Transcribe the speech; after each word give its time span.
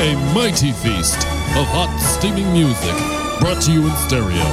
A 0.00 0.14
mighty 0.34 0.72
feast 0.72 1.18
of 1.58 1.66
hot, 1.68 1.94
steaming 2.00 2.50
music 2.54 2.96
brought 3.38 3.60
to 3.64 3.70
you 3.70 3.86
in 3.86 3.94
stereo 3.96 4.44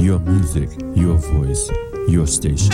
Your 0.01 0.17
music, 0.17 0.69
your 0.95 1.17
voice, 1.17 1.69
your 2.07 2.25
station. 2.25 2.73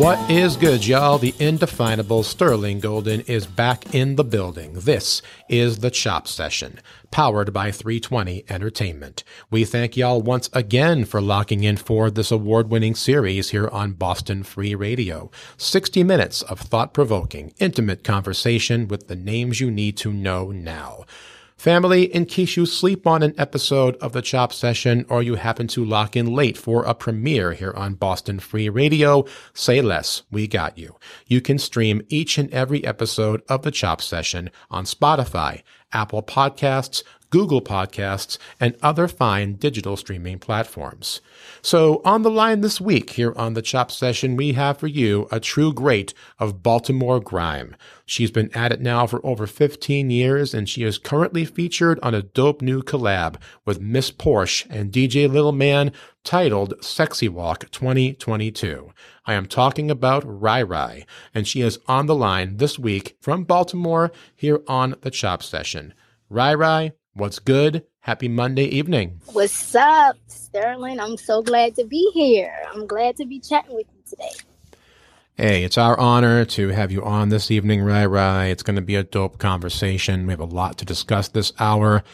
What 0.00 0.30
is 0.30 0.56
good, 0.56 0.86
y'all? 0.86 1.18
The 1.18 1.34
indefinable 1.38 2.22
Sterling 2.22 2.80
Golden 2.80 3.20
is 3.20 3.46
back 3.46 3.94
in 3.94 4.16
the 4.16 4.24
building. 4.24 4.72
This 4.72 5.20
is 5.46 5.80
the 5.80 5.90
Chop 5.90 6.26
Session, 6.26 6.80
powered 7.10 7.52
by 7.52 7.70
320 7.70 8.46
Entertainment. 8.48 9.24
We 9.50 9.66
thank 9.66 9.98
y'all 9.98 10.22
once 10.22 10.48
again 10.54 11.04
for 11.04 11.20
locking 11.20 11.64
in 11.64 11.76
for 11.76 12.10
this 12.10 12.30
award 12.30 12.70
winning 12.70 12.94
series 12.94 13.50
here 13.50 13.68
on 13.68 13.92
Boston 13.92 14.42
Free 14.42 14.74
Radio. 14.74 15.30
60 15.58 16.02
minutes 16.02 16.40
of 16.40 16.60
thought 16.60 16.94
provoking, 16.94 17.52
intimate 17.58 18.02
conversation 18.02 18.88
with 18.88 19.06
the 19.06 19.16
names 19.16 19.60
you 19.60 19.70
need 19.70 19.98
to 19.98 20.14
know 20.14 20.50
now. 20.50 21.04
Family, 21.60 22.04
in 22.04 22.24
case 22.24 22.56
you 22.56 22.64
sleep 22.64 23.06
on 23.06 23.22
an 23.22 23.34
episode 23.36 23.96
of 23.96 24.14
the 24.14 24.22
Chop 24.22 24.50
Session 24.50 25.04
or 25.10 25.22
you 25.22 25.34
happen 25.34 25.66
to 25.66 25.84
lock 25.84 26.16
in 26.16 26.24
late 26.24 26.56
for 26.56 26.84
a 26.84 26.94
premiere 26.94 27.52
here 27.52 27.74
on 27.76 27.96
Boston 27.96 28.40
Free 28.40 28.70
Radio, 28.70 29.26
say 29.52 29.82
less. 29.82 30.22
We 30.30 30.48
got 30.48 30.78
you. 30.78 30.96
You 31.26 31.42
can 31.42 31.58
stream 31.58 32.00
each 32.08 32.38
and 32.38 32.50
every 32.50 32.82
episode 32.86 33.42
of 33.46 33.60
the 33.60 33.70
Chop 33.70 34.00
Session 34.00 34.50
on 34.70 34.86
Spotify, 34.86 35.62
Apple 35.92 36.22
Podcasts, 36.22 37.02
Google 37.30 37.62
Podcasts, 37.62 38.36
and 38.58 38.76
other 38.82 39.08
fine 39.08 39.54
digital 39.54 39.96
streaming 39.96 40.38
platforms. 40.38 41.20
So, 41.62 42.02
on 42.04 42.22
the 42.22 42.30
line 42.30 42.60
this 42.60 42.80
week 42.80 43.10
here 43.10 43.32
on 43.36 43.54
the 43.54 43.62
Chop 43.62 43.90
Session, 43.90 44.36
we 44.36 44.52
have 44.52 44.78
for 44.78 44.88
you 44.88 45.28
a 45.30 45.40
true 45.40 45.72
great 45.72 46.12
of 46.38 46.62
Baltimore 46.62 47.20
grime. 47.20 47.76
She's 48.04 48.30
been 48.30 48.50
at 48.54 48.72
it 48.72 48.80
now 48.80 49.06
for 49.06 49.24
over 49.24 49.46
15 49.46 50.10
years, 50.10 50.52
and 50.52 50.68
she 50.68 50.82
is 50.82 50.98
currently 50.98 51.44
featured 51.44 52.00
on 52.02 52.14
a 52.14 52.22
dope 52.22 52.60
new 52.60 52.82
collab 52.82 53.36
with 53.64 53.80
Miss 53.80 54.10
Porsche 54.10 54.66
and 54.68 54.92
DJ 54.92 55.30
Little 55.30 55.52
Man 55.52 55.92
titled 56.24 56.74
Sexy 56.82 57.28
Walk 57.28 57.70
2022. 57.70 58.92
I 59.26 59.34
am 59.34 59.46
talking 59.46 59.90
about 59.90 60.24
Rye 60.26 60.62
Rye, 60.62 61.06
and 61.34 61.46
she 61.46 61.60
is 61.60 61.78
on 61.86 62.06
the 62.06 62.14
line 62.14 62.56
this 62.56 62.78
week 62.78 63.16
from 63.20 63.44
Baltimore 63.44 64.10
here 64.34 64.60
on 64.66 64.96
the 65.02 65.10
Chop 65.10 65.42
Session. 65.42 65.94
Rye 66.28 66.54
Rye, 66.54 66.92
What's 67.14 67.40
good? 67.40 67.84
Happy 68.00 68.28
Monday 68.28 68.64
evening. 68.64 69.20
What's 69.32 69.74
up, 69.74 70.16
Sterling? 70.28 71.00
I'm 71.00 71.16
so 71.16 71.42
glad 71.42 71.74
to 71.74 71.84
be 71.84 72.08
here. 72.14 72.54
I'm 72.72 72.86
glad 72.86 73.16
to 73.16 73.26
be 73.26 73.40
chatting 73.40 73.74
with 73.74 73.86
you 73.92 74.02
today. 74.08 74.30
Hey, 75.36 75.64
it's 75.64 75.76
our 75.76 75.98
honor 75.98 76.44
to 76.44 76.68
have 76.68 76.92
you 76.92 77.02
on 77.02 77.30
this 77.30 77.50
evening, 77.50 77.82
Rye 77.82 78.06
Rye. 78.06 78.46
It's 78.46 78.62
going 78.62 78.76
to 78.76 78.82
be 78.82 78.94
a 78.94 79.02
dope 79.02 79.38
conversation. 79.38 80.24
We 80.24 80.32
have 80.32 80.40
a 80.40 80.44
lot 80.44 80.78
to 80.78 80.84
discuss 80.84 81.26
this 81.26 81.52
hour. 81.58 82.04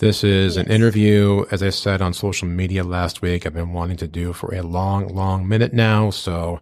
This 0.00 0.22
is 0.22 0.56
yes. 0.56 0.66
an 0.66 0.70
interview, 0.70 1.46
as 1.50 1.62
I 1.62 1.70
said 1.70 2.02
on 2.02 2.12
social 2.12 2.46
media 2.46 2.84
last 2.84 3.22
week, 3.22 3.46
I've 3.46 3.54
been 3.54 3.72
wanting 3.72 3.96
to 3.98 4.06
do 4.06 4.34
for 4.34 4.54
a 4.54 4.62
long, 4.62 5.08
long 5.08 5.48
minute 5.48 5.72
now. 5.72 6.10
So 6.10 6.60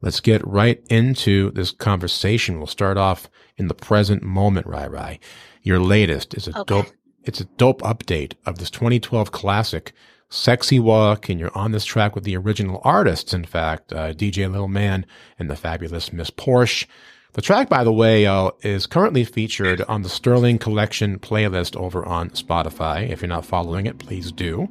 let's 0.00 0.18
get 0.18 0.44
right 0.44 0.84
into 0.90 1.52
this 1.52 1.70
conversation. 1.70 2.58
We'll 2.58 2.66
start 2.66 2.96
off 2.96 3.30
in 3.56 3.68
the 3.68 3.74
present 3.74 4.24
moment, 4.24 4.66
Rye 4.66 4.88
Rye. 4.88 5.20
Your 5.66 5.80
latest 5.80 6.32
is 6.34 6.46
a 6.46 6.60
okay. 6.60 6.74
dope. 6.74 6.92
It's 7.24 7.40
a 7.40 7.44
dope 7.56 7.82
update 7.82 8.34
of 8.46 8.58
this 8.58 8.70
2012 8.70 9.32
classic, 9.32 9.92
"Sexy 10.28 10.78
Walk," 10.78 11.28
and 11.28 11.40
you're 11.40 11.58
on 11.58 11.72
this 11.72 11.84
track 11.84 12.14
with 12.14 12.22
the 12.22 12.36
original 12.36 12.80
artists. 12.84 13.34
In 13.34 13.44
fact, 13.44 13.92
uh, 13.92 14.12
DJ 14.12 14.46
Little 14.46 14.68
Man 14.68 15.04
and 15.40 15.50
the 15.50 15.56
fabulous 15.56 16.12
Miss 16.12 16.30
Porsche. 16.30 16.86
The 17.32 17.42
track, 17.42 17.68
by 17.68 17.82
the 17.82 17.92
way, 17.92 18.26
uh, 18.26 18.52
is 18.62 18.86
currently 18.86 19.24
featured 19.24 19.82
on 19.88 20.02
the 20.02 20.08
Sterling 20.08 20.58
Collection 20.58 21.18
playlist 21.18 21.74
over 21.74 22.06
on 22.06 22.30
Spotify. 22.30 23.10
If 23.10 23.20
you're 23.20 23.28
not 23.28 23.44
following 23.44 23.86
it, 23.86 23.98
please 23.98 24.30
do. 24.30 24.68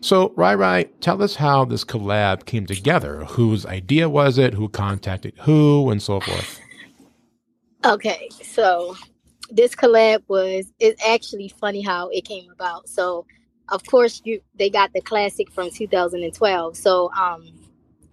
So, 0.00 0.32
Rye 0.34 0.54
Rye, 0.54 0.86
tell 1.02 1.22
us 1.22 1.34
how 1.34 1.66
this 1.66 1.84
collab 1.84 2.46
came 2.46 2.64
together. 2.64 3.26
Whose 3.26 3.66
idea 3.66 4.08
was 4.08 4.38
it? 4.38 4.54
Who 4.54 4.70
contacted 4.70 5.34
who, 5.40 5.90
and 5.90 6.02
so 6.02 6.20
forth. 6.20 6.58
Okay, 7.84 8.28
so 8.42 8.96
this 9.50 9.74
collab 9.74 10.22
was 10.28 10.72
it's 10.78 11.02
actually 11.06 11.48
funny 11.48 11.82
how 11.82 12.08
it 12.08 12.24
came 12.24 12.50
about. 12.50 12.88
So 12.88 13.26
of 13.70 13.84
course 13.86 14.22
you 14.24 14.40
they 14.58 14.70
got 14.70 14.92
the 14.92 15.00
classic 15.00 15.50
from 15.50 15.70
2012. 15.70 16.76
So 16.76 17.10
um 17.12 17.52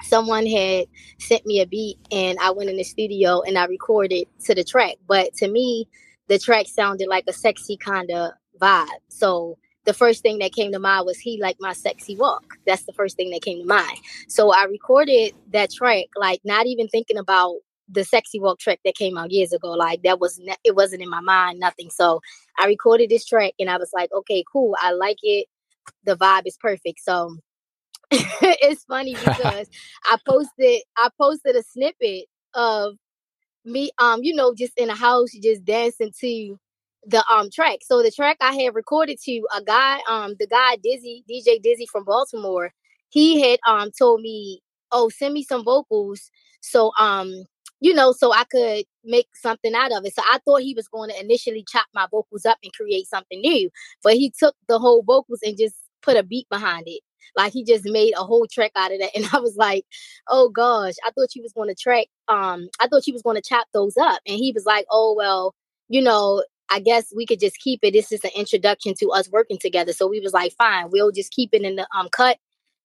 someone 0.04 0.46
had 0.46 0.88
sent 1.20 1.46
me 1.46 1.62
a 1.62 1.66
beat 1.66 1.98
and 2.12 2.38
I 2.40 2.52
went 2.52 2.70
in 2.70 2.78
the 2.78 2.84
studio 2.84 3.42
and 3.42 3.58
I 3.58 3.66
recorded 3.66 4.28
to 4.46 4.56
the 4.56 4.64
track. 4.64 4.96
But 5.08 5.34
to 5.36 5.48
me, 5.48 5.88
the 6.28 6.38
track 6.40 6.68
sounded 6.68 7.08
like 7.08 7.26
a 7.28 7.34
sexy 7.34 7.78
kind 7.78 8.12
of 8.12 8.32
vibe. 8.60 8.88
So 9.10 9.58
the 9.86 9.94
first 9.94 10.22
thing 10.22 10.40
that 10.40 10.52
came 10.52 10.72
to 10.72 10.80
mind 10.80 11.06
was 11.06 11.20
he 11.20 11.40
like 11.42 11.58
my 11.60 11.74
sexy 11.74 12.16
walk. 12.16 12.58
That's 12.66 12.84
the 12.84 12.94
first 12.94 13.16
thing 13.16 13.30
that 13.32 13.44
came 13.44 13.60
to 13.60 13.68
mind. 13.68 13.98
So 14.28 14.52
I 14.52 14.64
recorded 14.66 15.34
that 15.52 15.72
track, 15.72 16.06
like 16.16 16.42
not 16.44 16.66
even 16.66 16.88
thinking 16.88 17.18
about 17.18 17.56
the 17.90 18.04
sexy 18.04 18.40
walk 18.40 18.60
track 18.60 18.80
that 18.84 18.96
came 18.96 19.18
out 19.18 19.32
years 19.32 19.54
ago 19.54 19.72
like 19.72 20.02
that 20.04 20.20
was 20.20 20.40
ne- 20.40 20.56
it 20.64 20.76
wasn't 20.76 21.02
in 21.02 21.10
my 21.10 21.22
mind 21.22 21.60
nothing. 21.60 21.90
So 21.90 22.22
i 22.58 22.66
recorded 22.66 23.10
this 23.10 23.26
track 23.26 23.54
and 23.60 23.70
i 23.70 23.78
was 23.78 23.92
like 23.94 24.12
okay 24.14 24.44
cool 24.52 24.76
i 24.80 24.92
like 24.92 25.18
it. 25.24 25.48
The 26.04 26.16
vibe 26.16 26.44
is 26.46 26.58
perfect. 26.58 27.00
So 27.02 27.38
it's 28.12 28.84
funny 28.86 29.16
because 29.20 29.68
i 30.06 30.18
posted 30.28 30.82
i 30.98 31.10
posted 31.20 31.56
a 31.56 31.64
snippet 31.64 32.26
of 32.54 32.96
me 33.66 33.92
um 33.98 34.24
you 34.24 34.34
know 34.34 34.54
just 34.54 34.74
in 34.78 34.90
a 34.90 34.96
house 34.96 35.32
just 35.42 35.66
dancing 35.66 36.12
to 36.20 36.60
the 37.08 37.24
um 37.32 37.50
track. 37.52 37.80
So 37.84 38.02
the 38.02 38.12
track 38.12 38.38
i 38.42 38.54
had 38.54 38.74
recorded 38.76 39.20
to 39.26 39.48
a 39.56 39.62
guy 39.64 40.00
um 40.10 40.36
the 40.40 40.48
guy 40.48 40.78
dizzy 40.84 41.24
dj 41.30 41.62
dizzy 41.62 41.86
from 41.92 42.04
baltimore 42.04 42.72
he 43.10 43.42
had 43.42 43.60
um 43.68 43.92
told 43.98 44.22
me 44.22 44.62
oh 44.92 45.10
send 45.10 45.34
me 45.34 45.44
some 45.44 45.64
vocals. 45.64 46.32
So 46.62 46.92
um 46.98 47.46
you 47.86 47.94
know, 47.94 48.12
so 48.12 48.34
I 48.34 48.46
could 48.46 48.84
make 49.04 49.28
something 49.36 49.76
out 49.76 49.92
of 49.92 50.04
it. 50.06 50.16
So 50.16 50.24
I 50.26 50.40
thought 50.44 50.64
he 50.64 50.74
was 50.74 50.88
going 50.88 51.12
to 51.12 51.20
initially 51.20 51.64
chop 51.72 51.86
my 51.94 52.08
vocals 52.10 52.44
up 52.44 52.58
and 52.64 52.74
create 52.74 53.06
something 53.08 53.40
new, 53.40 53.70
but 54.04 54.14
he 54.14 54.32
took 54.32 54.56
the 54.68 54.80
whole 54.80 55.04
vocals 55.04 55.42
and 55.44 55.56
just 55.56 55.76
put 56.02 56.18
a 56.18 56.24
beat 56.24 56.50
behind 56.50 56.86
it. 56.88 57.02
Like 57.38 57.54
he 57.54 57.64
just 57.64 57.86
made 57.86 58.14
a 58.18 58.24
whole 58.24 58.48
track 58.52 58.72
out 58.76 58.92
of 58.92 58.98
that. 59.02 59.12
And 59.16 59.30
I 59.32 59.40
was 59.40 59.56
like, 59.56 59.86
oh 60.28 60.50
gosh, 60.50 60.96
I 61.06 61.12
thought 61.12 61.30
he 61.32 61.42
was 61.42 61.54
going 61.54 61.70
to 61.70 61.76
track, 61.76 62.08
um, 62.28 62.70
I 62.80 62.88
thought 62.88 63.04
he 63.06 63.12
was 63.12 63.22
going 63.22 63.36
to 63.36 63.48
chop 63.48 63.68
those 63.72 63.98
up. 63.98 64.20
And 64.26 64.36
he 64.36 64.52
was 64.52 64.66
like, 64.66 64.88
oh, 64.90 65.14
well, 65.16 65.54
you 65.88 66.02
know, 66.02 66.44
I 66.72 66.80
guess 66.80 67.14
we 67.16 67.28
could 67.28 67.40
just 67.40 67.60
keep 67.60 67.82
it. 67.84 67.94
This 67.94 68.12
is 68.12 68.24
an 68.24 68.32
introduction 68.36 68.96
to 69.00 69.12
us 69.12 69.30
working 69.30 69.60
together. 69.60 69.94
So 69.94 70.08
we 70.08 70.22
was 70.22 70.34
like, 70.34 70.54
fine, 70.54 70.90
we'll 70.92 71.12
just 71.12 71.32
keep 71.32 71.52
it 71.54 71.62
in 71.62 71.76
the 71.76 71.88
um 71.96 72.10
cut 72.12 72.40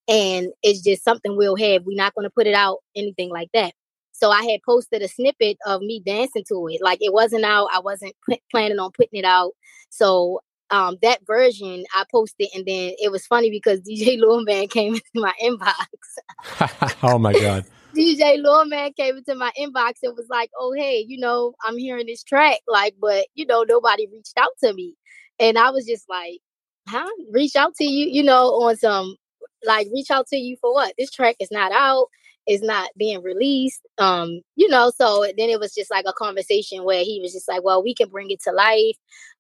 and 0.09 0.49
it's 0.63 0.83
just 0.83 1.05
something 1.05 1.39
we'll 1.39 1.57
have. 1.57 1.87
We're 1.87 1.97
not 1.97 2.15
going 2.15 2.27
to 2.27 2.31
put 2.31 2.47
it 2.47 2.55
out, 2.55 2.81
anything 2.95 3.31
like 3.31 3.49
that. 3.55 3.73
So 4.21 4.31
I 4.31 4.45
had 4.45 4.61
posted 4.63 5.03
a 5.03 5.09
snippet 5.09 5.57
of 5.67 5.81
me 5.81 6.03
dancing 6.05 6.45
to 6.49 6.69
it. 6.69 6.83
Like 6.83 6.99
it 7.01 7.13
wasn't 7.13 7.45
out. 7.45 7.69
I 7.73 7.81
wasn't 7.81 8.15
p- 8.29 8.43
planning 8.51 8.79
on 8.79 8.93
putting 8.93 9.19
it 9.19 9.25
out. 9.25 9.53
So 9.89 10.41
um, 10.71 10.99
that 11.03 11.21
version 11.27 11.85
I 11.95 12.05
posted, 12.11 12.49
and 12.55 12.65
then 12.67 12.93
it 12.99 13.11
was 13.11 13.27
funny 13.27 13.51
because 13.51 13.81
DJ 13.89 14.19
Lil 14.19 14.45
Man 14.45 14.69
came 14.69 14.95
into 14.95 15.05
my 15.15 15.33
inbox. 15.43 16.99
oh 17.03 17.19
my 17.19 17.33
god! 17.33 17.65
DJ 17.95 18.41
Lil 18.41 18.67
Man 18.67 18.93
came 18.93 19.17
into 19.17 19.35
my 19.35 19.53
inbox 19.59 19.95
and 20.03 20.15
was 20.17 20.27
like, 20.29 20.51
"Oh 20.59 20.73
hey, 20.77 21.05
you 21.07 21.19
know, 21.19 21.55
I'm 21.65 21.79
hearing 21.79 22.07
this 22.07 22.23
track, 22.23 22.59
like, 22.69 22.95
but 23.01 23.27
you 23.35 23.47
know, 23.47 23.65
nobody 23.67 24.07
reached 24.13 24.39
out 24.39 24.53
to 24.63 24.73
me," 24.75 24.95
and 25.39 25.59
I 25.59 25.71
was 25.71 25.87
just 25.87 26.09
like, 26.09 26.41
"Huh? 26.89 27.09
Reach 27.33 27.57
out 27.57 27.75
to 27.77 27.85
you, 27.85 28.07
you 28.07 28.23
know, 28.23 28.49
on 28.63 28.77
some 28.77 29.17
like 29.65 29.89
reach 29.93 30.11
out 30.11 30.27
to 30.29 30.37
you 30.37 30.57
for 30.61 30.73
what? 30.73 30.95
This 30.99 31.11
track 31.11 31.37
is 31.41 31.51
not 31.51 31.73
out 31.73 32.07
is 32.51 32.63
not 32.63 32.91
being 32.99 33.23
released. 33.23 33.81
Um, 33.99 34.41
you 34.57 34.69
know, 34.69 34.91
so 34.95 35.23
then 35.39 35.51
it 35.51 35.61
was 35.61 35.73
just 35.73 35.91
like 35.91 36.05
a 36.09 36.13
conversation 36.13 36.83
where 36.85 37.05
he 37.05 37.21
was 37.23 37.33
just 37.33 37.49
like, 37.49 37.63
Well, 37.63 37.83
we 37.83 37.95
can 37.95 38.09
bring 38.09 38.31
it 38.31 38.43
to 38.43 38.53
life. 38.53 38.97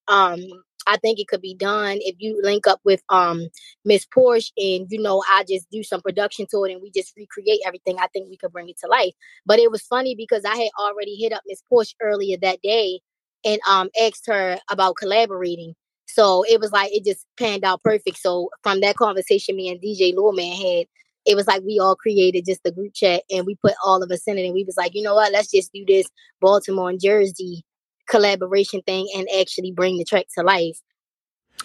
Um, 0.07 0.39
I 0.87 0.97
think 0.97 1.19
it 1.19 1.29
could 1.29 1.43
be 1.43 1.55
done 1.55 1.99
if 2.01 2.17
you 2.19 2.41
link 2.43 2.67
up 2.69 2.81
with 2.85 3.03
um 3.09 3.49
Miss 3.85 4.07
Porsche 4.07 4.51
and 4.57 4.87
you 4.91 5.03
know 5.03 5.23
I 5.29 5.45
just 5.49 5.69
do 5.71 5.83
some 5.83 6.01
production 6.01 6.47
to 6.53 6.65
it 6.65 6.73
and 6.73 6.83
we 6.83 6.91
just 6.91 7.13
recreate 7.17 7.61
everything. 7.67 7.99
I 7.99 8.07
think 8.13 8.29
we 8.31 8.37
could 8.37 8.53
bring 8.53 8.69
it 8.69 8.79
to 8.85 8.89
life. 8.89 9.13
But 9.45 9.59
it 9.59 9.73
was 9.73 9.83
funny 9.83 10.15
because 10.15 10.45
I 10.45 10.57
had 10.57 10.71
already 10.79 11.17
hit 11.17 11.33
up 11.33 11.43
Miss 11.47 11.63
Porsche 11.71 11.95
earlier 12.01 12.37
that 12.43 12.63
day 12.63 13.01
and 13.45 13.61
um 13.69 13.91
asked 14.01 14.27
her 14.29 14.59
about 14.71 14.97
collaborating. 14.97 15.75
So 16.07 16.45
it 16.49 16.61
was 16.61 16.73
like 16.73 16.93
it 16.93 17.05
just 17.05 17.27
panned 17.39 17.65
out 17.65 17.83
perfect. 17.83 18.19
So 18.19 18.51
from 18.63 18.81
that 18.81 18.97
conversation 18.97 19.57
me 19.57 19.69
and 19.69 19.81
DJ 19.81 20.15
Lil 20.15 20.33
Man 20.33 20.53
had, 20.57 20.87
it 21.27 21.37
was 21.37 21.47
like 21.47 21.63
we 21.63 21.79
all 21.79 21.97
created 21.97 22.47
just 22.47 22.63
the 22.63 22.73
group 22.73 22.95
chat 22.95 23.23
and 23.31 23.47
we 23.47 23.55
put 23.57 23.75
all 23.85 24.03
of 24.03 24.11
us 24.11 24.27
in 24.27 24.39
it 24.39 24.45
and 24.45 24.55
we 24.55 24.65
was 24.65 24.77
like, 24.77 24.95
you 24.95 25.03
know 25.03 25.15
what, 25.15 25.33
let's 25.33 25.51
just 25.51 25.73
do 25.73 25.85
this 25.87 26.07
Baltimore 26.41 26.91
and 26.91 27.01
Jersey 27.01 27.65
collaboration 28.09 28.83
thing 28.83 29.09
and 29.15 29.29
actually 29.39 29.73
bring 29.73 29.99
the 29.99 30.05
track 30.05 30.27
to 30.37 30.45
life. 30.45 30.79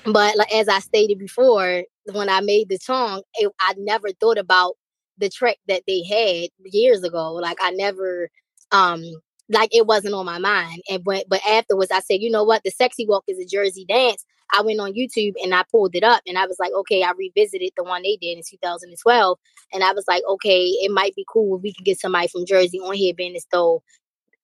But 0.05 0.37
like, 0.37 0.53
as 0.53 0.67
I 0.67 0.79
stated 0.79 1.17
before, 1.19 1.83
when 2.11 2.29
I 2.29 2.41
made 2.41 2.69
the 2.69 2.77
song, 2.77 3.23
it, 3.35 3.51
I 3.59 3.73
never 3.77 4.09
thought 4.19 4.37
about 4.37 4.75
the 5.17 5.29
track 5.29 5.57
that 5.67 5.83
they 5.87 6.03
had 6.03 6.49
years 6.71 7.03
ago. 7.03 7.33
Like 7.33 7.57
I 7.61 7.71
never, 7.71 8.29
um, 8.71 9.03
like 9.49 9.73
it 9.73 9.87
wasn't 9.87 10.15
on 10.15 10.25
my 10.25 10.37
mind. 10.37 10.81
And 10.89 11.03
but 11.03 11.25
but 11.29 11.41
afterwards, 11.47 11.91
I 11.91 12.01
said, 12.01 12.21
you 12.21 12.29
know 12.29 12.43
what, 12.43 12.61
the 12.63 12.71
sexy 12.71 13.05
walk 13.07 13.23
is 13.27 13.39
a 13.39 13.45
Jersey 13.45 13.85
dance. 13.85 14.25
I 14.53 14.61
went 14.61 14.79
on 14.79 14.93
YouTube 14.93 15.33
and 15.43 15.53
I 15.53 15.63
pulled 15.71 15.95
it 15.95 16.03
up, 16.03 16.21
and 16.27 16.37
I 16.37 16.45
was 16.45 16.57
like, 16.59 16.71
okay, 16.73 17.03
I 17.03 17.11
revisited 17.17 17.71
the 17.75 17.83
one 17.83 18.03
they 18.03 18.17
did 18.21 18.37
in 18.37 18.43
2012, 18.47 19.37
and 19.73 19.83
I 19.83 19.93
was 19.93 20.05
like, 20.07 20.23
okay, 20.27 20.65
it 20.65 20.91
might 20.91 21.15
be 21.15 21.25
cool 21.27 21.57
if 21.57 21.63
we 21.63 21.73
could 21.73 21.85
get 21.85 21.99
somebody 21.99 22.27
from 22.27 22.45
Jersey 22.45 22.79
on 22.79 22.95
here, 22.95 23.13
being 23.13 23.35
as 23.35 23.45
though 23.51 23.83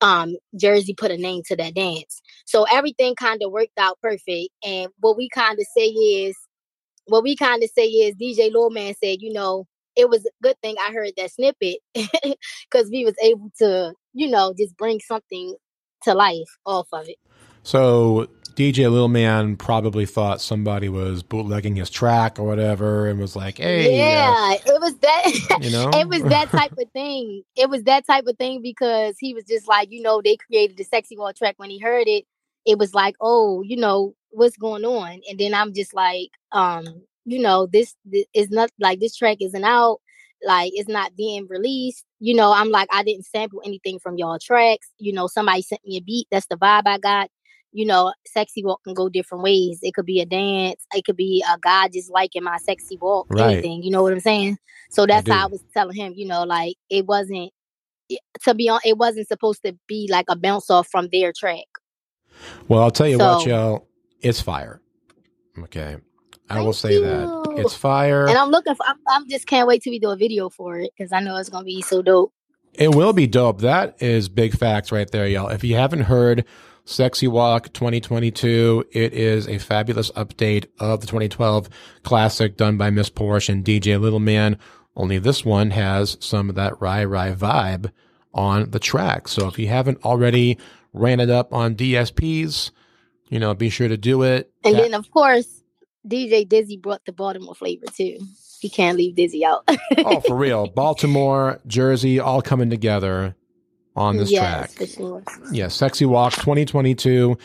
um 0.01 0.35
Jersey 0.55 0.93
put 0.95 1.11
a 1.11 1.17
name 1.17 1.43
to 1.47 1.55
that 1.55 1.75
dance. 1.75 2.21
So 2.45 2.65
everything 2.71 3.15
kind 3.15 3.41
of 3.43 3.51
worked 3.51 3.77
out 3.77 3.99
perfect. 4.01 4.49
And 4.65 4.89
what 4.99 5.15
we 5.15 5.29
kind 5.29 5.59
of 5.59 5.65
say 5.75 5.87
is, 5.87 6.35
what 7.05 7.23
we 7.23 7.35
kind 7.35 7.63
of 7.63 7.69
say 7.69 7.85
is, 7.85 8.15
DJ 8.15 8.51
Lil 8.51 8.71
Man 8.71 8.93
said, 9.01 9.21
you 9.21 9.31
know, 9.31 9.67
it 9.95 10.09
was 10.09 10.25
a 10.25 10.29
good 10.41 10.55
thing 10.61 10.75
I 10.79 10.91
heard 10.91 11.11
that 11.17 11.31
snippet 11.31 11.77
because 11.93 12.89
we 12.89 13.05
was 13.05 13.15
able 13.21 13.51
to, 13.59 13.93
you 14.13 14.27
know, 14.27 14.53
just 14.57 14.75
bring 14.77 14.99
something 14.99 15.55
to 16.03 16.13
life 16.13 16.57
off 16.65 16.87
of 16.93 17.07
it. 17.07 17.17
So 17.63 18.27
DJ 18.61 18.91
Lil 18.91 19.07
Man 19.07 19.55
probably 19.55 20.05
thought 20.05 20.39
somebody 20.39 20.87
was 20.87 21.23
bootlegging 21.23 21.75
his 21.77 21.89
track 21.89 22.37
or 22.37 22.43
whatever, 22.43 23.07
and 23.07 23.19
was 23.19 23.35
like, 23.35 23.57
"Hey, 23.57 23.97
yeah, 23.97 24.51
uh, 24.51 24.73
it 24.75 24.79
was 24.79 24.95
that. 24.99 25.63
You 25.63 25.71
know, 25.71 25.89
it 25.95 26.07
was 26.07 26.21
that 26.25 26.49
type 26.51 26.73
of 26.73 26.91
thing. 26.93 27.41
It 27.55 27.71
was 27.71 27.81
that 27.83 28.05
type 28.05 28.27
of 28.27 28.37
thing 28.37 28.61
because 28.61 29.15
he 29.19 29.33
was 29.33 29.45
just 29.45 29.67
like, 29.67 29.91
you 29.91 30.03
know, 30.03 30.21
they 30.21 30.37
created 30.37 30.77
the 30.77 30.83
sexy 30.83 31.17
wall 31.17 31.33
track. 31.33 31.55
When 31.57 31.71
he 31.71 31.79
heard 31.79 32.07
it, 32.07 32.25
it 32.63 32.77
was 32.77 32.93
like, 32.93 33.15
oh, 33.19 33.63
you 33.63 33.77
know, 33.77 34.13
what's 34.29 34.57
going 34.57 34.85
on? 34.85 35.21
And 35.27 35.39
then 35.39 35.55
I'm 35.55 35.73
just 35.73 35.95
like, 35.95 36.29
um, 36.51 36.85
you 37.25 37.39
know, 37.39 37.65
this, 37.65 37.95
this 38.05 38.25
is 38.35 38.51
not 38.51 38.69
like 38.79 38.99
this 38.99 39.15
track 39.15 39.37
isn't 39.41 39.65
out. 39.65 40.01
Like 40.45 40.71
it's 40.75 40.89
not 40.89 41.15
being 41.15 41.47
released. 41.49 42.05
You 42.19 42.35
know, 42.35 42.53
I'm 42.53 42.69
like, 42.69 42.89
I 42.91 43.01
didn't 43.01 43.25
sample 43.25 43.63
anything 43.65 43.97
from 43.97 44.17
y'all 44.17 44.37
tracks. 44.37 44.87
You 44.99 45.13
know, 45.13 45.25
somebody 45.25 45.63
sent 45.63 45.81
me 45.83 45.97
a 45.97 46.01
beat. 46.01 46.27
That's 46.29 46.45
the 46.45 46.57
vibe 46.57 46.83
I 46.85 46.99
got 46.99 47.31
you 47.71 47.85
know, 47.85 48.13
sexy 48.25 48.63
walk 48.63 48.83
can 48.83 48.93
go 48.93 49.09
different 49.09 49.43
ways. 49.43 49.79
It 49.81 49.93
could 49.93 50.05
be 50.05 50.21
a 50.21 50.25
dance, 50.25 50.85
it 50.93 51.05
could 51.05 51.17
be 51.17 51.43
uh, 51.47 51.55
a 51.55 51.59
guy 51.59 51.87
just 51.87 52.11
liking 52.11 52.43
my 52.43 52.57
sexy 52.57 52.97
walk, 52.97 53.27
right. 53.29 53.53
anything. 53.53 53.83
You 53.83 53.91
know 53.91 54.03
what 54.03 54.13
I'm 54.13 54.19
saying? 54.19 54.57
So 54.89 55.05
that's 55.05 55.29
I 55.29 55.33
how 55.33 55.43
I 55.45 55.47
was 55.47 55.63
telling 55.73 55.95
him, 55.95 56.13
you 56.15 56.27
know, 56.27 56.43
like 56.43 56.75
it 56.89 57.05
wasn't 57.05 57.51
to 58.43 58.53
be 58.53 58.69
on. 58.69 58.79
It 58.85 58.97
wasn't 58.97 59.27
supposed 59.27 59.63
to 59.63 59.77
be 59.87 60.07
like 60.11 60.25
a 60.29 60.35
bounce 60.35 60.69
off 60.69 60.87
from 60.89 61.09
their 61.11 61.31
track. 61.33 61.65
Well, 62.67 62.81
I'll 62.81 62.91
tell 62.91 63.07
you 63.07 63.17
so, 63.17 63.37
what, 63.37 63.45
y'all, 63.45 63.87
it's 64.21 64.41
fire. 64.41 64.81
Okay, 65.59 65.97
I 66.49 66.61
will 66.61 66.73
say 66.73 66.93
you. 66.93 67.01
that 67.01 67.55
it's 67.57 67.75
fire, 67.75 68.27
and 68.27 68.37
I'm 68.37 68.49
looking 68.49 68.75
for. 68.75 68.85
I'm, 68.85 68.97
I'm 69.07 69.29
just 69.29 69.47
can't 69.47 69.67
wait 69.67 69.83
till 69.83 69.91
we 69.91 69.99
do 69.99 70.09
a 70.09 70.15
video 70.15 70.49
for 70.49 70.79
it 70.79 70.91
because 70.97 71.11
I 71.11 71.19
know 71.19 71.37
it's 71.37 71.49
gonna 71.49 71.65
be 71.65 71.81
so 71.81 72.01
dope. 72.01 72.33
It 72.73 72.95
will 72.95 73.13
be 73.13 73.27
dope. 73.27 73.61
That 73.61 74.01
is 74.01 74.29
big 74.29 74.57
facts 74.57 74.91
right 74.91 75.09
there, 75.11 75.27
y'all. 75.27 75.49
If 75.49 75.63
you 75.63 75.75
haven't 75.75 76.01
heard 76.01 76.45
Sexy 76.91 77.27
Walk 77.27 77.71
2022. 77.71 78.85
It 78.91 79.13
is 79.13 79.47
a 79.47 79.59
fabulous 79.59 80.11
update 80.11 80.65
of 80.77 80.99
the 80.99 81.07
2012 81.07 81.69
classic 82.03 82.57
done 82.57 82.77
by 82.77 82.89
Miss 82.89 83.09
Porsche 83.09 83.49
and 83.49 83.63
DJ 83.63 83.99
Little 83.99 84.19
Man. 84.19 84.57
Only 84.95 85.17
this 85.17 85.45
one 85.45 85.71
has 85.71 86.17
some 86.19 86.49
of 86.49 86.55
that 86.55 86.79
Rye 86.81 87.05
Rai 87.05 87.33
vibe 87.33 87.91
on 88.33 88.71
the 88.71 88.79
track. 88.79 89.29
So 89.29 89.47
if 89.47 89.57
you 89.57 89.69
haven't 89.69 90.03
already 90.03 90.57
ran 90.91 91.21
it 91.21 91.29
up 91.29 91.53
on 91.53 91.75
DSPs, 91.75 92.71
you 93.29 93.39
know, 93.39 93.53
be 93.53 93.69
sure 93.69 93.87
to 93.87 93.97
do 93.97 94.23
it. 94.23 94.51
And 94.65 94.75
that- 94.75 94.81
then, 94.81 94.93
of 94.93 95.09
course, 95.11 95.63
DJ 96.05 96.47
Dizzy 96.47 96.75
brought 96.75 97.05
the 97.05 97.13
Baltimore 97.13 97.55
flavor 97.55 97.85
too. 97.87 98.19
You 98.59 98.69
can't 98.69 98.97
leave 98.97 99.15
Dizzy 99.15 99.45
out. 99.45 99.63
oh, 99.97 100.19
for 100.19 100.35
real. 100.35 100.67
Baltimore, 100.67 101.61
Jersey, 101.65 102.19
all 102.19 102.41
coming 102.41 102.69
together 102.69 103.35
on 103.95 104.17
this 104.17 104.31
yes, 104.31 104.73
track. 104.73 104.89
Sure. 104.89 105.23
Yeah, 105.51 105.67
Sexy 105.67 106.05
Walk 106.05 106.33
2022. 106.33 107.37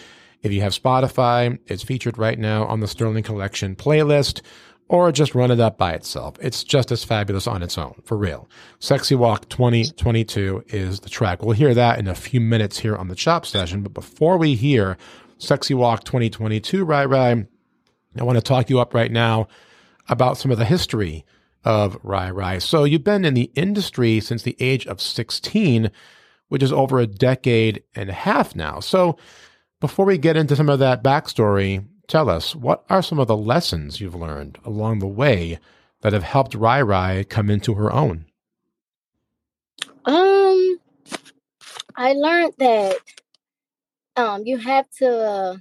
If 0.43 0.53
you 0.53 0.61
have 0.61 0.73
Spotify, 0.73 1.59
it's 1.67 1.83
featured 1.83 2.19
right 2.19 2.39
now 2.39 2.67
on 2.67 2.81
the 2.81 2.87
Sterling 2.87 3.25
Collection 3.25 3.75
playlist, 3.75 4.43
or 4.89 5.11
just 5.11 5.35
run 5.35 5.51
it 5.51 5.59
up 5.59 5.77
by 5.77 5.93
itself. 5.93 6.37
It's 6.41 6.63
just 6.63 6.93
as 6.93 7.03
fabulous 7.03 7.47
on 7.47 7.63
its 7.63 7.77
own, 7.77 8.01
for 8.05 8.17
real. 8.17 8.49
Sexy 8.79 9.17
Walk 9.17 9.49
2022 9.49 10.65
is 10.69 11.01
the 11.01 11.09
track. 11.09 11.43
We'll 11.43 11.57
hear 11.57 11.75
that 11.75 11.99
in 11.99 12.07
a 12.07 12.15
few 12.15 12.41
minutes 12.41 12.79
here 12.79 12.95
on 12.95 13.09
the 13.09 13.17
Chop 13.17 13.45
Session, 13.47 13.83
but 13.83 13.95
before 13.95 14.39
we 14.39 14.55
hear 14.55 14.97
Sexy 15.39 15.75
Walk 15.75 16.05
2022, 16.05 16.85
right, 16.85 17.09
right, 17.09 17.47
I 18.17 18.23
want 18.23 18.37
to 18.37 18.43
talk 18.43 18.71
you 18.71 18.79
up 18.79 18.95
right 18.95 19.11
now 19.11 19.49
about 20.09 20.39
some 20.39 20.53
of 20.53 20.59
the 20.59 20.65
history 20.65 21.25
of 21.65 21.99
Rye 22.05 22.31
Rye. 22.31 22.59
So 22.59 22.85
you've 22.85 23.03
been 23.03 23.25
in 23.25 23.35
the 23.35 23.51
industry 23.57 24.21
since 24.21 24.43
the 24.43 24.57
age 24.61 24.87
of 24.87 25.01
16 25.01 25.91
which 26.49 26.63
is 26.63 26.73
over 26.73 26.99
a 26.99 27.07
decade 27.07 27.83
and 27.95 28.09
a 28.09 28.15
half 28.15 28.55
now. 28.55 28.81
So, 28.81 29.17
before 29.81 30.07
we 30.07 30.17
get 30.19 30.37
into 30.37 30.57
some 30.57 30.69
of 30.69 30.79
that 30.79 31.03
backstory, 31.03 31.87
tell 32.09 32.31
us 32.31 32.55
what 32.55 32.85
are 32.89 33.03
some 33.03 33.19
of 33.19 33.29
the 33.29 33.37
lessons 33.37 34.01
you've 34.01 34.15
learned 34.15 34.59
along 34.65 35.01
the 35.01 35.07
way 35.07 35.59
that 36.01 36.13
have 36.13 36.23
helped 36.23 36.55
Rye 36.55 36.83
Rye 36.83 37.25
come 37.25 37.51
into 37.51 37.75
her 37.75 37.93
own? 37.93 38.27
Um, 40.05 40.79
I 41.97 42.13
learned 42.13 42.55
that 42.59 42.97
um 44.17 44.43
you 44.47 44.57
have 44.57 44.89
to 44.99 45.61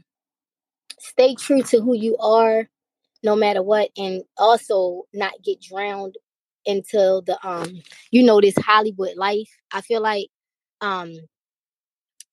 stay 0.99 1.35
true 1.35 1.61
to 1.63 1.81
who 1.81 1.93
you 1.95 2.17
are 2.17 2.67
no 3.23 3.35
matter 3.35 3.61
what 3.61 3.89
and 3.97 4.23
also 4.37 5.03
not 5.13 5.33
get 5.43 5.61
drowned 5.61 6.15
into 6.65 7.21
the 7.25 7.37
um 7.43 7.81
you 8.11 8.23
know 8.23 8.39
this 8.41 8.55
Hollywood 8.57 9.15
life. 9.17 9.49
I 9.71 9.81
feel 9.81 10.01
like 10.01 10.27
um 10.81 11.15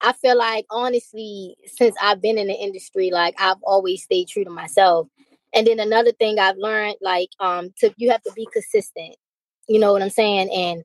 I 0.03 0.13
feel 0.15 0.37
like 0.37 0.67
honestly, 0.71 1.57
since 1.67 1.95
I've 2.03 2.21
been 2.21 2.37
in 2.37 2.49
the 2.49 2.55
industry, 2.55 3.11
like 3.11 3.35
I've 3.39 3.63
always 3.63 4.03
stayed 4.03 4.29
true 4.29 4.45
to 4.45 4.51
myself. 4.51 5.07
And 5.55 5.67
then 5.67 5.79
another 5.79 6.13
thing 6.13 6.39
I've 6.39 6.57
learned, 6.57 6.97
like, 7.01 7.29
um, 7.39 7.73
to 7.79 7.95
you 7.97 8.11
have 8.11 8.23
to 8.23 8.33
be 8.35 8.49
consistent. 8.53 9.15
You 9.69 9.79
know 9.79 9.93
what 9.93 10.03
I'm 10.03 10.11
saying? 10.11 10.51
And 10.53 10.83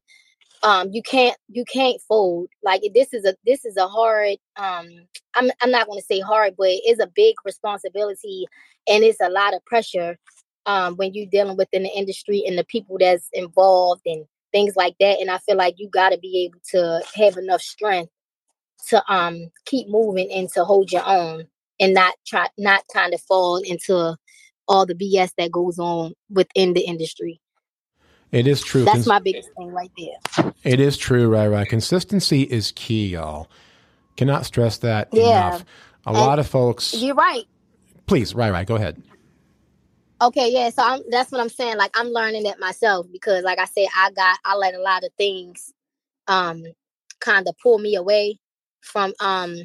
um, 0.63 0.89
you 0.91 1.01
can't 1.01 1.37
you 1.49 1.65
can't 1.65 2.01
fold. 2.07 2.49
Like 2.63 2.81
this 2.93 3.13
is 3.13 3.25
a 3.25 3.35
this 3.45 3.65
is 3.65 3.77
a 3.77 3.87
hard. 3.87 4.37
Um, 4.57 4.87
I'm 5.35 5.51
I'm 5.61 5.71
not 5.71 5.87
going 5.87 5.99
to 5.99 6.05
say 6.05 6.19
hard, 6.19 6.55
but 6.57 6.67
it's 6.69 7.01
a 7.01 7.11
big 7.15 7.35
responsibility, 7.45 8.45
and 8.87 9.03
it's 9.03 9.21
a 9.21 9.29
lot 9.29 9.55
of 9.55 9.65
pressure. 9.65 10.17
Um, 10.65 10.97
when 10.97 11.13
you're 11.13 11.27
dealing 11.27 11.55
within 11.55 11.83
the 11.83 11.89
industry 11.89 12.43
and 12.45 12.57
the 12.57 12.65
people 12.65 12.97
that's 12.99 13.29
involved 13.31 14.01
and 14.05 14.25
things 14.51 14.75
like 14.75 14.95
that. 14.99 15.19
And 15.19 15.29
I 15.29 15.37
feel 15.39 15.57
like 15.57 15.75
you 15.77 15.89
got 15.89 16.09
to 16.09 16.17
be 16.17 16.45
able 16.45 16.59
to 16.71 17.01
have 17.15 17.37
enough 17.37 17.61
strength 17.61 18.11
to 18.89 19.03
um 19.11 19.49
keep 19.65 19.89
moving 19.89 20.31
and 20.31 20.49
to 20.49 20.63
hold 20.63 20.91
your 20.91 21.05
own 21.05 21.45
and 21.79 21.93
not 21.93 22.13
try 22.25 22.47
not 22.57 22.83
kind 22.93 23.13
of 23.13 23.21
fall 23.21 23.57
into 23.57 24.15
all 24.67 24.85
the 24.85 24.95
BS 24.95 25.31
that 25.37 25.51
goes 25.51 25.79
on 25.79 26.13
within 26.29 26.73
the 26.73 26.81
industry. 26.81 27.39
It 28.31 28.47
is 28.47 28.61
true. 28.61 28.83
That's 28.83 28.97
Cons- 28.97 29.07
my 29.07 29.19
biggest 29.19 29.49
thing 29.57 29.71
right 29.71 29.91
there. 29.97 30.51
It 30.63 30.79
is 30.79 30.97
true, 30.97 31.29
right? 31.29 31.47
Right. 31.47 31.67
Consistency 31.67 32.43
is 32.43 32.73
key, 32.75 33.07
y'all. 33.07 33.47
Cannot 34.17 34.45
stress 34.45 34.77
that 34.79 35.09
yeah. 35.13 35.47
enough. 35.47 35.65
A 36.05 36.09
and 36.09 36.17
lot 36.17 36.39
of 36.39 36.47
folks. 36.47 36.93
You're 36.93 37.15
right. 37.15 37.45
Please, 38.05 38.35
right, 38.35 38.51
right. 38.51 38.67
Go 38.67 38.75
ahead. 38.75 39.01
Okay, 40.21 40.51
yeah. 40.51 40.69
So 40.71 40.81
I'm 40.83 41.01
that's 41.09 41.31
what 41.31 41.41
I'm 41.41 41.49
saying. 41.49 41.77
Like 41.77 41.91
I'm 41.95 42.07
learning 42.07 42.43
that 42.43 42.59
myself 42.59 43.07
because 43.11 43.43
like 43.43 43.59
I 43.59 43.65
said, 43.65 43.87
I 43.95 44.11
got 44.11 44.37
I 44.45 44.55
let 44.55 44.73
a 44.73 44.81
lot 44.81 45.03
of 45.03 45.11
things 45.17 45.71
um 46.27 46.63
kind 47.21 47.47
of 47.47 47.55
pull 47.63 47.79
me 47.79 47.95
away 47.95 48.39
from 48.81 49.13
um 49.21 49.57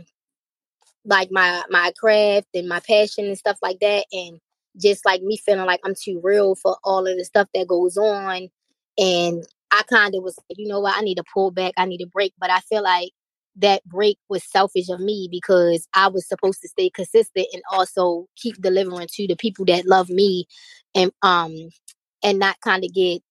like 1.04 1.30
my 1.32 1.62
my 1.71 1.92
craft 1.99 2.49
and 2.54 2.68
my 2.68 2.80
passion 2.80 3.26
and 3.26 3.38
stuff 3.38 3.59
like 3.62 3.80
that 3.80 4.06
and 4.12 4.38
just 4.80 5.04
like 5.04 5.23
me 5.23 5.37
feeling 5.38 5.66
like 5.66 5.80
I'm 5.85 5.94
too 6.00 6.21
real 6.23 6.54
for 6.54 6.76
all 6.85 7.06
of 7.06 7.16
the 7.18 7.25
stuff 7.25 7.49
that 7.54 7.68
goes 7.68 7.97
on 7.97 8.49
and 8.99 9.44
I 9.71 9.82
kind 9.90 10.14
of 10.14 10.23
was 10.23 10.38
you 10.56 10.68
know 10.68 10.80
what, 10.80 10.97
I 10.97 11.02
need 11.02 11.16
to 11.16 11.25
pull 11.35 11.50
back, 11.50 11.75
I 11.76 11.87
need 11.87 12.02
a 12.02 12.06
break, 12.06 12.35
but 12.38 12.50
I 12.50 12.61
feel 12.61 12.82
like 12.82 13.11
that 13.56 13.85
break 13.85 14.18
was 14.28 14.44
selfish 14.50 14.88
of 14.88 15.00
me 15.00 15.28
because 15.30 15.87
I 15.94 16.09
was 16.09 16.26
supposed 16.26 16.61
to 16.62 16.68
stay 16.68 16.90
consistent 16.90 17.47
and 17.52 17.62
also 17.71 18.26
keep 18.37 18.61
delivering 18.61 19.09
to 19.12 19.26
the 19.26 19.37
people 19.37 19.64
that 19.66 19.87
love 19.87 20.09
me 20.09 20.47
and 20.94 21.12
um 21.23 21.54
and 22.23 22.38
not 22.38 22.61
kind 22.61 22.85
of 22.85 22.94
get 22.94 23.23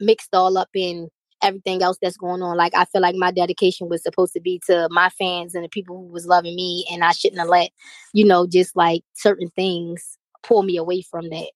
mixed 0.00 0.34
all 0.34 0.58
up 0.58 0.68
in 0.74 1.08
everything 1.42 1.82
else 1.82 1.98
that's 2.00 2.16
going 2.16 2.42
on. 2.42 2.56
Like 2.56 2.74
I 2.74 2.84
feel 2.86 3.02
like 3.02 3.14
my 3.16 3.30
dedication 3.30 3.88
was 3.88 4.02
supposed 4.02 4.32
to 4.34 4.40
be 4.40 4.60
to 4.66 4.88
my 4.90 5.10
fans 5.10 5.54
and 5.54 5.64
the 5.64 5.68
people 5.68 5.96
who 5.96 6.12
was 6.12 6.26
loving 6.26 6.56
me 6.56 6.86
and 6.90 7.04
I 7.04 7.12
shouldn't 7.12 7.40
have 7.40 7.48
let, 7.48 7.70
you 8.12 8.24
know, 8.24 8.46
just 8.46 8.76
like 8.76 9.02
certain 9.14 9.50
things 9.56 10.18
pull 10.42 10.62
me 10.62 10.76
away 10.76 11.02
from 11.02 11.28
that. 11.30 11.50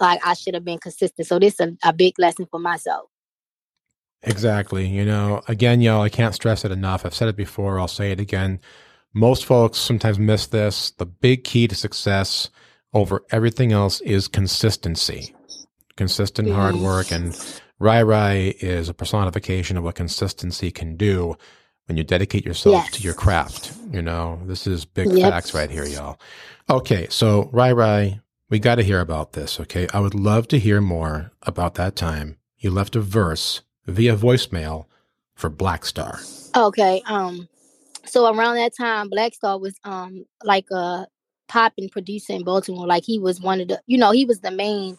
Like 0.00 0.20
I 0.26 0.34
should 0.34 0.54
have 0.54 0.64
been 0.64 0.78
consistent. 0.78 1.28
So 1.28 1.38
this 1.38 1.60
is 1.60 1.60
a, 1.60 1.88
a 1.88 1.92
big 1.92 2.18
lesson 2.18 2.46
for 2.50 2.60
myself. 2.60 3.09
Exactly. 4.22 4.86
You 4.86 5.04
know, 5.04 5.40
again, 5.48 5.80
y'all, 5.80 6.02
I 6.02 6.08
can't 6.08 6.34
stress 6.34 6.64
it 6.64 6.70
enough. 6.72 7.06
I've 7.06 7.14
said 7.14 7.28
it 7.28 7.36
before. 7.36 7.78
I'll 7.80 7.88
say 7.88 8.10
it 8.12 8.20
again. 8.20 8.60
Most 9.14 9.44
folks 9.44 9.78
sometimes 9.78 10.18
miss 10.18 10.46
this. 10.46 10.90
The 10.92 11.06
big 11.06 11.44
key 11.44 11.66
to 11.68 11.74
success 11.74 12.50
over 12.92 13.24
everything 13.30 13.72
else 13.72 14.00
is 14.02 14.28
consistency, 14.28 15.34
consistent 15.96 16.50
hard 16.52 16.76
work. 16.76 17.10
And 17.10 17.34
Rye 17.78 18.02
Rye 18.02 18.54
is 18.60 18.88
a 18.88 18.94
personification 18.94 19.76
of 19.76 19.84
what 19.84 19.94
consistency 19.94 20.70
can 20.70 20.96
do 20.96 21.36
when 21.86 21.96
you 21.96 22.04
dedicate 22.04 22.44
yourself 22.44 22.74
Yes. 22.74 22.90
to 22.92 23.02
your 23.02 23.14
craft. 23.14 23.72
You 23.90 24.02
know, 24.02 24.40
this 24.44 24.66
is 24.66 24.84
big 24.84 25.10
Yep. 25.10 25.30
facts 25.32 25.54
right 25.54 25.70
here, 25.70 25.86
y'all. 25.86 26.20
Okay, 26.68 27.06
so 27.10 27.48
Rye 27.52 27.72
Rye, 27.72 28.20
we 28.48 28.58
got 28.58 28.76
to 28.76 28.82
hear 28.84 29.00
about 29.00 29.32
this. 29.32 29.58
Okay, 29.58 29.88
I 29.94 29.98
would 30.00 30.14
love 30.14 30.46
to 30.48 30.58
hear 30.58 30.80
more 30.80 31.32
about 31.42 31.74
that 31.76 31.96
time 31.96 32.36
you 32.58 32.70
left 32.70 32.94
a 32.94 33.00
verse 33.00 33.62
via 33.86 34.16
voicemail 34.16 34.86
for 35.34 35.50
Blaqstarr. 35.50 36.56
Okay. 36.56 37.02
Um. 37.06 37.48
So 38.06 38.32
around 38.32 38.56
that 38.56 38.72
time, 38.76 39.10
Blaqstarr 39.10 39.60
was 39.60 39.74
um 39.84 40.24
like 40.44 40.66
a 40.70 41.06
popping 41.48 41.88
producer 41.88 42.32
in 42.32 42.44
Baltimore. 42.44 42.86
Like 42.86 43.04
he 43.04 43.18
was 43.18 43.40
one 43.40 43.60
of 43.60 43.68
the, 43.68 43.80
you 43.86 43.98
know, 43.98 44.12
he 44.12 44.24
was 44.24 44.40
the 44.40 44.50
main 44.50 44.96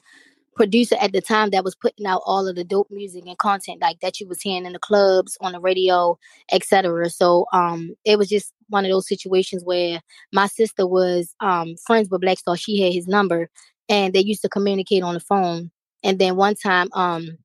producer 0.56 0.96
at 1.00 1.14
the 1.14 1.22
time 1.22 1.50
that 1.52 1.64
was 1.64 1.76
putting 1.76 2.06
out 2.06 2.22
all 2.26 2.48
of 2.48 2.56
the 2.56 2.64
dope 2.64 2.92
music 2.92 3.24
and 3.26 3.38
content 3.38 3.82
like 3.82 4.00
that 4.02 4.20
you 4.20 4.28
was 4.28 4.42
hearing 4.42 4.66
in 4.66 4.74
the 4.74 4.80
clubs, 4.80 5.38
on 5.42 5.54
the 5.54 5.60
radio, 5.60 6.18
etc. 6.52 7.10
So 7.10 7.46
um, 7.54 7.96
it 8.04 8.18
was 8.18 8.28
just 8.30 8.54
one 8.68 8.86
of 8.86 8.92
those 8.92 9.08
situations 9.08 9.64
where 9.64 10.02
my 10.34 10.48
sister 10.48 10.86
was 10.86 11.34
um 11.40 11.76
friends 11.86 12.10
with 12.10 12.22
Blaqstarr. 12.22 12.60
She 12.60 12.82
had 12.82 12.94
his 12.94 13.08
number, 13.08 13.50
and 13.90 14.14
they 14.14 14.22
used 14.22 14.42
to 14.42 14.50
communicate 14.50 15.04
on 15.04 15.14
the 15.14 15.20
phone. 15.20 15.72
And 16.04 16.20
then 16.20 16.36
one 16.36 16.56
time, 16.56 16.90
um, 16.94 17.38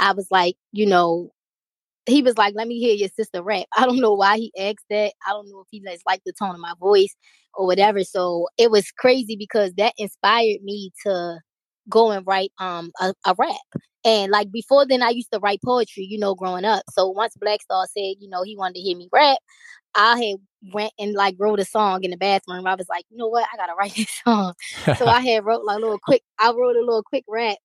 I 0.00 0.12
was 0.12 0.26
like, 0.30 0.56
you 0.72 0.86
know, 0.86 1.30
he 2.06 2.22
was 2.22 2.36
like, 2.38 2.54
"Let 2.56 2.66
me 2.66 2.78
hear 2.78 2.94
your 2.94 3.10
sister 3.10 3.42
rap." 3.42 3.66
I 3.76 3.86
don't 3.86 4.00
know 4.00 4.14
why 4.14 4.38
he 4.38 4.52
asked 4.58 4.86
that. 4.90 5.12
I 5.26 5.30
don't 5.30 5.48
know 5.50 5.60
if 5.60 5.68
he 5.70 5.80
just 5.80 6.06
liked 6.06 6.24
the 6.24 6.32
tone 6.32 6.54
of 6.54 6.60
my 6.60 6.74
voice 6.80 7.14
or 7.54 7.66
whatever. 7.66 8.02
So 8.04 8.48
it 8.58 8.70
was 8.70 8.90
crazy 8.90 9.36
because 9.36 9.72
that 9.76 9.94
inspired 9.98 10.62
me 10.62 10.92
to 11.04 11.40
go 11.88 12.10
and 12.10 12.26
write 12.26 12.52
um 12.58 12.90
a, 13.00 13.14
a 13.26 13.34
rap. 13.38 13.56
And 14.04 14.32
like 14.32 14.50
before 14.50 14.86
then, 14.86 15.02
I 15.02 15.10
used 15.10 15.30
to 15.32 15.40
write 15.40 15.60
poetry, 15.62 16.04
you 16.04 16.18
know, 16.18 16.34
growing 16.34 16.64
up. 16.64 16.84
So 16.90 17.08
once 17.08 17.34
Blaqstarr 17.36 17.86
said, 17.86 18.16
you 18.18 18.28
know, 18.28 18.42
he 18.42 18.56
wanted 18.56 18.76
to 18.76 18.80
hear 18.80 18.96
me 18.96 19.08
rap, 19.12 19.38
I 19.94 20.22
had 20.22 20.36
went 20.72 20.92
and 20.98 21.14
like 21.14 21.36
wrote 21.38 21.60
a 21.60 21.64
song 21.64 22.04
in 22.04 22.10
the 22.10 22.16
bathroom. 22.16 22.66
I 22.66 22.74
was 22.74 22.88
like, 22.88 23.04
you 23.10 23.16
know 23.16 23.28
what, 23.28 23.46
I 23.52 23.56
gotta 23.56 23.74
write 23.78 23.94
this 23.94 24.10
song. 24.24 24.54
so 24.96 25.06
I 25.06 25.20
had 25.20 25.44
wrote 25.44 25.64
like 25.64 25.76
a 25.76 25.80
little 25.80 25.98
quick. 25.98 26.22
I 26.38 26.48
wrote 26.50 26.76
a 26.76 26.80
little 26.80 27.02
quick 27.02 27.24
rap, 27.28 27.58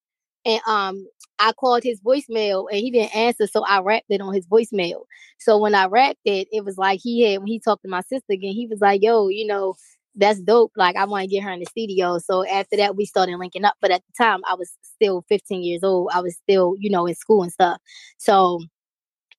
and 0.46 0.62
um, 0.68 1.08
I 1.40 1.52
called 1.54 1.84
his 1.84 2.00
voicemail, 2.02 2.68
and 2.72 2.80
he 2.80 2.92
didn't 2.92 3.16
answer, 3.16 3.48
so 3.48 3.64
I 3.64 3.82
rapped 3.82 4.08
it 4.10 4.22
on 4.22 4.34
his 4.34 4.48
voicemail. 4.48 5.04
So 5.40 5.58
when 5.58 5.76
I 5.76 5.86
rapped 5.88 6.22
it, 6.26 6.48
it 6.52 6.64
was 6.66 6.78
like 6.78 7.00
he 7.04 7.24
had 7.24 7.40
when 7.40 7.48
he 7.48 7.60
talked 7.60 7.84
to 7.84 7.90
my 7.90 8.02
sister 8.02 8.32
again, 8.34 8.54
he 8.54 8.68
was 8.68 8.80
like, 8.82 9.02
"Yo, 9.04 9.28
you 9.30 9.46
know, 9.48 9.76
that's 10.16 10.40
dope. 10.40 10.72
Like 10.78 10.96
I 10.96 11.06
want 11.06 11.24
to 11.24 11.28
get 11.30 11.44
her 11.44 11.52
in 11.52 11.60
the 11.60 11.66
studio." 11.66 12.20
So 12.20 12.48
after 12.48 12.78
that, 12.78 12.96
we 12.96 13.06
started 13.06 13.38
linking 13.38 13.66
up. 13.66 13.76
But 13.82 13.92
at 13.92 14.02
the 14.08 14.24
time, 14.24 14.42
I 14.50 14.56
was 14.56 14.72
still 14.82 15.24
15 15.30 15.64
years 15.64 15.84
old. 15.84 16.10
I 16.14 16.22
was 16.22 16.36
still, 16.38 16.76
you 16.80 16.90
know, 16.90 17.06
in 17.06 17.16
school 17.16 17.44
and 17.44 17.52
stuff. 17.52 17.80
So 18.18 18.62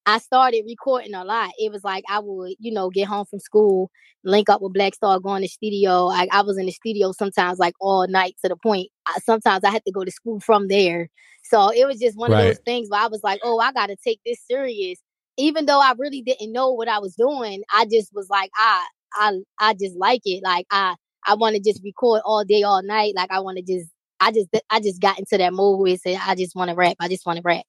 I 0.07 0.19
started 0.19 0.63
recording 0.65 1.13
a 1.13 1.25
lot. 1.25 1.51
It 1.59 1.69
was 1.69 1.83
like 1.83 2.05
I 2.09 2.19
would, 2.19 2.53
you 2.59 2.71
know, 2.71 2.89
get 2.89 3.09
home 3.09 3.25
from 3.25 3.39
school, 3.39 3.91
link 4.23 4.49
up 4.49 4.61
with 4.61 4.73
Blaqstarr, 4.73 5.21
go 5.21 5.35
in 5.35 5.41
the 5.41 5.49
studio. 5.49 6.07
I, 6.07 6.29
I 6.31 6.43
was 6.43 6.57
in 6.57 6.65
the 6.65 6.71
studio 6.71 7.11
sometimes 7.11 7.59
like 7.59 7.73
all 7.81 8.07
night 8.07 8.35
to 8.41 8.47
the 8.47 8.55
point. 8.55 8.87
I, 9.05 9.19
sometimes 9.25 9.65
I 9.65 9.69
had 9.69 9.83
to 9.85 9.91
go 9.91 10.05
to 10.05 10.11
school 10.11 10.39
from 10.39 10.69
there. 10.69 11.09
So 11.43 11.71
it 11.73 11.85
was 11.85 11.99
just 11.99 12.17
one 12.17 12.31
of 12.31 12.37
those 12.39 12.59
things 12.59 12.87
where 12.89 13.01
I 13.01 13.07
was 13.07 13.21
like, 13.21 13.41
oh, 13.43 13.59
I 13.59 13.73
got 13.73 13.87
to 13.87 13.97
take 13.97 14.21
this 14.25 14.39
serious. 14.49 14.97
Even 15.37 15.65
though 15.65 15.81
I 15.81 15.93
really 15.97 16.21
didn't 16.21 16.53
know 16.53 16.71
what 16.71 16.87
I 16.87 16.99
was 16.99 17.15
doing, 17.15 17.63
I 17.73 17.85
just 17.85 18.11
was 18.13 18.29
like, 18.29 18.49
I, 18.57 18.87
I, 19.15 19.39
I 19.59 19.73
just 19.73 19.97
like 19.97 20.21
it. 20.23 20.41
Like 20.41 20.67
I, 20.71 20.95
I 21.25 21.35
want 21.35 21.57
to 21.57 21.61
just 21.61 21.83
record 21.83 22.21
all 22.23 22.45
day, 22.45 22.63
all 22.63 22.81
night. 22.81 23.13
Like 23.13 23.29
I 23.29 23.41
want 23.41 23.57
to 23.57 23.63
just, 23.63 23.89
I 24.21 24.31
just, 24.31 24.47
I 24.69 24.79
just 24.79 25.01
got 25.01 25.19
into 25.19 25.37
that 25.37 25.53
mode 25.53 25.79
where 25.81 25.91
I 25.91 25.95
said, 25.97 26.19
I 26.25 26.35
just 26.35 26.55
want 26.55 26.69
to 26.69 26.75
rap. 26.75 26.95
I 27.01 27.09
just 27.09 27.25
want 27.25 27.37
to 27.37 27.43
rap. 27.43 27.65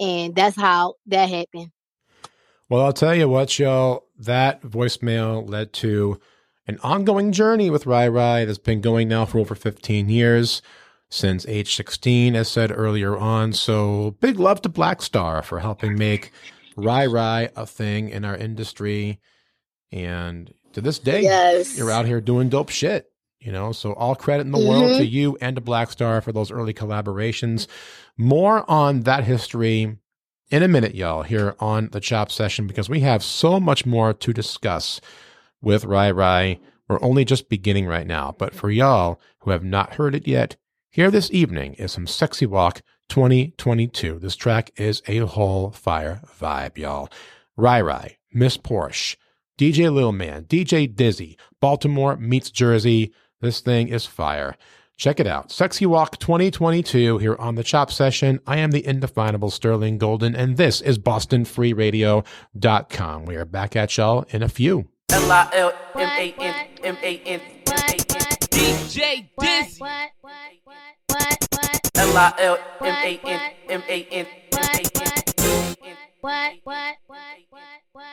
And 0.00 0.34
that's 0.34 0.56
how 0.56 0.94
that 1.06 1.28
happened. 1.28 1.70
Well, 2.68 2.82
I'll 2.82 2.92
tell 2.92 3.14
you 3.14 3.28
what, 3.28 3.58
y'all, 3.58 4.04
that 4.18 4.62
voicemail 4.62 5.48
led 5.48 5.72
to 5.74 6.18
an 6.66 6.78
ongoing 6.82 7.30
journey 7.30 7.70
with 7.70 7.86
Rye 7.86 8.08
Rye 8.08 8.44
that's 8.44 8.58
been 8.58 8.80
going 8.80 9.08
now 9.08 9.24
for 9.26 9.38
over 9.38 9.54
15 9.54 10.08
years, 10.08 10.62
since 11.10 11.46
age 11.46 11.74
16, 11.76 12.34
as 12.34 12.48
said 12.48 12.72
earlier 12.74 13.16
on. 13.16 13.52
So 13.52 14.16
big 14.20 14.38
love 14.40 14.62
to 14.62 14.68
Blaqstarr 14.68 15.44
for 15.44 15.60
helping 15.60 15.96
make 15.96 16.32
Rye 16.76 17.06
Rye 17.06 17.50
a 17.54 17.66
thing 17.66 18.08
in 18.08 18.24
our 18.24 18.36
industry. 18.36 19.20
And 19.92 20.52
to 20.72 20.80
this 20.80 20.98
day, 20.98 21.22
Yes. 21.22 21.76
you're 21.78 21.90
out 21.90 22.06
here 22.06 22.20
doing 22.20 22.48
dope 22.48 22.70
shit. 22.70 23.10
You 23.44 23.52
know, 23.52 23.72
so 23.72 23.92
all 23.92 24.14
credit 24.14 24.46
in 24.46 24.52
the 24.52 24.58
world 24.58 24.88
to 24.88 25.04
mm-hmm. 25.04 25.14
you 25.14 25.38
and 25.38 25.54
to 25.56 25.62
Blaqstarr 25.62 26.22
for 26.22 26.32
those 26.32 26.50
early 26.50 26.72
collaborations. 26.72 27.66
More 28.16 28.68
on 28.70 29.02
that 29.02 29.24
history 29.24 29.98
in 30.50 30.62
a 30.62 30.68
minute, 30.68 30.94
y'all, 30.94 31.24
here 31.24 31.54
on 31.60 31.90
the 31.92 32.00
Chop 32.00 32.30
Session, 32.30 32.66
because 32.66 32.88
we 32.88 33.00
have 33.00 33.22
so 33.22 33.60
much 33.60 33.84
more 33.84 34.14
to 34.14 34.32
discuss 34.32 35.00
with 35.60 35.84
Rye 35.84 36.10
Rye. 36.10 36.58
We're 36.88 37.02
only 37.02 37.26
just 37.26 37.50
beginning 37.50 37.86
right 37.86 38.06
now, 38.06 38.34
but 38.38 38.54
for 38.54 38.70
y'all 38.70 39.20
who 39.40 39.50
have 39.50 39.64
not 39.64 39.94
heard 39.94 40.14
it 40.14 40.26
yet, 40.26 40.56
here 40.90 41.10
this 41.10 41.30
evening 41.30 41.74
is 41.74 41.92
some 41.92 42.06
Sexy 42.06 42.46
Walk 42.46 42.80
2022. 43.08 44.18
This 44.20 44.36
track 44.36 44.70
is 44.76 45.02
a 45.06 45.18
whole 45.18 45.70
fire 45.70 46.22
vibe, 46.40 46.78
y'all. 46.78 47.10
Rye 47.56 47.80
Rye, 47.80 48.16
Miss 48.32 48.56
Porsche, 48.56 49.16
DJ 49.58 49.92
Lil 49.92 50.12
Man, 50.12 50.44
DJ 50.44 50.94
Dizzy, 50.94 51.36
Baltimore 51.60 52.16
meets 52.16 52.50
Jersey. 52.50 53.12
This 53.40 53.60
thing 53.60 53.88
is 53.88 54.06
fire. 54.06 54.54
Check 54.96 55.18
it 55.18 55.26
out. 55.26 55.50
Sexy 55.50 55.86
Walk 55.86 56.18
2022 56.18 57.18
here 57.18 57.34
on 57.36 57.56
the 57.56 57.64
Chop 57.64 57.90
Session. 57.90 58.38
I 58.46 58.58
am 58.58 58.70
the 58.70 58.86
indefinable 58.86 59.50
Sterling 59.50 59.98
Golden, 59.98 60.36
and 60.36 60.56
this 60.56 60.80
is 60.80 61.00
BostonFreeRadio.com. 61.00 63.24
We 63.24 63.34
are 63.36 63.44
back 63.44 63.74
at 63.74 63.96
y'all 63.96 64.24
in 64.30 64.44
a 64.44 64.48
few. 64.48 64.86
L 65.10 65.30
I 65.30 65.48
L 65.52 65.72
M 65.96 66.08
A 66.08 66.34
N 66.38 66.54
M 66.84 66.96
A 67.02 67.18
N 67.24 67.40
M 67.40 67.42
A 67.66 67.92
N 67.92 67.96
DJ 68.50 69.28
Dizzy. 69.40 69.80
L 71.96 72.16
I 72.16 72.32
L 72.38 72.56
M 72.80 72.94
A 72.94 73.20
N 73.24 73.40
M 73.68 73.82
A 73.88 74.04
N 74.10 74.26
M 74.52 74.54
A 74.54 74.58
N 74.92 76.94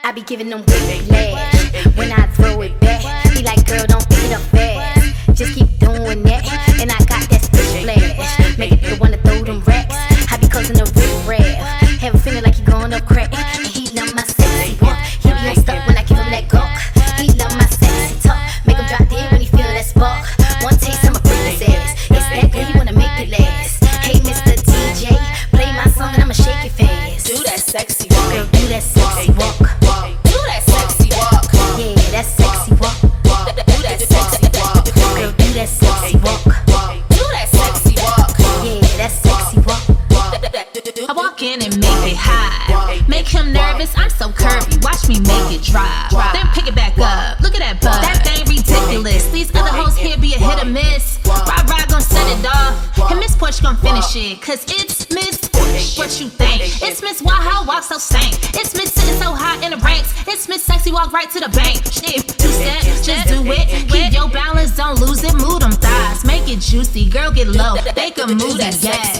I 0.03 0.11
be 0.11 0.21
giving 0.23 0.49
them 0.49 0.61
whiplash 0.61 1.85
when 1.95 2.11
I 2.11 2.27
throw 2.27 2.61
it 2.61 2.79
back. 2.79 3.01
He 3.33 3.43
like, 3.43 3.65
girl, 3.65 3.85
don't 3.87 4.07
pick 4.09 4.25
it 4.25 4.31
up 4.33 4.41
fast. 4.41 4.90
Just 5.41 5.57
keep 5.57 5.79
doing 5.79 6.21
that, 6.21 6.45
and 6.77 6.91
I 6.93 7.01
got 7.09 7.25
that 7.33 7.41
spit 7.41 7.65
flash. 7.81 8.59
Make 8.59 8.73
it 8.73 8.81
the 8.85 8.95
one 9.01 9.09
to 9.09 9.17
throw 9.25 9.41
them 9.41 9.61
racks. 9.65 9.97
I 10.29 10.37
be 10.37 10.45
causing 10.47 10.77
a 10.77 10.85
rip 10.85 11.25
rap. 11.25 11.41
Have 11.97 12.13
a 12.13 12.19
feeling 12.19 12.43
like 12.43 12.53
he 12.53 12.61
going 12.61 12.93
up 12.93 13.07
crack. 13.07 13.33
And 13.33 13.65
he 13.65 13.89
love 13.97 14.13
my 14.13 14.21
sexy 14.21 14.77
walk. 14.85 15.01
He 15.01 15.33
be 15.33 15.49
unstuck 15.49 15.81
when 15.87 15.97
I 15.97 16.05
give 16.05 16.21
him 16.21 16.29
that 16.29 16.45
gawk. 16.45 16.69
He 17.17 17.33
love 17.41 17.57
my 17.57 17.65
sexy 17.65 18.21
talk. 18.21 18.37
Make 18.69 18.77
him 18.77 18.85
drop 18.85 19.09
dead 19.09 19.31
when 19.31 19.41
he 19.41 19.47
feel 19.49 19.65
that 19.65 19.81
spark. 19.81 20.29
One 20.61 20.77
taste, 20.77 21.01
I'ma 21.09 21.17
break 21.25 21.57
his 21.57 21.73
ass. 21.73 21.97
It's 22.13 22.29
that 22.29 22.53
good, 22.53 22.67
he 22.69 22.77
wanna 22.77 22.93
make 22.93 23.17
it 23.25 23.33
last. 23.33 23.81
Hey, 24.05 24.21
Mr. 24.21 24.53
DJ, 24.61 25.17
play 25.49 25.73
my 25.73 25.89
song 25.89 26.13
and 26.13 26.21
I'ma 26.21 26.37
shake 26.37 26.69
it 26.69 26.73
fast. 26.77 27.25
Do 27.25 27.41
that 27.49 27.57
sexy 27.57 28.13
walk. 28.13 28.29
Girl, 28.29 28.45
do 28.45 28.61
that 28.69 28.83
sexy 28.85 29.33
walk. 29.33 29.60
Low. 68.27 68.27
They 68.27 68.37
can 68.37 68.47
move 68.47 69.10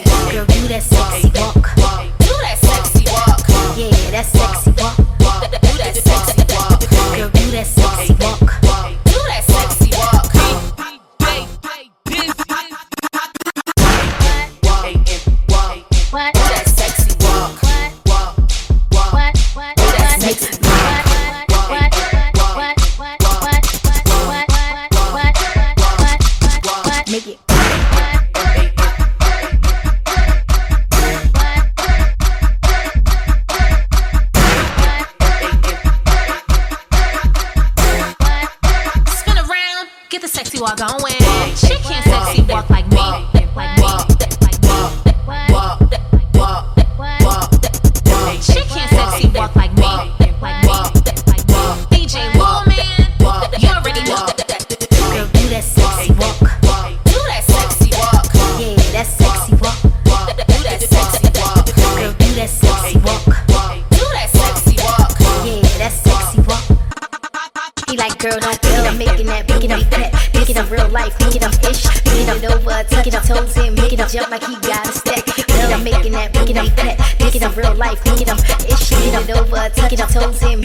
girl 68.32 68.40
don't 68.40 68.64
feel 68.64 68.84
I'm 68.86 68.98
making 68.98 69.26
that, 69.26 69.48
making 69.48 69.72
up 69.72 69.80
that, 69.90 70.48
it 70.48 70.56
up 70.56 70.70
real 70.70 70.88
life, 70.88 71.18
making 71.20 71.44
up 71.44 71.52
ish, 71.64 71.84
making 72.06 72.28
up 72.30 72.42
over, 72.50 72.82
tucking 72.88 73.14
up 73.14 73.24
toes 73.24 73.56
in, 73.58 73.74
making 73.74 74.00
up 74.00 74.10
jump 74.10 74.30
like 74.30 74.44
he 74.44 74.54
got 74.60 74.88
a 74.88 74.92
step. 74.92 75.24
Girl, 75.26 75.74
I'm 75.74 75.84
making 75.84 76.12
that, 76.12 76.32
making 76.34 76.56
up 76.56 76.66
that, 76.76 76.96
it 77.20 77.42
up 77.42 77.56
real 77.56 77.74
life, 77.74 78.04
making 78.06 78.30
up 78.30 78.38
ish, 78.38 78.90
making 78.90 79.14
up 79.14 79.28
over, 79.36 79.68
tucking 79.74 80.00
up 80.00 80.08
toes 80.10 80.42
in, 80.42 80.60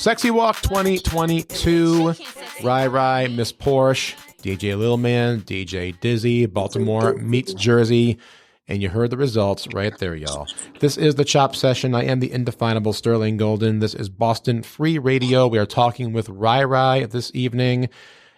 Sexy 0.00 0.30
Walk 0.30 0.62
2022. 0.62 2.14
Rye 2.62 2.86
Rye, 2.86 3.26
Miss 3.26 3.52
Porsche, 3.52 4.14
DJ 4.42 4.74
Lil 4.78 4.96
Man, 4.96 5.42
DJ 5.42 6.00
Dizzy, 6.00 6.46
Baltimore 6.46 7.16
meets 7.16 7.52
Jersey. 7.52 8.16
And 8.66 8.80
you 8.80 8.88
heard 8.88 9.10
the 9.10 9.18
results 9.18 9.68
right 9.74 9.92
there, 9.98 10.14
y'all. 10.14 10.48
This 10.78 10.96
is 10.96 11.16
the 11.16 11.24
Chop 11.26 11.54
Session. 11.54 11.94
I 11.94 12.04
am 12.04 12.20
the 12.20 12.32
indefinable 12.32 12.94
Sterling 12.94 13.36
Golden. 13.36 13.80
This 13.80 13.92
is 13.92 14.08
Boston 14.08 14.62
Free 14.62 14.96
Radio. 14.96 15.46
We 15.46 15.58
are 15.58 15.66
talking 15.66 16.14
with 16.14 16.30
Rye 16.30 16.64
Rye 16.64 17.04
this 17.04 17.30
evening. 17.34 17.90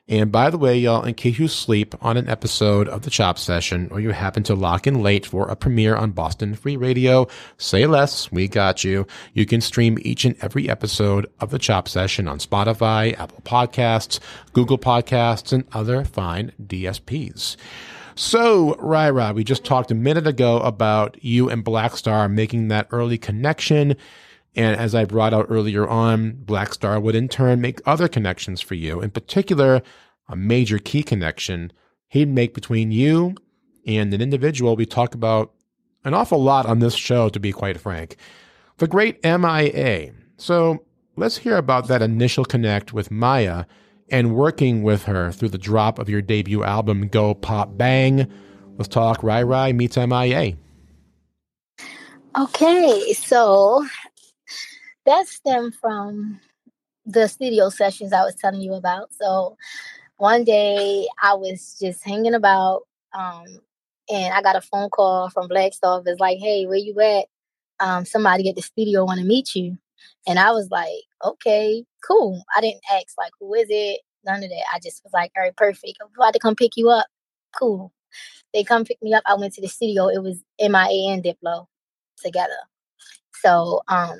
And 0.08 0.32
by 0.32 0.50
the 0.50 0.58
way, 0.58 0.76
y'all, 0.76 1.04
in 1.04 1.14
case 1.14 1.38
you 1.38 1.46
sleep 1.46 1.94
on 2.00 2.16
an 2.16 2.28
episode 2.28 2.88
of 2.88 3.02
the 3.02 3.10
Chop 3.10 3.38
Session 3.38 3.88
or 3.92 4.00
you 4.00 4.10
happen 4.10 4.42
to 4.42 4.54
lock 4.54 4.88
in 4.88 5.00
late 5.00 5.24
for 5.24 5.48
a 5.48 5.54
premiere 5.54 5.94
on 5.94 6.10
Boston 6.10 6.56
Free 6.56 6.76
Radio, 6.76 7.28
say 7.56 7.86
less. 7.86 8.30
We 8.32 8.48
got 8.48 8.82
you. 8.82 9.06
You 9.32 9.46
can 9.46 9.60
stream 9.60 9.98
each 10.02 10.24
and 10.24 10.36
every 10.42 10.68
episode 10.68 11.30
of 11.38 11.50
the 11.50 11.58
Chop 11.58 11.86
Session 11.86 12.26
on 12.26 12.38
Spotify, 12.38 13.16
Apple 13.16 13.42
Podcasts, 13.44 14.18
Google 14.52 14.78
Podcasts, 14.78 15.52
and 15.52 15.64
other 15.72 16.04
fine 16.04 16.50
DSPs. 16.60 17.56
So, 18.16 18.74
Rye, 18.74 19.32
we 19.32 19.44
just 19.44 19.64
talked 19.64 19.92
a 19.92 19.94
minute 19.94 20.26
ago 20.26 20.58
about 20.60 21.16
you 21.24 21.48
and 21.48 21.64
Blaqstarr 21.64 22.30
making 22.30 22.68
that 22.68 22.88
early 22.90 23.18
connection. 23.18 23.96
And 24.54 24.78
as 24.78 24.94
I 24.94 25.04
brought 25.04 25.32
out 25.32 25.46
earlier 25.48 25.88
on, 25.88 26.32
Blaqstarr 26.44 27.00
would 27.00 27.14
in 27.14 27.28
turn 27.28 27.60
make 27.60 27.80
other 27.86 28.08
connections 28.08 28.60
for 28.60 28.74
you. 28.74 29.00
In 29.00 29.10
particular, 29.10 29.82
a 30.28 30.36
major 30.36 30.78
key 30.78 31.02
connection 31.02 31.72
he'd 32.08 32.28
make 32.28 32.54
between 32.54 32.92
you 32.92 33.34
and 33.86 34.12
an 34.12 34.20
individual 34.20 34.76
we 34.76 34.86
talk 34.86 35.14
about 35.14 35.52
an 36.04 36.14
awful 36.14 36.42
lot 36.42 36.66
on 36.66 36.80
this 36.80 36.94
show, 36.94 37.28
to 37.28 37.40
be 37.40 37.52
quite 37.52 37.80
frank. 37.80 38.16
The 38.78 38.88
great 38.88 39.22
MIA. 39.22 40.12
So 40.36 40.84
let's 41.16 41.38
hear 41.38 41.56
about 41.56 41.88
that 41.88 42.02
initial 42.02 42.44
connect 42.44 42.92
with 42.92 43.10
Maya 43.10 43.64
and 44.10 44.34
working 44.34 44.82
with 44.82 45.04
her 45.04 45.30
through 45.32 45.50
the 45.50 45.58
drop 45.58 45.98
of 45.98 46.08
your 46.08 46.20
debut 46.20 46.64
album, 46.64 47.08
Go 47.08 47.34
Pop 47.34 47.78
Bang. 47.78 48.30
Let's 48.76 48.88
talk 48.88 49.22
Rye 49.22 49.42
Rye 49.42 49.72
meets 49.72 49.96
MIA. 49.96 50.56
Okay, 52.38 53.12
so 53.12 53.86
that 55.06 55.26
stemmed 55.26 55.74
from 55.74 56.40
the 57.06 57.28
studio 57.28 57.68
sessions 57.68 58.12
I 58.12 58.22
was 58.22 58.36
telling 58.36 58.60
you 58.60 58.74
about. 58.74 59.12
So 59.14 59.56
one 60.18 60.44
day 60.44 61.08
I 61.22 61.34
was 61.34 61.76
just 61.80 62.04
hanging 62.04 62.34
about, 62.34 62.82
um, 63.12 63.46
and 64.10 64.34
I 64.34 64.42
got 64.42 64.56
a 64.56 64.60
phone 64.60 64.90
call 64.90 65.30
from 65.30 65.48
Blaqstarr. 65.48 66.02
It's 66.06 66.20
like, 66.20 66.38
"Hey, 66.38 66.66
where 66.66 66.76
you 66.76 66.98
at? 67.00 67.26
Um, 67.80 68.04
somebody 68.04 68.48
at 68.48 68.56
the 68.56 68.62
studio 68.62 69.04
want 69.04 69.20
to 69.20 69.26
meet 69.26 69.54
you." 69.54 69.78
And 70.26 70.38
I 70.38 70.52
was 70.52 70.70
like, 70.70 71.04
"Okay, 71.24 71.84
cool." 72.06 72.42
I 72.56 72.60
didn't 72.60 72.82
ask 72.92 73.16
like, 73.18 73.32
"Who 73.40 73.54
is 73.54 73.66
it?" 73.70 74.00
None 74.24 74.44
of 74.44 74.50
that. 74.50 74.64
I 74.72 74.78
just 74.80 75.02
was 75.04 75.12
like, 75.12 75.32
"All 75.36 75.42
right, 75.42 75.56
perfect. 75.56 75.98
I'm 76.00 76.08
about 76.16 76.34
to 76.34 76.38
come 76.40 76.56
pick 76.56 76.76
you 76.76 76.90
up." 76.90 77.06
Cool. 77.58 77.92
They 78.54 78.64
come 78.64 78.84
pick 78.84 79.02
me 79.02 79.14
up. 79.14 79.22
I 79.26 79.34
went 79.34 79.54
to 79.54 79.60
the 79.62 79.68
studio. 79.68 80.08
It 80.08 80.22
was 80.22 80.42
MIA 80.60 81.12
and 81.12 81.24
Diplo 81.24 81.66
together. 82.22 82.58
So 83.34 83.82
um, 83.88 84.18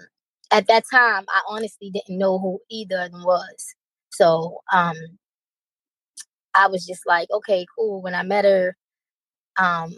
at 0.52 0.68
that 0.68 0.84
time, 0.92 1.24
I 1.28 1.40
honestly 1.48 1.90
didn't 1.90 2.18
know 2.18 2.38
who 2.38 2.60
either 2.70 3.00
of 3.00 3.12
them 3.12 3.24
was. 3.24 3.74
So 4.10 4.60
um, 4.72 4.96
I 6.54 6.68
was 6.68 6.86
just 6.86 7.06
like, 7.06 7.28
okay, 7.30 7.66
cool. 7.76 8.02
When 8.02 8.14
I 8.14 8.22
met 8.22 8.44
her, 8.44 8.76
um, 9.58 9.94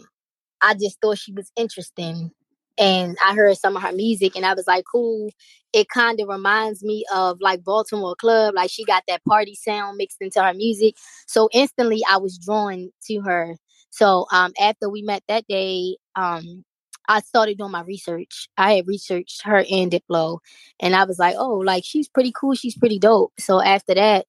I 0.61 0.73
just 0.73 0.99
thought 1.01 1.17
she 1.17 1.33
was 1.33 1.51
interesting. 1.55 2.31
And 2.77 3.17
I 3.23 3.33
heard 3.35 3.57
some 3.57 3.77
of 3.77 3.83
her 3.83 3.93
music 3.93 4.35
and 4.35 4.45
I 4.45 4.53
was 4.53 4.67
like, 4.67 4.83
cool. 4.91 5.29
It 5.73 5.87
kind 5.89 6.19
of 6.19 6.27
reminds 6.27 6.83
me 6.83 7.05
of 7.13 7.37
like 7.39 7.63
Baltimore 7.63 8.15
Club. 8.15 8.55
Like 8.55 8.69
she 8.69 8.83
got 8.83 9.03
that 9.07 9.23
party 9.25 9.55
sound 9.55 9.97
mixed 9.97 10.17
into 10.21 10.43
her 10.43 10.53
music. 10.53 10.95
So 11.27 11.49
instantly 11.53 12.01
I 12.09 12.17
was 12.17 12.37
drawn 12.37 12.91
to 13.07 13.21
her. 13.21 13.55
So 13.91 14.25
um, 14.31 14.51
after 14.59 14.89
we 14.89 15.01
met 15.03 15.23
that 15.29 15.45
day, 15.47 15.97
um, 16.15 16.65
I 17.07 17.21
started 17.21 17.57
doing 17.57 17.71
my 17.71 17.81
research. 17.81 18.49
I 18.57 18.75
had 18.75 18.87
researched 18.87 19.43
her 19.43 19.65
and 19.69 19.91
Diplo, 19.91 20.39
and 20.79 20.95
I 20.95 21.05
was 21.05 21.19
like, 21.19 21.35
oh, 21.37 21.57
like 21.59 21.83
she's 21.85 22.07
pretty 22.07 22.31
cool. 22.35 22.55
She's 22.55 22.77
pretty 22.77 22.99
dope. 22.99 23.33
So 23.39 23.61
after 23.61 23.95
that, 23.95 24.25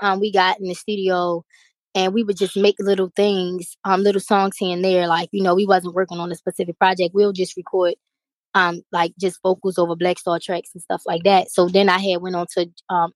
um, 0.00 0.20
we 0.20 0.32
got 0.32 0.60
in 0.60 0.68
the 0.68 0.74
studio 0.74 1.44
and 1.94 2.14
we 2.14 2.22
would 2.22 2.36
just 2.36 2.56
make 2.56 2.76
little 2.78 3.10
things, 3.16 3.76
um, 3.84 4.02
little 4.02 4.20
songs 4.20 4.56
here 4.56 4.74
and 4.74 4.84
there. 4.84 5.06
Like, 5.08 5.30
you 5.32 5.42
know, 5.42 5.54
we 5.54 5.66
wasn't 5.66 5.94
working 5.94 6.18
on 6.18 6.30
a 6.30 6.36
specific 6.36 6.78
project. 6.78 7.14
We'll 7.14 7.32
just 7.32 7.56
record 7.56 7.94
um 8.54 8.80
like 8.92 9.12
just 9.20 9.40
vocals 9.42 9.78
over 9.78 9.94
Blaqstarr 9.94 10.40
tracks 10.40 10.70
and 10.74 10.82
stuff 10.82 11.02
like 11.06 11.22
that. 11.24 11.50
So 11.50 11.68
then 11.68 11.88
I 11.88 11.98
had 11.98 12.22
went 12.22 12.36
on 12.36 12.46
to 12.54 12.70
um 12.88 13.12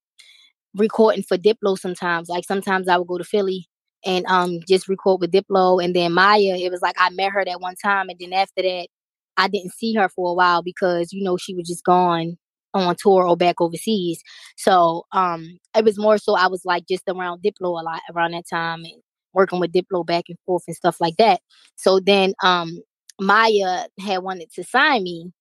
recording 0.75 1.23
for 1.23 1.39
Diplo 1.39 1.79
sometimes. 1.79 2.29
Like 2.29 2.45
sometimes 2.45 2.89
I 2.89 2.99
would 2.99 3.09
go 3.09 3.19
to 3.19 3.25
Philly 3.25 3.67
and 4.05 4.25
um 4.27 4.59
just 4.69 4.89
record 4.89 5.21
with 5.21 5.33
Diplo 5.33 5.83
and 5.83 5.95
then 5.95 6.13
Maya. 6.13 6.57
It 6.57 6.71
was 6.71 6.83
like 6.83 6.97
I 6.99 7.11
met 7.11 7.33
her 7.33 7.45
that 7.45 7.61
one 7.61 7.77
time 7.77 8.09
and 8.09 8.19
then 8.19 8.33
after 8.33 8.63
that 8.63 8.89
I 9.37 9.49
didn't 9.49 9.73
see 9.73 9.95
her 9.95 10.09
for 10.09 10.31
a 10.31 10.35
while 10.35 10.63
because 10.63 11.13
you 11.13 11.23
know 11.23 11.37
she 11.37 11.55
was 11.55 11.69
just 11.69 11.85
gone 11.85 12.37
on 12.75 12.97
tour 12.97 13.27
or 13.27 13.37
back 13.37 13.61
overseas. 13.61 14.23
So 14.57 15.05
um 15.13 15.59
it 15.77 15.85
was 15.85 15.99
more 15.99 16.19
so 16.19 16.35
I 16.35 16.49
was 16.49 16.65
like 16.65 16.85
just 16.89 17.05
around 17.09 17.43
Diplo 17.43 17.81
a 17.81 17.85
lot 17.85 18.01
around 18.15 18.33
that 18.33 18.45
time 18.49 18.85
and 18.85 19.03
working 19.33 19.61
with 19.61 19.73
Diplo 19.73 20.05
back 20.05 20.25
and 20.29 20.39
forth 20.47 20.65
and 20.67 20.77
stuff 20.77 21.01
like 21.01 21.17
that. 21.17 21.41
So 21.77 22.01
then 22.01 22.35
um 22.43 22.79
Maya 23.21 23.87
had 24.01 24.23
wanted 24.23 24.51
to 24.55 24.65
sign 24.65 25.05
me. 25.05 25.33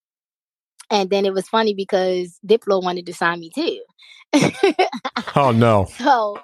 And 0.89 1.09
then 1.09 1.25
it 1.25 1.33
was 1.33 1.47
funny 1.47 1.73
because 1.73 2.37
Diplo 2.45 2.83
wanted 2.83 3.05
to 3.05 3.13
sign 3.13 3.39
me 3.39 3.49
too. 3.53 3.79
Oh, 5.35 5.51
no. 5.51 5.87
So 5.97 6.37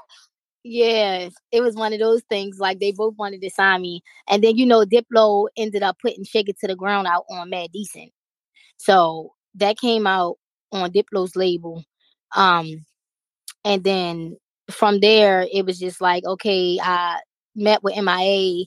yeah, 0.67 1.30
it 1.51 1.62
was 1.62 1.75
one 1.75 1.93
of 1.93 1.99
those 1.99 2.21
things. 2.30 2.60
Like 2.60 2.80
they 2.80 2.91
both 2.91 3.15
wanted 3.17 3.41
to 3.41 3.49
sign 3.49 3.82
me, 3.82 4.01
and 4.27 4.43
then 4.43 4.58
you 4.58 4.65
know 4.65 4.86
Diplo 4.86 5.47
ended 5.58 5.84
up 5.84 5.97
putting 6.01 6.23
"Shake 6.23 6.49
It 6.49 6.60
to 6.60 6.67
the 6.67 6.75
Ground" 6.75 7.08
out 7.08 7.25
on 7.30 7.49
Mad 7.49 7.69
Decent, 7.73 8.12
so 8.77 9.34
that 9.56 9.77
came 9.77 10.08
out 10.08 10.38
on 10.71 10.91
Diplo's 10.91 11.36
label. 11.36 11.84
Um, 12.36 12.86
and 13.65 13.84
then 13.84 14.38
from 14.71 14.99
there, 14.99 15.47
it 15.51 15.65
was 15.65 15.80
just 15.80 16.01
like, 16.01 16.25
okay, 16.25 16.80
I 16.82 17.19
met 17.56 17.84
with 17.84 17.97
MIA. 17.97 18.65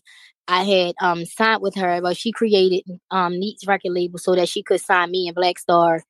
I 0.48 0.64
had 0.64 0.94
um 1.00 1.24
signed 1.26 1.62
with 1.62 1.74
her, 1.76 2.00
but 2.02 2.16
she 2.16 2.32
created 2.32 2.84
um 3.10 3.38
Neat's 3.38 3.66
record 3.66 3.92
label 3.92 4.18
so 4.18 4.34
that 4.34 4.48
she 4.48 4.62
could 4.62 4.80
sign 4.80 5.10
me 5.10 5.28
and 5.28 5.36
Blaqstarr, 5.36 6.00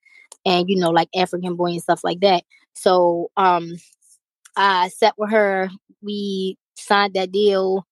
and 0.47 0.69
you 0.69 0.77
know 0.77 0.91
like 0.91 1.09
Afrikan 1.15 1.57
Boy 1.57 1.73
and 1.73 1.83
stuff 1.83 2.03
like 2.05 2.21
that. 2.21 2.45
So 2.75 3.31
um 3.37 3.75
I 4.57 4.89
sat 4.89 5.15
with 5.17 5.31
her. 5.31 5.71
We 6.03 6.57
signed 6.77 7.15
that 7.15 7.33
deal, 7.33 7.87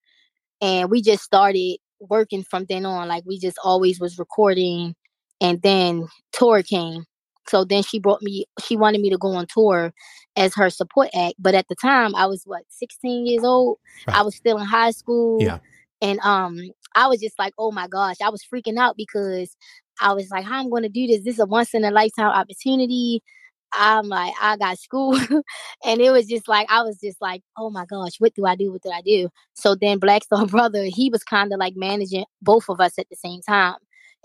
and 0.61 0.91
we 0.91 1.03
just 1.03 1.23
started 1.23 1.79
working 2.01 2.45
from 2.45 2.67
then 2.69 2.87
on. 2.87 3.09
Like 3.09 3.25
we 3.27 3.39
just 3.39 3.59
always 3.65 4.01
was 4.01 4.19
recording, 4.19 4.95
and 5.41 5.61
then 5.63 6.07
tour 6.33 6.63
came. 6.63 7.05
So 7.49 7.65
then 7.65 7.83
she 7.83 7.99
brought 7.99 8.23
me. 8.23 8.45
She 8.65 8.77
wanted 8.77 9.01
me 9.01 9.11
to 9.11 9.19
go 9.19 9.29
on 9.33 9.47
tour 9.53 9.93
as 10.37 10.55
her 10.55 10.71
support 10.71 11.09
act. 11.15 11.35
But 11.39 11.55
at 11.55 11.69
the 11.69 11.77
time, 11.77 12.15
I 12.15 12.27
was 12.27 12.43
what 12.45 12.63
16 12.69 13.27
years 13.27 13.45
old. 13.45 13.79
I 14.07 14.23
was 14.23 14.37
still 14.37 14.59
in 14.59 14.67
high 14.67 14.91
school. 14.91 15.43
Yeah. 15.43 15.59
And 16.01 16.21
um, 16.21 16.61
I 16.95 17.07
was 17.09 17.21
just 17.21 17.39
like, 17.39 17.55
oh 17.59 17.73
my 17.73 17.89
gosh, 17.89 18.17
I 18.23 18.31
was 18.31 18.43
freaking 18.43 18.79
out 18.79 18.97
because 18.97 19.57
I 20.01 20.13
was 20.13 20.31
like, 20.31 20.45
how 20.45 20.61
I'm 20.61 20.71
going 20.71 20.85
to 20.85 20.89
do 20.89 21.07
this? 21.07 21.25
This 21.25 21.35
is 21.35 21.41
a 21.41 21.47
once 21.47 21.75
in 21.75 21.85
a 21.85 21.91
lifetime 21.91 22.27
opportunity. 22.31 23.23
I'm 23.73 24.07
like, 24.09 24.35
I 24.41 24.57
got 24.57 24.79
school. 24.79 25.17
and 25.85 26.01
it 26.01 26.11
was 26.11 26.27
just 26.27 26.49
like, 26.49 26.67
I 26.71 26.83
was 26.83 26.99
just 26.99 27.21
like, 27.21 27.43
oh 27.57 27.71
my 27.71 27.85
gosh, 27.87 28.13
what 28.19 28.35
do 28.35 28.47
I 28.47 28.57
do? 28.57 28.73
What 28.73 28.83
do 28.83 28.91
I 28.91 29.03
do? 29.03 29.29
So 29.55 29.75
then 29.75 30.01
Blaqstarr 30.01 30.49
Brother, 30.51 30.85
he 30.85 31.11
was 31.11 31.23
kind 31.25 31.53
of 31.53 31.59
like 31.59 31.75
managing 31.77 32.25
both 32.43 32.69
of 32.69 32.81
us 32.81 32.99
at 32.99 33.09
the 33.11 33.17
same 33.17 33.41
time 33.43 33.77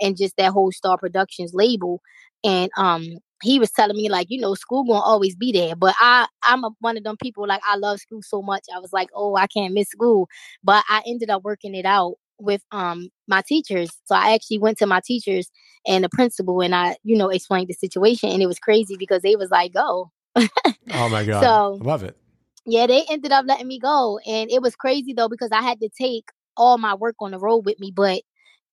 and 0.02 0.18
just 0.18 0.38
that 0.38 0.52
whole 0.52 0.72
Star 0.72 0.98
Productions 0.98 1.54
label. 1.54 2.02
And 2.44 2.70
um, 2.78 3.06
he 3.42 3.60
was 3.60 3.72
telling 3.72 3.96
me 3.98 4.10
like, 4.10 4.28
you 4.30 4.40
know, 4.40 4.56
school 4.56 4.84
gonna 4.86 5.00
always 5.00 5.36
be 5.36 5.52
there. 5.52 5.76
But 5.76 5.96
I, 6.00 6.28
I'm 6.44 6.64
a, 6.64 6.72
one 6.80 6.98
of 6.98 7.04
them 7.04 7.18
people 7.22 7.48
like 7.48 7.62
I 7.68 7.78
love 7.78 8.00
school 8.00 8.22
so 8.22 8.42
much. 8.42 8.64
I 8.74 8.80
was 8.80 8.94
like, 8.94 9.10
oh, 9.14 9.36
I 9.36 9.48
can't 9.48 9.74
miss 9.74 9.90
school. 9.90 10.28
But 10.64 10.84
I 10.90 11.02
ended 11.06 11.30
up 11.30 11.44
working 11.44 11.76
it 11.76 11.86
out 11.86 12.16
with 12.44 12.62
um 12.72 13.10
my 13.28 13.42
teachers. 13.48 13.90
So 14.06 14.16
I 14.16 14.34
actually 14.34 14.60
went 14.60 14.78
to 14.80 14.86
my 14.86 15.02
teachers 15.06 15.50
and 15.88 16.04
the 16.04 16.10
principal 16.10 16.62
and 16.62 16.76
I, 16.76 16.98
you 17.04 17.18
know, 17.18 17.30
explained 17.30 17.70
the 17.70 17.74
situation 17.74 18.30
and 18.30 18.42
it 18.42 18.48
was 18.48 18.60
crazy 18.60 18.96
because 18.98 19.22
they 19.22 19.36
was 19.36 19.50
like, 19.52 19.74
go. 19.74 20.12
oh 20.36 21.10
my 21.10 21.24
god. 21.26 21.44
So 21.44 21.80
I 21.82 21.84
love 21.84 22.04
it. 22.04 22.18
Yeah, 22.66 22.88
they 22.88 23.04
ended 23.10 23.32
up 23.32 23.46
letting 23.48 23.68
me 23.68 23.80
go. 23.80 24.20
And 24.26 24.50
it 24.52 24.62
was 24.62 24.76
crazy 24.76 25.14
though 25.14 25.30
because 25.30 25.50
I 25.52 25.62
had 25.62 25.80
to 25.82 25.90
take 26.00 26.26
all 26.56 26.78
my 26.78 26.94
work 26.94 27.16
on 27.20 27.32
the 27.32 27.40
road 27.40 27.66
with 27.66 27.80
me, 27.80 27.92
but 27.94 28.22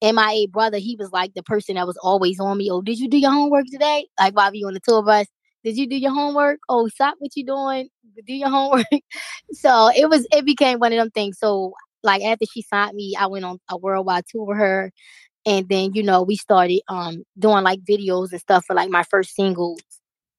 MIA 0.03 0.49
brother, 0.49 0.79
he 0.79 0.97
was 0.97 1.13
like 1.13 1.35
the 1.35 1.43
person 1.43 1.75
that 1.75 1.87
was 1.87 1.99
always 2.03 2.41
on 2.41 2.57
me. 2.57 2.71
Oh, 2.71 2.81
did 2.81 2.99
you 2.99 3.09
do 3.09 3.19
your 3.19 3.33
homework 3.33 3.67
today? 3.71 4.07
Like 4.19 4.37
while 4.37 4.55
you 4.55 4.67
on 4.67 4.75
the 4.75 4.81
tour 4.81 5.03
bus. 5.03 5.27
Did 5.63 5.77
you 5.77 5.87
do 5.87 5.97
your 5.97 6.13
homework? 6.13 6.61
Oh, 6.71 6.89
stop 6.89 7.17
what 7.19 7.33
you're 7.35 7.47
doing. 7.47 7.91
Do 8.27 8.33
your 8.33 8.49
homework. 8.51 8.87
so 9.53 9.91
it 9.95 10.09
was 10.09 10.27
it 10.33 10.45
became 10.47 10.79
one 10.79 10.93
of 10.93 10.99
them 10.99 11.11
things. 11.11 11.39
So 11.39 11.75
like 12.03 12.23
after 12.23 12.47
she 12.47 12.63
signed 12.63 12.95
me, 12.95 13.15
I 13.19 13.27
went 13.27 13.45
on 13.45 13.59
a 13.71 13.77
worldwide 13.77 14.25
tour 14.29 14.45
with 14.45 14.59
her. 14.59 14.93
And 15.47 15.69
then, 15.69 15.95
you 15.95 16.03
know, 16.03 16.23
we 16.23 16.37
started 16.37 16.83
um 16.89 17.25
doing 17.39 17.65
like 17.65 17.81
videos 17.81 18.33
and 18.33 18.41
stuff 18.41 18.65
for 18.67 18.75
like 18.75 18.91
my 18.91 19.05
first 19.05 19.35
singles 19.35 19.81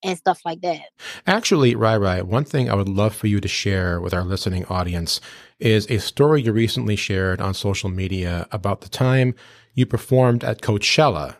and 0.03 0.17
stuff 0.17 0.41
like 0.45 0.61
that. 0.61 0.81
Actually, 1.27 1.75
Rye 1.75 1.97
Rye, 1.97 2.21
one 2.21 2.45
thing 2.45 2.69
I 2.69 2.75
would 2.75 2.89
love 2.89 3.15
for 3.15 3.27
you 3.27 3.39
to 3.39 3.47
share 3.47 3.99
with 3.99 4.13
our 4.13 4.23
listening 4.23 4.65
audience 4.65 5.21
is 5.59 5.89
a 5.89 5.99
story 5.99 6.41
you 6.41 6.51
recently 6.51 6.95
shared 6.95 7.41
on 7.41 7.53
social 7.53 7.89
media 7.89 8.47
about 8.51 8.81
the 8.81 8.89
time 8.89 9.35
you 9.73 9.85
performed 9.85 10.43
at 10.43 10.61
Coachella 10.61 11.37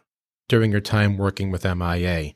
during 0.47 0.71
your 0.71 0.81
time 0.81 1.17
working 1.17 1.51
with 1.51 1.65
MIA. 1.65 2.34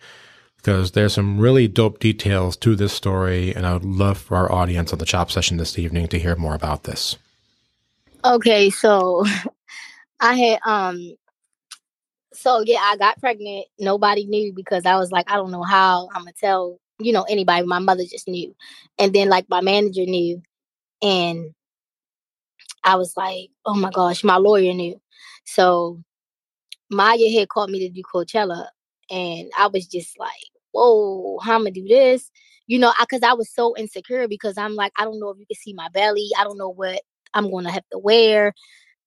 Because 0.58 0.94
there's 0.94 1.14
some 1.14 1.40
really 1.40 1.68
dope 1.68 2.00
details 2.00 2.58
to 2.58 2.76
this 2.76 2.92
story, 2.92 3.54
and 3.54 3.68
I 3.68 3.74
would 3.74 3.86
love 3.86 4.18
for 4.18 4.36
our 4.36 4.52
audience 4.52 4.92
on 4.92 4.98
the 4.98 5.06
chop 5.06 5.30
session 5.30 5.58
this 5.58 5.78
evening 5.78 6.08
to 6.08 6.18
hear 6.18 6.36
more 6.36 6.56
about 6.56 6.86
this. 6.86 7.18
Okay, 8.26 8.72
so 8.72 9.26
I 10.22 10.36
had 10.36 10.60
um 10.66 11.16
so 12.34 12.62
yeah, 12.66 12.80
I 12.82 12.98
got 12.98 13.20
pregnant. 13.20 13.68
Nobody 13.80 14.26
knew 14.26 14.54
because 14.54 14.86
I 14.86 14.98
was 14.98 15.12
like, 15.12 15.30
I 15.32 15.36
don't 15.36 15.52
know 15.52 15.64
how 15.64 16.10
I'm 16.14 16.22
gonna 16.24 16.34
tell, 16.40 16.80
you 17.00 17.14
know, 17.14 17.24
anybody. 17.24 17.66
My 17.66 17.80
mother 17.80 18.04
just 18.04 18.28
knew. 18.28 18.56
And 19.00 19.14
then 19.14 19.30
like 19.30 19.48
my 19.50 19.62
manager 19.62 20.06
knew. 20.06 20.42
And 21.02 21.54
I 22.84 22.96
was 22.96 23.16
like, 23.18 23.50
oh 23.66 23.76
my 23.76 23.92
gosh, 23.92 24.24
my 24.24 24.38
lawyer 24.38 24.74
knew. 24.74 25.00
So 25.46 26.02
Maya 26.92 27.32
had 27.40 27.50
called 27.50 27.70
me 27.72 27.80
to 27.82 27.90
do 27.94 28.04
Coachella. 28.14 28.68
And 29.12 29.52
I 29.58 29.68
was 29.68 29.88
just 29.88 30.20
like, 30.20 30.32
whoa, 30.72 31.40
how 31.44 31.56
am 31.56 31.62
I 31.64 31.72
gonna 31.72 31.74
do 31.74 31.88
this? 31.88 32.32
You 32.68 32.80
know, 32.80 32.94
because 33.02 33.24
I 33.24 33.34
was 33.34 33.52
so 33.54 33.76
insecure 33.78 34.28
because 34.28 34.58
I'm 34.58 34.76
like, 34.76 34.94
I 35.00 35.06
don't 35.06 35.20
know 35.20 35.30
if 35.32 35.40
you 35.40 35.46
can 35.48 35.58
see 35.58 35.74
my 35.74 35.90
belly. 35.90 36.30
I 36.40 36.44
don't 36.44 36.58
know 36.58 36.70
what 36.72 37.02
I'm 37.36 37.52
gonna 37.52 37.72
have 37.72 37.86
to 37.92 38.00
wear. 38.00 38.54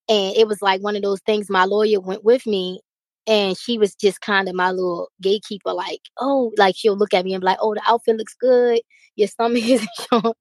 And 0.08 0.36
it 0.36 0.46
was 0.46 0.62
like 0.62 0.82
one 0.82 0.96
of 0.96 1.02
those 1.02 1.20
things. 1.20 1.50
My 1.50 1.64
lawyer 1.64 2.00
went 2.00 2.24
with 2.24 2.46
me 2.46 2.80
and 3.28 3.56
she 3.58 3.78
was 3.78 3.94
just 3.94 4.20
kind 4.20 4.48
of 4.48 4.54
my 4.54 4.70
little 4.70 5.10
gatekeeper 5.20 5.72
like 5.72 6.00
oh 6.18 6.50
like 6.56 6.74
she'll 6.76 6.96
look 6.96 7.14
at 7.14 7.24
me 7.24 7.34
and 7.34 7.42
be 7.42 7.46
like 7.46 7.58
oh 7.60 7.74
the 7.74 7.82
outfit 7.86 8.16
looks 8.16 8.34
good 8.34 8.80
your 9.14 9.28
stomach 9.28 9.62
isn't 9.68 9.88
showing 10.10 10.34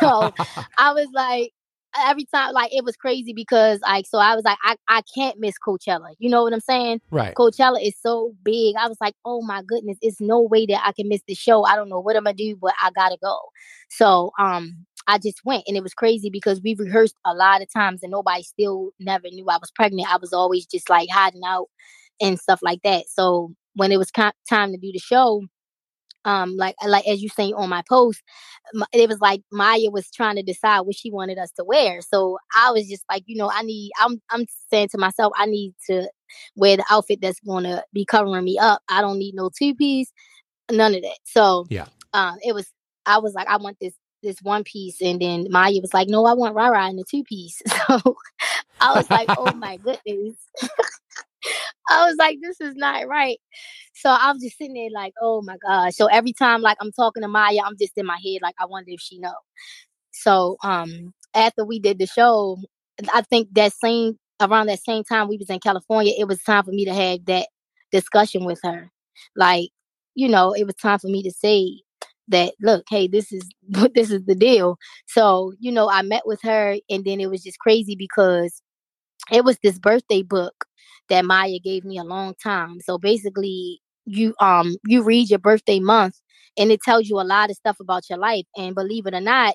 so 0.00 0.32
i 0.78 0.92
was 0.92 1.06
like 1.12 1.52
every 1.96 2.24
time 2.34 2.52
like 2.52 2.74
it 2.74 2.84
was 2.84 2.96
crazy 2.96 3.32
because 3.32 3.80
like 3.82 4.04
so 4.06 4.18
i 4.18 4.34
was 4.34 4.44
like 4.44 4.58
I, 4.64 4.76
I 4.88 5.02
can't 5.14 5.38
miss 5.38 5.54
coachella 5.64 6.14
you 6.18 6.28
know 6.28 6.42
what 6.42 6.52
i'm 6.52 6.60
saying 6.60 7.00
right 7.10 7.34
coachella 7.36 7.80
is 7.80 7.94
so 8.00 8.34
big 8.42 8.74
i 8.76 8.88
was 8.88 8.96
like 9.00 9.14
oh 9.24 9.42
my 9.42 9.62
goodness 9.62 9.98
it's 10.00 10.20
no 10.20 10.40
way 10.40 10.66
that 10.66 10.82
i 10.84 10.90
can 10.90 11.08
miss 11.08 11.22
the 11.28 11.34
show 11.34 11.64
i 11.64 11.76
don't 11.76 11.88
know 11.88 12.00
what 12.00 12.16
i'm 12.16 12.24
gonna 12.24 12.34
do 12.34 12.56
but 12.56 12.74
i 12.82 12.90
gotta 12.96 13.16
go 13.22 13.38
so 13.90 14.32
um 14.40 14.84
I 15.06 15.18
just 15.18 15.44
went 15.44 15.64
and 15.66 15.76
it 15.76 15.82
was 15.82 15.94
crazy 15.94 16.30
because 16.30 16.60
we 16.62 16.74
rehearsed 16.74 17.16
a 17.24 17.34
lot 17.34 17.62
of 17.62 17.72
times 17.72 18.02
and 18.02 18.10
nobody 18.10 18.42
still 18.42 18.90
never 18.98 19.28
knew 19.30 19.46
I 19.48 19.58
was 19.58 19.70
pregnant. 19.74 20.12
I 20.12 20.16
was 20.16 20.32
always 20.32 20.66
just 20.66 20.88
like 20.88 21.08
hiding 21.10 21.42
out 21.46 21.68
and 22.20 22.38
stuff 22.38 22.60
like 22.62 22.80
that. 22.84 23.04
So 23.08 23.52
when 23.74 23.92
it 23.92 23.98
was 23.98 24.10
time 24.10 24.72
to 24.72 24.78
do 24.78 24.92
the 24.92 24.98
show, 24.98 25.42
um, 26.24 26.56
like 26.56 26.74
like 26.86 27.06
as 27.06 27.22
you 27.22 27.28
say 27.28 27.52
on 27.52 27.68
my 27.68 27.82
post, 27.88 28.22
it 28.92 29.08
was 29.08 29.20
like 29.20 29.42
Maya 29.52 29.90
was 29.90 30.10
trying 30.10 30.36
to 30.36 30.42
decide 30.42 30.80
what 30.80 30.96
she 30.96 31.10
wanted 31.10 31.38
us 31.38 31.50
to 31.52 31.64
wear. 31.64 32.00
So 32.00 32.38
I 32.56 32.70
was 32.70 32.88
just 32.88 33.04
like, 33.10 33.24
you 33.26 33.36
know, 33.36 33.50
I 33.52 33.62
need. 33.62 33.90
I'm 34.00 34.20
I'm 34.30 34.46
saying 34.70 34.88
to 34.92 34.98
myself, 34.98 35.32
I 35.36 35.46
need 35.46 35.74
to 35.88 36.08
wear 36.56 36.76
the 36.76 36.84
outfit 36.90 37.18
that's 37.20 37.40
going 37.40 37.64
to 37.64 37.84
be 37.92 38.04
covering 38.04 38.44
me 38.44 38.58
up. 38.58 38.82
I 38.88 39.02
don't 39.02 39.18
need 39.18 39.34
no 39.34 39.50
two 39.56 39.74
piece, 39.74 40.10
none 40.70 40.94
of 40.94 41.02
that. 41.02 41.18
So 41.24 41.66
yeah, 41.68 41.88
um, 42.14 42.38
it 42.42 42.54
was. 42.54 42.66
I 43.06 43.18
was 43.18 43.34
like, 43.34 43.48
I 43.48 43.58
want 43.58 43.76
this 43.82 43.92
this 44.24 44.42
one 44.42 44.64
piece, 44.64 45.00
and 45.00 45.20
then 45.20 45.46
Maya 45.50 45.80
was 45.80 45.94
like, 45.94 46.08
no, 46.08 46.24
I 46.26 46.34
want 46.34 46.54
Rara 46.54 46.88
in 46.88 46.96
the 46.96 47.04
two 47.08 47.24
piece. 47.24 47.62
So 47.88 48.16
I 48.80 48.96
was 48.96 49.08
like, 49.10 49.30
oh 49.38 49.54
my 49.54 49.76
goodness. 49.84 50.36
I 51.90 52.06
was 52.06 52.16
like, 52.18 52.38
this 52.42 52.60
is 52.60 52.74
not 52.74 53.06
right. 53.06 53.38
So 53.94 54.10
I'm 54.10 54.40
just 54.40 54.58
sitting 54.58 54.74
there 54.74 54.90
like, 54.92 55.12
oh 55.22 55.42
my 55.42 55.56
God. 55.66 55.94
So 55.94 56.06
every 56.06 56.32
time 56.32 56.60
like 56.60 56.76
I'm 56.80 56.92
talking 56.92 57.22
to 57.22 57.28
Maya, 57.28 57.60
I'm 57.64 57.76
just 57.80 57.96
in 57.96 58.06
my 58.06 58.18
head 58.24 58.40
like 58.42 58.54
I 58.60 58.66
wonder 58.66 58.90
if 58.90 59.00
she 59.00 59.18
know. 59.18 59.34
So 60.12 60.56
um 60.62 61.14
after 61.34 61.64
we 61.64 61.78
did 61.78 61.98
the 61.98 62.06
show, 62.06 62.58
I 63.12 63.22
think 63.22 63.48
that 63.52 63.72
same 63.72 64.18
around 64.40 64.66
that 64.66 64.82
same 64.82 65.04
time 65.04 65.28
we 65.28 65.36
was 65.36 65.50
in 65.50 65.60
California, 65.60 66.14
it 66.18 66.26
was 66.26 66.42
time 66.42 66.64
for 66.64 66.72
me 66.72 66.84
to 66.84 66.94
have 66.94 67.24
that 67.26 67.48
discussion 67.92 68.44
with 68.44 68.60
her. 68.64 68.90
Like, 69.36 69.70
you 70.14 70.28
know, 70.28 70.52
it 70.52 70.64
was 70.64 70.74
time 70.74 70.98
for 70.98 71.08
me 71.08 71.22
to 71.22 71.30
say 71.30 71.80
that 72.28 72.54
look, 72.60 72.84
hey, 72.90 73.08
this 73.08 73.32
is 73.32 73.48
this 73.94 74.10
is 74.10 74.24
the 74.24 74.34
deal. 74.34 74.76
So, 75.06 75.52
you 75.60 75.72
know, 75.72 75.88
I 75.90 76.02
met 76.02 76.22
with 76.26 76.40
her 76.42 76.76
and 76.90 77.04
then 77.04 77.20
it 77.20 77.30
was 77.30 77.42
just 77.42 77.58
crazy 77.58 77.96
because 77.96 78.62
it 79.32 79.44
was 79.44 79.58
this 79.62 79.78
birthday 79.78 80.22
book 80.22 80.66
that 81.08 81.24
Maya 81.24 81.58
gave 81.62 81.84
me 81.84 81.98
a 81.98 82.04
long 82.04 82.34
time. 82.42 82.80
So 82.80 82.98
basically, 82.98 83.80
you 84.06 84.34
um 84.40 84.76
you 84.86 85.02
read 85.02 85.30
your 85.30 85.38
birthday 85.38 85.80
month 85.80 86.20
and 86.58 86.70
it 86.70 86.82
tells 86.82 87.08
you 87.08 87.20
a 87.20 87.22
lot 87.22 87.50
of 87.50 87.56
stuff 87.56 87.78
about 87.80 88.08
your 88.08 88.18
life. 88.18 88.44
And 88.56 88.74
believe 88.74 89.06
it 89.06 89.14
or 89.14 89.20
not, 89.20 89.54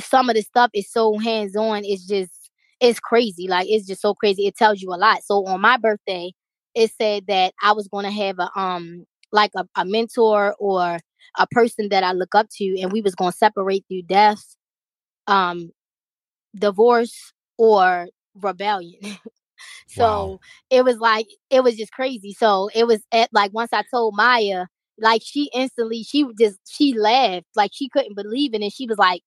some 0.00 0.28
of 0.30 0.36
the 0.36 0.42
stuff 0.42 0.70
is 0.74 0.90
so 0.90 1.18
hands 1.18 1.56
on. 1.56 1.82
It's 1.84 2.06
just 2.06 2.32
it's 2.80 3.00
crazy. 3.00 3.48
Like 3.48 3.68
it's 3.68 3.86
just 3.86 4.02
so 4.02 4.14
crazy. 4.14 4.46
It 4.46 4.56
tells 4.56 4.80
you 4.82 4.92
a 4.92 4.96
lot. 4.96 5.22
So 5.24 5.44
on 5.46 5.60
my 5.60 5.76
birthday, 5.76 6.32
it 6.74 6.92
said 7.00 7.24
that 7.28 7.54
I 7.62 7.72
was 7.72 7.88
going 7.88 8.04
to 8.04 8.10
have 8.10 8.38
a 8.38 8.50
um 8.58 9.04
like 9.32 9.52
a, 9.56 9.66
a 9.76 9.84
mentor 9.84 10.54
or 10.58 10.98
a 11.38 11.46
person 11.46 11.88
that 11.90 12.04
I 12.04 12.12
look 12.12 12.34
up 12.34 12.48
to, 12.58 12.80
and 12.80 12.92
we 12.92 13.00
was 13.00 13.14
going 13.14 13.32
to 13.32 13.36
separate 13.36 13.84
through 13.88 14.02
death, 14.02 14.56
um, 15.26 15.70
divorce, 16.54 17.32
or 17.58 18.08
rebellion. 18.34 19.00
So 19.88 20.04
wow. 20.04 20.40
it 20.70 20.84
was 20.84 20.98
like 20.98 21.26
it 21.50 21.62
was 21.62 21.76
just 21.76 21.92
crazy. 21.92 22.32
So 22.32 22.70
it 22.74 22.86
was 22.86 23.00
at 23.12 23.28
like 23.32 23.52
once 23.52 23.72
I 23.72 23.84
told 23.90 24.16
Maya, 24.16 24.66
like 24.98 25.22
she 25.24 25.50
instantly 25.54 26.02
she 26.02 26.26
just 26.38 26.58
she 26.68 26.94
laughed 26.94 27.46
like 27.56 27.70
she 27.74 27.88
couldn't 27.88 28.16
believe 28.16 28.54
it, 28.54 28.62
and 28.62 28.72
she 28.72 28.86
was 28.86 28.98
like, 28.98 29.22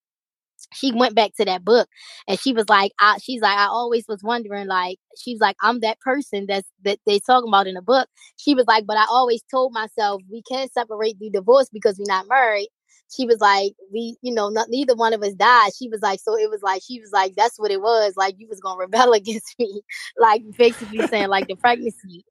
she 0.73 0.91
went 0.91 1.15
back 1.15 1.31
to 1.35 1.45
that 1.45 1.63
book 1.63 1.87
and 2.27 2.39
she 2.39 2.53
was 2.53 2.67
like 2.69 2.91
I, 2.99 3.17
she's 3.21 3.41
like 3.41 3.57
i 3.57 3.65
always 3.65 4.05
was 4.07 4.23
wondering 4.23 4.67
like 4.67 4.97
she's 5.17 5.39
like 5.39 5.55
i'm 5.61 5.79
that 5.81 5.99
person 5.99 6.45
that's 6.47 6.67
that 6.83 6.99
they 7.05 7.19
talking 7.19 7.49
about 7.49 7.67
in 7.67 7.75
the 7.75 7.81
book 7.81 8.07
she 8.37 8.55
was 8.55 8.65
like 8.67 8.85
but 8.85 8.97
i 8.97 9.05
always 9.09 9.43
told 9.51 9.73
myself 9.73 10.21
we 10.31 10.41
can't 10.41 10.71
separate 10.71 11.19
the 11.19 11.29
divorce 11.29 11.69
because 11.71 11.97
we're 11.99 12.13
not 12.13 12.27
married 12.27 12.69
she 13.15 13.25
was 13.25 13.39
like, 13.39 13.73
we, 13.91 14.17
you 14.21 14.33
know, 14.33 14.49
not, 14.49 14.69
neither 14.69 14.95
one 14.95 15.13
of 15.13 15.21
us 15.21 15.33
died. 15.33 15.71
She 15.77 15.89
was 15.89 16.01
like, 16.01 16.19
so 16.19 16.37
it 16.37 16.49
was 16.49 16.61
like, 16.61 16.81
she 16.85 16.99
was 16.99 17.11
like, 17.11 17.35
that's 17.35 17.59
what 17.59 17.71
it 17.71 17.81
was. 17.81 18.13
Like 18.17 18.35
you 18.37 18.47
was 18.47 18.59
gonna 18.59 18.77
rebel 18.79 19.13
against 19.13 19.55
me, 19.59 19.81
like 20.17 20.41
basically 20.57 21.05
saying 21.07 21.29
like 21.29 21.47
the 21.47 21.55
pregnancy. 21.55 22.25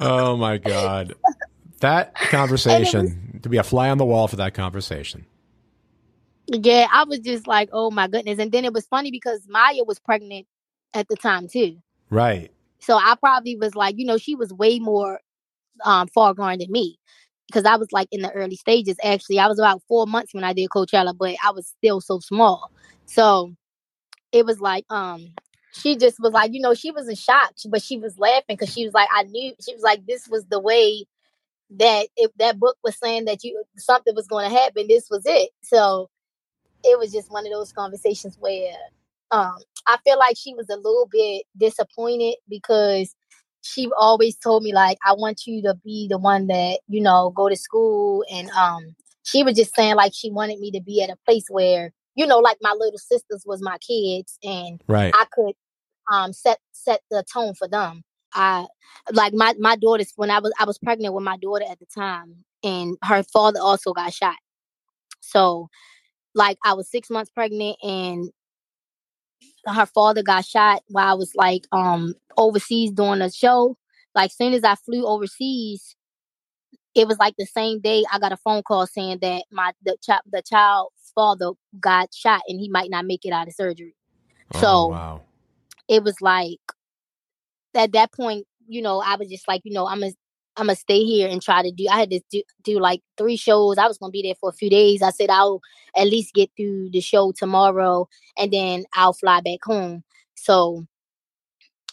oh 0.00 0.36
my 0.36 0.58
god, 0.58 1.14
that 1.80 2.14
conversation 2.14 3.30
was, 3.32 3.42
to 3.42 3.48
be 3.48 3.56
a 3.56 3.62
fly 3.62 3.90
on 3.90 3.98
the 3.98 4.04
wall 4.04 4.28
for 4.28 4.36
that 4.36 4.54
conversation. 4.54 5.26
Yeah, 6.46 6.86
I 6.92 7.04
was 7.04 7.20
just 7.20 7.46
like, 7.46 7.70
oh 7.72 7.90
my 7.90 8.06
goodness, 8.08 8.38
and 8.38 8.52
then 8.52 8.64
it 8.64 8.72
was 8.72 8.86
funny 8.86 9.10
because 9.10 9.46
Maya 9.48 9.84
was 9.84 9.98
pregnant 9.98 10.46
at 10.92 11.08
the 11.08 11.16
time 11.16 11.48
too. 11.48 11.78
Right. 12.10 12.50
So 12.80 12.96
I 12.96 13.14
probably 13.18 13.56
was 13.56 13.74
like, 13.74 13.96
you 13.98 14.04
know, 14.04 14.18
she 14.18 14.34
was 14.34 14.52
way 14.52 14.78
more 14.78 15.20
um 15.84 16.08
far 16.08 16.34
gone 16.34 16.58
than 16.58 16.70
me 16.70 16.98
because 17.46 17.64
I 17.64 17.76
was 17.76 17.92
like 17.92 18.08
in 18.12 18.22
the 18.22 18.30
early 18.32 18.56
stages. 18.56 18.96
Actually, 19.02 19.38
I 19.38 19.46
was 19.46 19.58
about 19.58 19.82
four 19.88 20.06
months 20.06 20.34
when 20.34 20.44
I 20.44 20.52
did 20.52 20.68
Coachella, 20.70 21.16
but 21.16 21.36
I 21.44 21.50
was 21.50 21.66
still 21.78 22.00
so 22.00 22.18
small. 22.20 22.70
So 23.06 23.54
it 24.32 24.44
was 24.44 24.60
like, 24.60 24.84
um, 24.90 25.32
she 25.72 25.96
just 25.96 26.18
was 26.20 26.32
like, 26.32 26.52
you 26.52 26.60
know, 26.60 26.74
she 26.74 26.90
was 26.90 27.08
in 27.08 27.14
shock, 27.14 27.52
but 27.68 27.82
she 27.82 27.98
was 27.98 28.18
laughing 28.18 28.44
because 28.48 28.72
she 28.72 28.84
was 28.84 28.94
like, 28.94 29.08
I 29.12 29.24
knew 29.24 29.54
she 29.64 29.74
was 29.74 29.82
like, 29.82 30.06
this 30.06 30.28
was 30.28 30.44
the 30.46 30.60
way 30.60 31.06
that 31.70 32.08
if 32.16 32.30
that 32.38 32.58
book 32.58 32.76
was 32.84 32.98
saying 32.98 33.24
that 33.24 33.42
you 33.44 33.62
something 33.76 34.14
was 34.14 34.26
going 34.26 34.48
to 34.48 34.56
happen, 34.56 34.86
this 34.88 35.08
was 35.10 35.22
it. 35.24 35.50
So 35.62 36.10
it 36.84 36.98
was 36.98 37.12
just 37.12 37.30
one 37.30 37.46
of 37.46 37.52
those 37.52 37.72
conversations 37.72 38.36
where 38.40 38.74
um 39.30 39.56
I 39.86 39.98
feel 40.04 40.18
like 40.18 40.36
she 40.36 40.54
was 40.54 40.68
a 40.70 40.76
little 40.76 41.08
bit 41.10 41.44
disappointed 41.56 42.36
because 42.48 43.14
she 43.62 43.90
always 43.98 44.36
told 44.36 44.62
me 44.62 44.72
like 44.72 44.98
I 45.06 45.14
want 45.14 45.46
you 45.46 45.62
to 45.62 45.74
be 45.84 46.08
the 46.08 46.18
one 46.18 46.46
that 46.48 46.80
you 46.88 47.00
know 47.00 47.30
go 47.34 47.48
to 47.48 47.56
school 47.56 48.24
and 48.32 48.50
um 48.50 48.94
she 49.22 49.42
was 49.42 49.54
just 49.56 49.74
saying 49.74 49.96
like 49.96 50.12
she 50.14 50.30
wanted 50.30 50.60
me 50.60 50.70
to 50.72 50.80
be 50.80 51.02
at 51.02 51.10
a 51.10 51.16
place 51.24 51.46
where 51.48 51.92
you 52.14 52.26
know 52.26 52.38
like 52.38 52.58
my 52.60 52.74
little 52.78 52.98
sisters 52.98 53.44
was 53.46 53.62
my 53.62 53.78
kids 53.78 54.38
and 54.42 54.82
right 54.86 55.12
I 55.14 55.26
could 55.32 55.54
um 56.10 56.32
set 56.32 56.58
set 56.72 57.00
the 57.10 57.24
tone 57.32 57.54
for 57.54 57.68
them. 57.68 58.02
I 58.34 58.66
like 59.12 59.32
my 59.32 59.54
my 59.58 59.76
daughter's 59.76 60.12
when 60.16 60.30
I 60.30 60.40
was 60.40 60.52
I 60.58 60.64
was 60.64 60.78
pregnant 60.78 61.14
with 61.14 61.24
my 61.24 61.36
daughter 61.38 61.64
at 61.68 61.78
the 61.78 61.86
time, 61.86 62.44
and 62.62 62.96
her 63.02 63.22
father 63.22 63.60
also 63.60 63.92
got 63.92 64.12
shot. 64.12 64.36
So, 65.20 65.68
like 66.34 66.58
I 66.64 66.74
was 66.74 66.90
six 66.90 67.10
months 67.10 67.30
pregnant, 67.30 67.76
and 67.82 68.30
her 69.66 69.86
father 69.86 70.22
got 70.22 70.44
shot 70.44 70.82
while 70.88 71.10
I 71.10 71.14
was 71.14 71.32
like 71.34 71.66
um 71.72 72.14
overseas 72.36 72.92
doing 72.92 73.22
a 73.22 73.30
show. 73.30 73.76
Like 74.14 74.30
soon 74.32 74.54
as 74.54 74.64
I 74.64 74.76
flew 74.76 75.06
overseas, 75.06 75.96
it 76.94 77.08
was 77.08 77.18
like 77.18 77.34
the 77.38 77.46
same 77.46 77.80
day 77.80 78.04
I 78.12 78.18
got 78.18 78.32
a 78.32 78.36
phone 78.36 78.62
call 78.62 78.86
saying 78.86 79.18
that 79.22 79.44
my 79.50 79.72
the 79.84 79.96
child 80.02 80.22
the 80.30 80.42
child's 80.42 81.12
father 81.14 81.52
got 81.80 82.12
shot 82.14 82.42
and 82.48 82.60
he 82.60 82.68
might 82.68 82.90
not 82.90 83.06
make 83.06 83.24
it 83.24 83.32
out 83.32 83.48
of 83.48 83.54
surgery. 83.54 83.94
Oh, 84.54 84.60
So 84.60 84.90
wow. 84.90 85.22
it 85.88 86.02
was 86.02 86.20
like 86.20 86.60
at 87.74 87.92
that 87.92 88.12
point, 88.12 88.46
you 88.66 88.82
know, 88.82 89.00
I 89.00 89.16
was 89.16 89.28
just 89.28 89.48
like, 89.48 89.62
you 89.64 89.72
know, 89.72 89.86
I'm 89.86 90.00
gonna 90.00 90.12
I'm 90.56 90.66
gonna 90.66 90.76
stay 90.76 91.02
here 91.02 91.28
and 91.28 91.42
try 91.42 91.62
to 91.62 91.70
do. 91.70 91.86
I 91.90 91.98
had 91.98 92.10
to 92.10 92.20
do, 92.30 92.42
do 92.62 92.78
like 92.78 93.02
three 93.16 93.36
shows. 93.36 93.78
I 93.78 93.86
was 93.86 93.98
gonna 93.98 94.10
be 94.10 94.22
there 94.22 94.34
for 94.36 94.50
a 94.50 94.52
few 94.52 94.70
days. 94.70 95.02
I 95.02 95.10
said 95.10 95.30
I'll 95.30 95.60
at 95.96 96.06
least 96.06 96.34
get 96.34 96.50
through 96.56 96.90
the 96.90 97.00
show 97.00 97.32
tomorrow, 97.32 98.08
and 98.38 98.52
then 98.52 98.84
I'll 98.94 99.12
fly 99.12 99.40
back 99.40 99.64
home. 99.64 100.04
So 100.34 100.86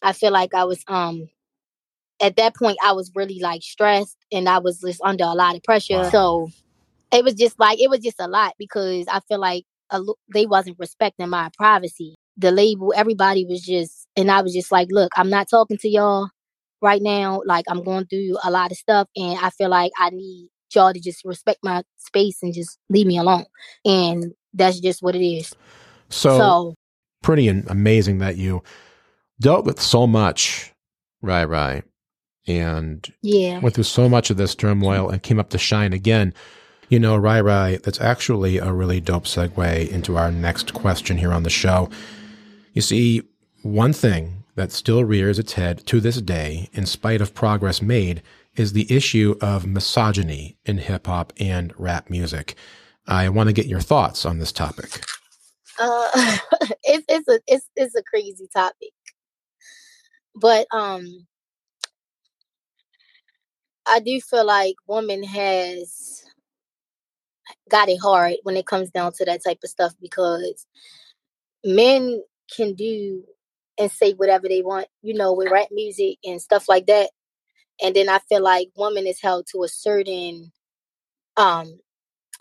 I 0.02 0.14
feel 0.14 0.32
like 0.32 0.54
I 0.54 0.64
was 0.64 0.84
um 0.88 1.30
at 2.22 2.36
that 2.36 2.56
point 2.56 2.78
I 2.84 2.92
was 2.92 3.12
really 3.16 3.40
like 3.40 3.64
stressed 3.64 4.18
and 4.32 4.48
I 4.48 4.60
was 4.60 4.80
just 4.80 5.02
under 5.04 5.24
a 5.24 5.34
lot 5.34 5.56
of 5.56 5.64
pressure. 5.64 5.98
Wow. 5.98 6.10
So 6.10 6.52
it 7.12 7.24
was 7.24 7.34
just 7.34 7.60
like 7.60 7.80
it 7.80 7.90
was 7.90 8.00
just 8.00 8.20
a 8.20 8.28
lot 8.28 8.54
because 8.60 9.08
I 9.08 9.20
feel 9.22 9.40
like 9.40 9.66
a, 9.90 10.02
they 10.34 10.46
wasn't 10.46 10.80
respecting 10.80 11.30
my 11.30 11.50
privacy. 11.58 12.16
The 12.38 12.52
label, 12.52 12.94
everybody 12.96 13.46
was 13.46 13.62
just, 13.62 14.08
and 14.16 14.32
I 14.32 14.42
was 14.42 14.54
just 14.54 14.72
like, 14.72 14.88
look, 14.90 15.12
I'm 15.18 15.30
not 15.30 15.50
talking 15.50 15.78
to 15.78 15.90
y'all 15.90 16.30
right 16.82 17.02
now. 17.02 17.42
Like 17.46 17.66
I'm 17.68 17.84
going 17.84 18.06
through 18.06 18.38
a 18.44 18.52
lot 18.52 18.72
of 18.72 18.78
stuff, 18.78 19.08
and 19.16 19.38
I 19.40 19.50
feel 19.52 19.70
like 19.70 19.92
I 19.98 20.10
need 20.10 20.50
y'all 20.74 20.94
to 20.94 21.00
just 21.00 21.24
respect 21.26 21.60
my 21.64 21.84
space 21.98 22.42
and 22.42 22.54
just 22.54 22.78
leave 22.90 23.08
me 23.08 23.18
alone. 23.18 23.46
And 23.86 24.34
that's 24.54 24.80
just 24.80 25.02
what 25.02 25.16
it 25.16 25.26
is. 25.26 25.54
So, 26.10 26.38
so 26.38 26.76
pretty 27.22 27.48
amazing 27.48 28.20
that 28.20 28.38
you 28.38 28.64
dealt 29.40 29.66
with 29.66 29.82
so 29.82 30.08
much, 30.08 30.74
right, 31.22 31.46
right, 31.46 31.84
and 32.48 33.08
yeah, 33.22 33.60
went 33.60 33.76
through 33.76 33.86
so 33.86 34.10
much 34.10 34.30
of 34.30 34.38
this 34.38 34.56
turmoil 34.56 35.10
and 35.10 35.24
came 35.24 35.40
up 35.40 35.50
to 35.52 35.58
shine 35.58 35.94
again. 35.94 36.34
You 36.90 37.00
know, 37.00 37.16
Rye 37.16 37.40
Rye, 37.40 37.80
that's 37.82 38.02
actually 38.02 38.58
a 38.58 38.74
really 38.74 39.00
dope 39.00 39.24
segue 39.24 39.90
into 39.90 40.18
our 40.18 40.30
next 40.30 40.74
question 40.74 41.18
here 41.18 41.32
on 41.32 41.44
the 41.44 41.50
show. 41.50 41.90
You 42.74 42.82
see, 42.82 43.22
one 43.62 43.94
thing 43.94 44.41
that 44.56 44.72
still 44.72 45.04
rears 45.04 45.40
its 45.40 45.54
head 45.54 45.86
to 45.88 46.02
this 46.02 46.22
day, 46.22 46.70
in 46.74 46.86
spite 46.86 47.22
of 47.22 47.34
progress 47.36 47.82
made, 47.82 48.22
is 48.56 48.74
the 48.74 48.92
issue 48.94 49.36
of 49.42 49.68
misogyny 49.68 50.58
in 50.66 50.80
hip 50.80 51.08
hop 51.08 51.34
and 51.40 51.74
rap 51.80 52.10
music. 52.10 52.56
I 53.08 53.30
want 53.30 53.50
to 53.50 53.54
get 53.54 53.68
your 53.68 53.82
thoughts 53.82 54.26
on 54.26 54.40
this 54.40 54.52
topic. 54.52 55.02
uh, 55.80 56.10
it's 56.84 57.06
it's 57.10 57.28
a 57.30 57.40
it's 57.48 57.68
it's 57.76 57.96
a 57.96 58.04
crazy 58.04 58.48
topic, 58.54 58.94
but 60.36 60.68
um, 60.74 61.28
I 63.88 64.00
do 64.02 64.20
feel 64.22 64.46
like 64.46 64.76
woman 64.88 65.24
has 65.24 66.24
got 67.70 67.90
it 67.90 68.00
hard 68.02 68.36
when 68.44 68.58
it 68.58 68.68
comes 68.68 68.92
down 68.92 69.14
to 69.14 69.26
that 69.26 69.44
type 69.44 69.60
of 69.64 69.70
stuff 69.70 69.94
because 70.02 70.68
men 71.66 72.22
can 72.56 72.74
do 72.76 73.24
and 73.82 73.92
say 73.92 74.14
whatever 74.14 74.48
they 74.48 74.62
want, 74.62 74.88
you 75.02 75.14
know, 75.16 75.34
with 75.34 75.52
rap 75.52 75.70
music 75.72 76.18
and 76.24 76.42
stuff 76.42 76.70
like 76.70 76.86
that. 76.86 77.10
And 77.84 77.96
then 77.96 78.10
I 78.10 78.20
feel 78.30 78.44
like 78.44 78.70
woman 78.76 79.08
is 79.08 79.22
held 79.22 79.48
to 79.52 79.64
a 79.64 79.68
certain 79.68 80.52
um 81.38 81.80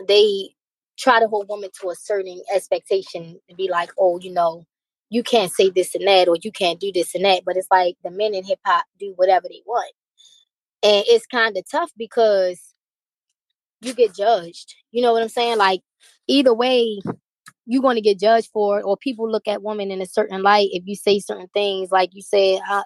they 0.07 0.51
try 0.99 1.19
to 1.19 1.29
hold 1.29 1.47
women 1.49 1.71
to 1.81 1.91
a 1.91 1.95
certain 1.95 2.43
expectation 2.55 3.41
to 3.49 3.57
be 3.57 3.71
like, 3.71 3.91
oh, 3.99 4.21
you 4.21 4.33
know, 4.33 4.65
you 5.09 5.23
can't 5.23 5.51
say 5.51 5.71
this 5.71 5.95
and 5.95 6.07
that 6.07 6.29
or 6.29 6.37
you 6.43 6.53
can't 6.53 6.79
do 6.79 6.93
this 6.93 7.15
and 7.15 7.25
that. 7.25 7.43
But 7.47 7.57
it's 7.57 7.71
like 7.71 7.97
the 8.05 8.11
men 8.11 8.35
in 8.35 8.45
hip 8.45 8.61
hop 8.67 8.85
do 8.99 9.15
whatever 9.17 9.49
they 9.49 9.63
want. 9.67 9.93
And 10.83 11.05
it's 11.09 11.27
kind 11.27 11.57
of 11.57 11.65
tough 11.71 11.91
because 11.97 12.61
you 13.81 13.95
get 13.95 14.15
judged. 14.15 14.75
You 14.93 15.03
know 15.03 15.13
what 15.13 15.23
I'm 15.23 15.29
saying? 15.31 15.57
Like 15.59 15.81
either 16.29 16.53
way, 16.53 17.01
you're 17.71 17.83
going 17.83 17.95
to 17.95 18.01
get 18.03 18.19
judged 18.19 18.51
for 18.53 18.81
it, 18.81 18.83
or 18.83 18.97
people 18.97 19.31
look 19.31 19.47
at 19.47 19.63
women 19.63 19.93
in 19.93 20.03
a 20.03 20.07
certain 20.07 20.43
light. 20.43 20.71
If 20.73 20.83
you 20.87 20.97
say 20.97 21.21
certain 21.21 21.47
things, 21.55 21.93
like 21.93 22.11
you 22.13 22.21
said, 22.21 22.59
uh, 22.69 22.83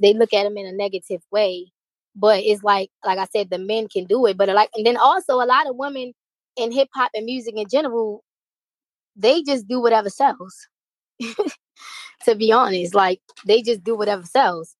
they 0.00 0.14
look 0.14 0.34
at 0.34 0.42
them 0.42 0.56
in 0.56 0.66
a 0.66 0.72
negative 0.72 1.22
way. 1.30 1.72
But 2.16 2.40
it's 2.40 2.64
like, 2.64 2.90
like 3.04 3.18
I 3.18 3.26
said, 3.26 3.50
the 3.50 3.58
men 3.58 3.86
can 3.86 4.04
do 4.04 4.26
it. 4.26 4.36
But 4.36 4.48
like, 4.48 4.70
and 4.74 4.84
then 4.84 4.96
also 4.96 5.34
a 5.34 5.46
lot 5.46 5.68
of 5.68 5.76
women 5.76 6.12
in 6.56 6.72
hip 6.72 6.88
hop 6.92 7.12
and 7.14 7.24
music 7.24 7.54
in 7.56 7.68
general, 7.70 8.24
they 9.14 9.42
just 9.44 9.68
do 9.68 9.80
whatever 9.80 10.10
sells. 10.10 10.66
to 12.24 12.34
be 12.34 12.50
honest, 12.50 12.96
like 12.96 13.20
they 13.46 13.62
just 13.62 13.84
do 13.84 13.96
whatever 13.96 14.24
sells. 14.24 14.74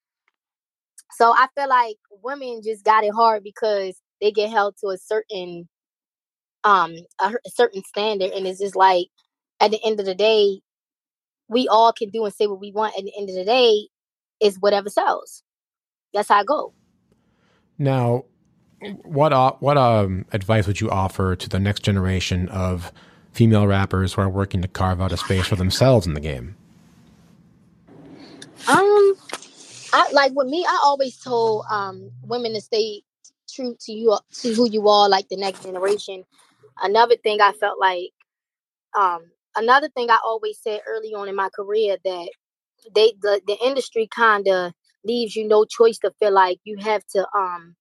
So 1.13 1.33
I 1.33 1.47
feel 1.55 1.69
like 1.69 1.99
women 2.25 2.63
just 2.65 2.85
got 2.85 3.05
it 3.05 3.15
hard 3.15 3.45
because 3.45 3.97
they 4.21 4.33
get 4.33 4.51
held 4.51 4.75
to 4.81 4.89
a 4.89 4.99
certain 4.99 5.69
um 6.65 6.97
a, 7.21 7.29
a 7.29 7.51
certain 7.55 7.85
standard 7.85 8.33
and 8.33 8.47
it's 8.47 8.59
just 8.59 8.75
like 8.75 9.07
at 9.61 9.71
the 9.71 9.81
end 9.85 10.01
of 10.01 10.07
the 10.07 10.15
day 10.15 10.61
we 11.49 11.69
all 11.69 11.93
can 11.93 12.11
do 12.11 12.25
and 12.25 12.35
say 12.35 12.47
what 12.47 12.61
we 12.61 12.73
want 12.73 12.95
at 12.99 13.05
the 13.05 13.13
end 13.17 13.29
of 13.29 13.35
the 13.35 13.45
day 13.45 13.89
is 14.41 14.59
whatever 14.61 14.91
sells. 14.91 15.43
That's 16.13 16.29
how 16.29 16.41
i 16.41 16.45
go. 16.45 16.73
Now, 17.79 18.25
what 19.03 19.33
uh, 19.33 19.53
what 19.61 19.77
um, 19.77 20.25
advice 20.33 20.67
would 20.67 20.81
you 20.81 20.91
offer 20.91 21.37
to 21.37 21.49
the 21.49 21.59
next 21.59 21.83
generation 21.83 22.49
of 22.49 22.93
female 23.33 23.67
rappers 23.67 24.15
who 24.15 24.23
are 24.23 24.29
working 24.29 24.63
to 24.63 24.69
carve 24.69 25.01
out 25.01 25.13
a 25.13 25.17
space 25.17 25.47
for 25.47 25.57
themselves 25.57 26.07
in 26.07 26.15
the 26.15 26.21
game? 26.21 26.57
um 28.69 29.15
i 29.93 30.11
like 30.13 30.33
with 30.35 30.49
me 30.49 30.65
i 30.67 30.81
always 30.83 31.17
told 31.19 31.65
um 31.71 32.11
women 32.23 32.53
to 32.53 32.61
stay 32.61 33.03
true 33.49 33.77
to 33.79 33.93
you 33.93 34.19
to 34.33 34.53
who 34.55 34.69
you 34.69 34.89
are 34.89 35.09
like 35.09 35.29
the 35.29 35.37
next 35.37 35.63
generation. 35.63 36.25
Another 36.83 37.17
thing 37.17 37.41
i 37.41 37.53
felt 37.53 37.79
like 37.79 38.11
um 38.99 39.31
another 39.57 39.89
thing 39.91 40.11
i 40.11 40.19
always 40.25 40.59
said 40.63 40.81
early 40.89 41.15
on 41.15 41.29
in 41.29 41.37
my 41.37 41.49
career 41.55 41.97
that 42.05 42.29
they 42.95 43.15
the, 43.23 43.41
the 43.47 43.57
industry 43.65 44.09
kind 44.15 44.49
of 44.49 44.73
leaves 45.05 45.37
you 45.37 45.47
no 45.47 45.65
choice 45.65 45.99
to 45.99 46.13
feel 46.21 46.33
like 46.33 46.59
you 46.65 46.77
have 46.79 47.03
to 47.15 47.27
um 47.37 47.75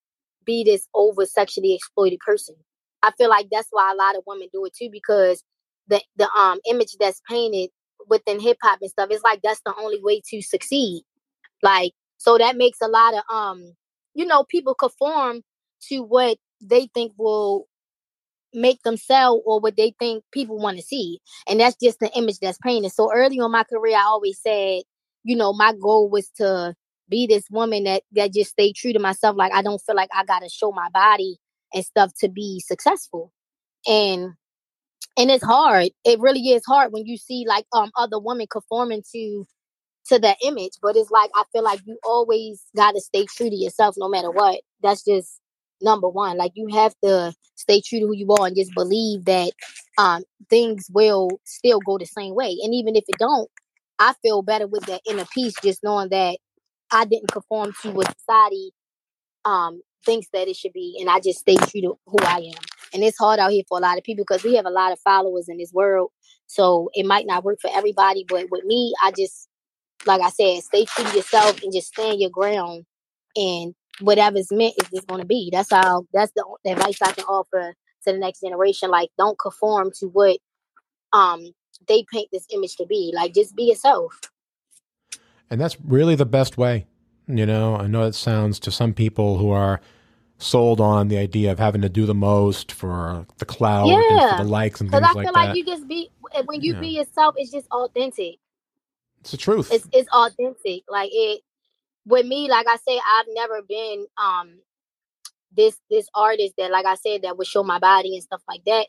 be 0.46 0.64
this 0.64 0.88
over 0.94 1.26
sexually 1.26 1.74
exploited 1.76 2.20
person. 2.20 2.56
I 3.04 3.12
feel 3.18 3.30
like 3.30 3.48
that's 3.52 3.68
why 3.72 3.92
a 3.92 3.96
lot 3.96 4.16
of 4.16 4.24
women 4.28 4.48
do 4.54 4.66
it 4.66 4.74
too 4.76 4.90
because 4.92 5.44
the 5.88 6.02
the 6.18 6.30
um 6.38 6.60
image 6.70 6.96
that's 7.00 7.22
painted 7.30 7.70
within 8.10 8.40
hip 8.40 8.58
hop 8.64 8.80
and 8.82 8.90
stuff 8.92 9.10
it's 9.12 9.24
like 9.24 9.42
that's 9.44 9.62
the 9.66 9.74
only 9.80 10.00
way 10.02 10.22
to 10.32 10.42
succeed. 10.42 11.04
Like 11.64 11.94
so 12.18 12.38
that 12.38 12.58
makes 12.58 12.80
a 12.82 12.88
lot 12.88 13.14
of 13.16 13.24
um 13.34 13.74
you 14.14 14.26
know 14.26 14.46
people 14.46 14.76
conform 14.76 15.42
to 15.90 16.00
what 16.02 16.38
they 16.62 16.90
think 16.94 17.14
will 17.18 17.68
make 18.56 18.82
them 18.84 18.98
sell 18.98 19.42
or 19.46 19.60
what 19.60 19.78
they 19.78 19.94
think 20.00 20.24
people 20.32 20.58
want 20.58 20.78
to 20.78 20.84
see. 20.84 21.20
And 21.48 21.60
that's 21.60 21.76
just 21.82 22.00
the 22.00 22.12
image 22.18 22.40
that's 22.40 22.58
painted. 22.60 22.92
So 22.92 23.12
early 23.14 23.40
on 23.40 23.52
my 23.52 23.64
career, 23.64 23.98
I 23.98 24.04
always 24.04 24.40
said, 24.42 24.84
you 25.24 25.36
know, 25.36 25.54
my 25.54 25.74
goal 25.74 26.10
was 26.10 26.30
to 26.38 26.74
be 27.10 27.28
this 27.28 27.46
woman 27.52 27.84
that 27.84 28.04
that 28.14 28.34
just 28.34 28.52
stay 28.52 28.74
true 28.74 28.94
to 28.94 29.00
myself. 29.00 29.36
Like 29.36 29.54
I 29.54 29.62
don't 29.62 29.82
feel 29.82 29.96
like 29.96 30.10
I 30.14 30.24
gotta 30.24 30.50
show 30.50 30.72
my 30.72 30.90
body 30.94 31.38
and 31.74 31.86
stuff 31.86 32.12
to 32.22 32.30
be 32.30 32.62
successful. 32.66 33.32
And 33.88 34.34
and 35.18 35.32
it's 35.32 35.44
hard. 35.44 35.90
It 36.04 36.20
really 36.20 36.42
is 36.50 36.66
hard 36.66 36.92
when 36.92 37.06
you 37.06 37.18
see 37.18 37.46
like 37.48 37.66
um 37.74 37.92
other 37.98 38.20
women 38.20 38.48
conforming 38.50 39.04
to 39.14 39.46
to 40.08 40.20
that 40.20 40.38
image. 40.44 40.74
But 40.82 40.96
it's 40.96 41.12
like 41.12 41.30
I 41.36 41.44
feel 41.52 41.64
like 41.64 41.82
you 41.86 41.98
always 42.04 42.64
gotta 42.76 43.02
stay 43.02 43.26
true 43.26 43.50
to 43.50 43.56
yourself 43.56 43.96
no 43.98 44.10
matter 44.10 44.32
what. 44.32 44.62
That's 44.82 45.04
just 45.04 45.40
number 45.82 46.10
one. 46.10 46.38
Like 46.38 46.52
you 46.56 46.68
have 46.74 46.94
to 47.04 47.34
stay 47.56 47.82
true 47.82 48.00
to 48.00 48.08
who 48.08 48.16
you 48.16 48.28
are 48.32 48.48
and 48.48 48.56
just 48.56 48.74
believe 48.76 49.26
that 49.26 49.52
um 49.98 50.24
things 50.50 50.88
will 50.92 51.30
still 51.46 51.80
go 51.86 51.98
the 51.98 52.06
same 52.06 52.36
way. 52.36 52.58
And 52.64 52.74
even 52.74 52.96
if 52.96 53.04
it 53.08 53.18
don't, 53.20 53.50
I 54.00 54.14
feel 54.22 54.42
better 54.42 54.68
with 54.68 54.86
that 54.88 55.02
inner 55.10 55.26
peace 55.34 55.54
just 55.64 55.84
knowing 55.84 56.10
that 56.10 56.38
I 56.92 57.06
didn't 57.06 57.32
conform 57.32 57.74
to 57.82 57.92
what 57.92 58.16
society 58.20 58.72
um 59.46 59.82
thinks 60.06 60.28
that 60.34 60.48
it 60.48 60.56
should 60.56 60.74
be 60.74 60.98
and 61.00 61.10
I 61.10 61.20
just 61.20 61.40
stay 61.40 61.56
true 61.56 61.82
to 61.82 61.98
who 62.08 62.18
I 62.22 62.38
am. 62.38 62.64
And 62.94 63.04
it's 63.04 63.18
hard 63.18 63.40
out 63.40 63.52
here 63.52 63.64
for 63.68 63.78
a 63.78 63.82
lot 63.82 63.98
of 63.98 64.04
people 64.04 64.26
because 64.28 64.44
we 64.44 64.56
have 64.56 64.66
a 64.66 64.70
lot 64.72 64.92
of 64.94 65.00
followers 65.00 65.50
in 65.50 65.58
this 65.58 65.74
world. 65.74 66.12
So 66.48 66.90
it 66.94 67.06
might 67.06 67.26
not 67.26 67.44
work 67.44 67.60
for 67.62 67.72
everybody, 67.74 68.26
but 68.28 68.46
with 68.52 68.64
me, 68.66 68.94
I 69.04 69.12
just 69.12 69.50
like 70.06 70.22
I 70.22 70.30
said, 70.30 70.64
stay 70.64 70.86
true 70.86 71.06
to 71.06 71.16
yourself 71.16 71.62
and 71.64 71.74
just 71.74 71.88
stand 71.88 72.20
your 72.20 72.30
ground 72.30 72.86
and 73.36 73.74
whatever's 74.02 74.52
meant 74.52 74.76
is 74.82 74.90
just 74.94 75.08
gonna 75.08 75.26
be. 75.26 75.50
That's 75.52 75.72
how 75.72 76.06
that's 76.14 76.32
the, 76.36 76.46
the 76.64 76.72
advice 76.72 77.02
I 77.02 77.12
can 77.12 77.26
offer 77.26 77.74
to 78.06 78.12
the 78.12 78.18
next 78.18 78.42
generation. 78.42 78.90
Like 78.90 79.10
don't 79.18 79.38
conform 79.40 79.92
to 80.00 80.08
what 80.08 80.38
um 81.14 81.46
they 81.88 82.06
paint 82.12 82.30
this 82.32 82.46
image 82.54 82.76
to 82.78 82.86
be. 82.86 83.12
Like 83.16 83.34
just 83.34 83.56
be 83.56 83.64
yourself. 83.64 84.20
And 85.50 85.60
that's 85.62 85.80
really 85.82 86.16
the 86.16 86.26
best 86.26 86.58
way. 86.58 86.86
You 87.28 87.46
know, 87.46 87.76
I 87.76 87.88
know 87.88 88.04
it 88.04 88.16
sounds 88.16 88.60
to 88.62 88.72
some 88.72 88.94
people 88.94 89.38
who 89.38 89.52
are 89.52 89.82
sold 90.38 90.82
on 90.82 91.08
the 91.08 91.18
idea 91.18 91.52
of 91.52 91.60
having 91.60 91.82
to 91.82 91.90
do 91.90 92.06
the 92.06 92.14
most 92.14 92.72
for 92.72 93.26
the 93.38 93.46
cloud 93.46 93.90
and 93.90 94.02
Yeah, 94.02 94.30
for 94.38 94.44
the 94.44 94.50
likes 94.50 94.82
and 94.82 94.90
because 94.90 95.04
things 95.04 95.16
I 95.18 95.22
feel 95.24 95.34
like 95.34 95.34
like 95.34 95.50
that. 95.50 95.58
you 95.58 95.66
just 95.66 95.88
be 95.88 96.10
when 96.46 96.62
you 96.62 96.74
Yeah. 96.74 96.80
be 96.82 96.88
yourself. 96.88 97.36
It's 97.38 97.52
just 97.52 97.68
authentic. 97.72 98.36
it's 99.22 99.32
the 99.32 99.38
truth. 99.38 99.72
It's 99.72 99.88
it's 99.94 100.10
authentic. 100.10 100.84
Like 100.90 101.10
it 101.14 101.42
with 102.06 102.26
me. 102.26 102.50
Like 102.50 102.68
I 102.68 102.78
say, 102.78 103.00
I've 103.18 103.28
never 103.30 103.62
been 103.62 104.06
um 104.18 104.60
this 105.56 105.80
this 105.90 106.08
artist 106.14 106.56
that, 106.58 106.72
like 106.72 106.86
I 106.86 106.96
said, 106.96 107.24
that 107.24 107.38
would 107.38 107.48
show 107.48 107.64
my 107.64 107.80
body 107.80 108.14
and 108.14 108.24
stuff 108.24 108.42
like 108.48 108.64
that. 108.66 108.88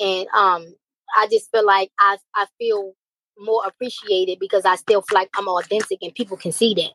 And 0.00 0.26
um, 0.28 0.74
I 1.16 1.26
just 1.30 1.50
feel 1.50 1.64
like 1.64 1.90
I 2.00 2.18
I 2.34 2.46
feel 2.58 2.94
more 3.38 3.62
appreciated 3.66 4.38
because 4.38 4.64
I 4.64 4.76
still 4.76 5.02
feel 5.02 5.18
like 5.18 5.30
I'm 5.36 5.48
authentic 5.48 5.98
and 6.02 6.14
people 6.14 6.36
can 6.36 6.52
see 6.52 6.74
that. 6.74 6.92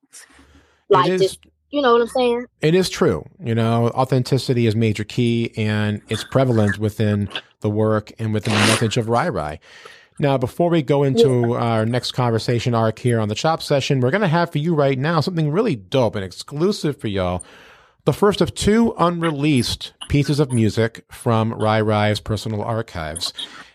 Like 0.90 1.12
is 1.12 1.22
just 1.22 1.40
you 1.70 1.82
know 1.82 1.94
what 1.94 2.02
I'm 2.02 2.08
saying? 2.08 2.46
it 2.62 2.76
is 2.76 2.90
true. 2.90 3.26
You 3.40 3.56
know, 3.56 3.90
authenticity 3.90 4.66
is 4.66 4.76
major 4.76 5.04
key 5.04 5.54
and 5.56 6.02
it's 6.10 6.24
prevalent 6.24 6.80
within 6.80 7.30
the 7.62 7.70
work 7.70 8.12
and 8.20 8.34
within 8.34 8.54
the 8.54 8.60
message 8.60 8.98
of 8.98 9.08
Rye 9.08 9.30
Rye. 9.30 9.60
Now, 10.22 10.38
before 10.38 10.70
we 10.70 10.82
go 10.82 11.04
into 11.04 11.54
our 11.54 11.86
next 11.86 12.12
conversation 12.12 12.76
arc 12.76 13.00
here 13.00 13.22
on 13.22 13.30
the 13.30 13.36
Chop 13.36 13.64
Session, 13.64 14.02
we're 14.02 14.12
going 14.12 14.22
to 14.22 14.28
have 14.28 14.52
for 14.52 14.58
you 14.58 14.76
right 14.76 15.00
now 15.00 15.22
something 15.22 15.50
really 15.50 15.78
dope 15.78 16.16
and 16.16 16.26
exclusive 16.26 16.98
for 17.00 17.08
y'all. 17.08 17.42
The 18.04 18.12
first 18.12 18.42
of 18.42 18.54
two 18.54 18.94
unreleased 18.98 19.94
pieces 20.10 20.42
of 20.42 20.52
music 20.52 21.06
from 21.10 21.54
Rye 21.54 21.80
Rye's 21.80 22.20
personal 22.20 22.62
archives. 22.62 23.32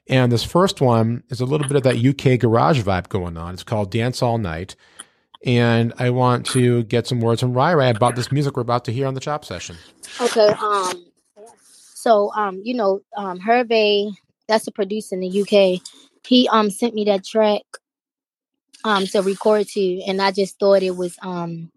And 0.06 0.30
this 0.30 0.44
first 0.44 0.82
one 0.82 1.22
is 1.30 1.40
a 1.40 1.46
little 1.46 1.66
bit 1.66 1.78
of 1.78 1.82
that 1.84 2.04
UK 2.04 2.38
garage 2.38 2.82
vibe 2.82 3.08
going 3.08 3.38
on. 3.38 3.54
It's 3.54 3.62
called 3.62 3.90
Dance 3.90 4.22
All 4.22 4.36
Night. 4.36 4.76
And 5.46 5.94
I 5.98 6.10
want 6.10 6.44
to 6.48 6.82
get 6.84 7.06
some 7.06 7.20
words 7.20 7.40
from 7.40 7.54
Rye 7.54 7.72
Rye 7.72 7.88
about 7.88 8.16
this 8.16 8.30
music 8.30 8.56
we're 8.56 8.62
about 8.62 8.84
to 8.84 8.92
hear 8.92 9.06
on 9.06 9.14
the 9.14 9.20
Chop 9.20 9.46
Session. 9.46 9.76
Okay. 10.20 10.48
Um. 10.48 11.06
So 11.94 12.32
um, 12.34 12.60
you 12.62 12.74
know, 12.74 13.00
um, 13.16 13.40
Hervé, 13.40 14.12
that's 14.46 14.66
a 14.66 14.72
producer 14.72 15.14
in 15.14 15.20
the 15.20 15.40
UK. 15.40 15.80
He 16.26 16.48
um 16.48 16.70
sent 16.70 16.94
me 16.94 17.04
that 17.04 17.24
track 17.24 17.62
um 18.84 19.06
to 19.06 19.22
record 19.22 19.68
to, 19.68 20.02
and 20.06 20.20
I 20.20 20.30
just 20.30 20.58
thought 20.58 20.82
it 20.82 20.96
was 20.96 21.16
um 21.22 21.70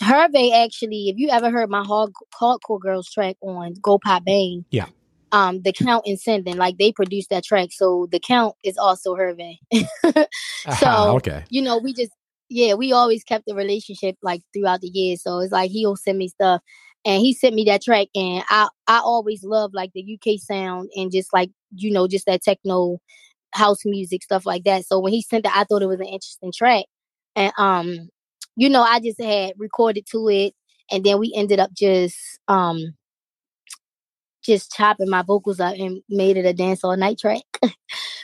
Hervé 0.00 0.52
actually. 0.64 1.08
If 1.08 1.16
you 1.16 1.30
ever 1.30 1.50
heard 1.50 1.70
my 1.70 1.84
hard 1.84 2.12
hardcore 2.40 2.80
girls 2.80 3.10
track 3.10 3.36
on 3.40 3.74
Go 3.80 3.98
Pop 3.98 4.24
Bang, 4.24 4.64
Yeah. 4.70 4.86
Um, 5.32 5.60
the 5.62 5.72
Count 5.72 6.04
and 6.06 6.18
Sinden, 6.18 6.56
like 6.56 6.78
they 6.78 6.92
produced 6.92 7.30
that 7.30 7.44
track, 7.44 7.70
so 7.72 8.08
the 8.12 8.20
Count 8.20 8.54
is 8.64 8.78
also 8.78 9.14
Hervé. 9.14 9.58
So, 10.78 11.16
okay. 11.16 11.44
you 11.50 11.62
know, 11.62 11.78
we 11.78 11.92
just 11.92 12.12
yeah, 12.48 12.74
we 12.74 12.92
always 12.92 13.24
kept 13.24 13.46
the 13.46 13.54
relationship 13.54 14.16
like 14.22 14.42
throughout 14.52 14.80
the 14.80 14.88
years. 14.88 15.22
So 15.22 15.40
it's 15.40 15.52
like 15.52 15.70
he'll 15.70 15.96
send 15.96 16.18
me 16.18 16.28
stuff 16.28 16.62
and 17.04 17.20
he 17.20 17.32
sent 17.32 17.54
me 17.54 17.64
that 17.64 17.82
track 17.82 18.08
and 18.14 18.44
I 18.48 18.68
I 18.86 18.98
always 18.98 19.42
love 19.42 19.72
like 19.74 19.92
the 19.94 20.18
UK 20.18 20.38
sound 20.38 20.90
and 20.94 21.10
just 21.10 21.32
like, 21.32 21.50
you 21.74 21.90
know, 21.90 22.06
just 22.06 22.26
that 22.26 22.42
techno 22.42 22.98
house 23.56 23.80
music, 23.84 24.22
stuff 24.22 24.46
like 24.46 24.64
that. 24.64 24.86
So 24.86 25.00
when 25.00 25.12
he 25.12 25.22
sent 25.22 25.46
it, 25.46 25.52
I 25.56 25.64
thought 25.64 25.82
it 25.82 25.86
was 25.86 26.00
an 26.00 26.06
interesting 26.06 26.52
track. 26.54 26.84
And 27.36 27.52
um, 27.58 28.08
you 28.56 28.68
know, 28.68 28.82
I 28.82 29.00
just 29.00 29.20
had 29.20 29.52
recorded 29.58 30.06
to 30.12 30.28
it 30.28 30.54
and 30.90 31.04
then 31.04 31.18
we 31.18 31.32
ended 31.36 31.60
up 31.60 31.72
just 31.74 32.16
um 32.48 32.94
just 34.44 34.70
chopping 34.72 35.10
my 35.10 35.22
vocals 35.22 35.58
up 35.60 35.74
and 35.76 36.02
made 36.08 36.36
it 36.36 36.46
a 36.46 36.52
dance 36.52 36.84
all 36.84 36.96
night 36.96 37.18
track. 37.18 37.42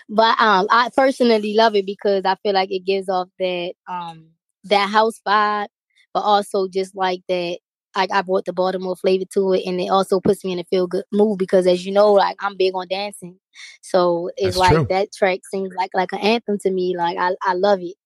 but 0.09 0.41
um 0.41 0.67
I 0.71 0.91
personally 0.97 1.55
love 1.55 1.75
it 1.77 1.87
because 1.87 2.25
I 2.25 2.37
feel 2.43 2.55
like 2.55 2.71
it 2.71 2.85
gives 2.85 3.09
off 3.09 3.29
that 3.39 3.73
um 3.89 4.29
that 4.65 4.89
house 4.91 5.21
vibe, 5.27 5.69
but 6.15 6.21
also 6.21 6.69
just 6.69 6.95
like 6.97 7.23
that 7.29 7.59
like 7.97 8.11
I 8.13 8.23
brought 8.23 8.45
the 8.45 8.53
Baltimore 8.53 8.97
flavor 8.97 9.25
to 9.35 9.53
it 9.55 9.65
and 9.67 9.81
it 9.81 9.89
also 9.89 10.21
puts 10.21 10.45
me 10.45 10.53
in 10.53 10.59
a 10.59 10.65
feel 10.65 10.87
good 10.87 11.05
mood 11.13 11.39
because 11.39 11.67
as 11.67 11.85
you 11.85 11.93
know, 11.93 12.13
like 12.13 12.37
I'm 12.41 12.57
big 12.57 12.75
on 12.75 12.89
dancing. 12.89 13.39
So 13.83 14.31
it's 14.37 14.57
That's 14.57 14.71
like 14.73 14.73
true. 14.77 14.87
that 14.89 15.13
track 15.13 15.41
seems 15.51 15.73
like 15.77 15.91
like 15.95 16.13
an 16.13 16.21
anthem 16.21 16.59
to 16.61 16.71
me. 16.71 16.97
Like 16.97 17.19
I, 17.19 17.35
I 17.43 17.55
love 17.55 17.81
it. 17.81 17.97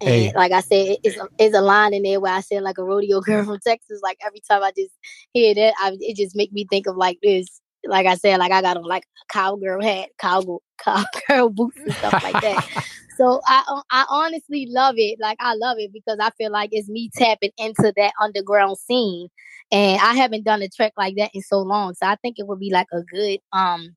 And 0.00 0.08
Hey. 0.08 0.32
like 0.34 0.52
I 0.52 0.60
said, 0.60 0.98
it's 1.02 1.16
a, 1.16 1.28
it's 1.38 1.56
a 1.56 1.60
line 1.60 1.92
in 1.94 2.02
there 2.04 2.20
where 2.20 2.32
I 2.34 2.40
said 2.40 2.62
like 2.62 2.78
a 2.78 2.84
rodeo 2.84 3.20
girl 3.22 3.44
from 3.44 3.58
Texas. 3.60 4.00
Like 4.02 4.18
every 4.24 4.40
time 4.48 4.62
I 4.62 4.72
just 4.76 4.92
hear 5.32 5.54
that, 5.54 5.74
I, 5.80 5.96
it 6.00 6.16
just 6.16 6.36
make 6.36 6.52
me 6.52 6.66
think 6.70 6.86
of 6.86 6.96
like 6.96 7.18
this. 7.22 7.60
Like 7.84 8.06
I 8.06 8.14
said, 8.14 8.38
like 8.38 8.52
I 8.52 8.60
got 8.60 8.76
on 8.76 8.84
like 8.84 9.04
a 9.04 9.32
cowgirl 9.32 9.82
hat, 9.82 10.10
cowgirl 10.18 10.62
cowgirl 10.78 11.48
boots 11.54 11.78
and 11.78 11.92
stuff 11.94 12.22
like 12.22 12.40
that. 12.42 12.84
So 13.18 13.40
I 13.48 13.64
uh, 13.66 13.82
I 13.90 14.06
honestly 14.08 14.68
love 14.70 14.94
it. 14.96 15.18
Like 15.20 15.38
I 15.40 15.54
love 15.54 15.78
it 15.80 15.92
because 15.92 16.18
I 16.20 16.30
feel 16.38 16.52
like 16.52 16.68
it's 16.70 16.88
me 16.88 17.10
tapping 17.12 17.50
into 17.58 17.92
that 17.96 18.12
underground 18.22 18.78
scene, 18.78 19.28
and 19.72 20.00
I 20.00 20.14
haven't 20.14 20.44
done 20.44 20.62
a 20.62 20.68
track 20.68 20.92
like 20.96 21.16
that 21.16 21.32
in 21.34 21.42
so 21.42 21.58
long. 21.58 21.94
So 21.94 22.06
I 22.06 22.14
think 22.22 22.36
it 22.38 22.46
would 22.46 22.60
be 22.60 22.70
like 22.72 22.86
a 22.92 23.02
good 23.02 23.40
um 23.52 23.96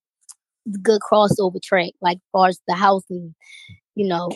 good 0.82 1.02
crossover 1.02 1.62
track, 1.62 1.92
like 2.02 2.18
far 2.32 2.48
as 2.48 2.60
the 2.68 2.74
house 2.74 3.04
and 3.12 3.36
you 3.94 4.08
know 4.08 4.32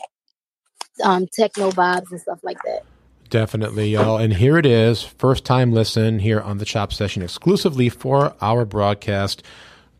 um 1.04 1.26
techno 1.34 1.72
vibes 1.72 2.12
and 2.12 2.22
stuff 2.22 2.42
like 2.44 2.62
that. 2.66 2.84
Definitely, 3.30 3.90
y'all. 3.90 4.18
And 4.18 4.34
here 4.34 4.58
it 4.58 4.68
is. 4.68 5.02
First 5.02 5.46
time 5.46 5.74
listen 5.74 6.20
here 6.20 6.42
on 6.42 6.60
the 6.60 6.66
Chop 6.66 6.94
Session 6.94 7.24
exclusively 7.24 7.90
for 7.90 8.36
our 8.40 8.66
broadcast. 8.66 9.42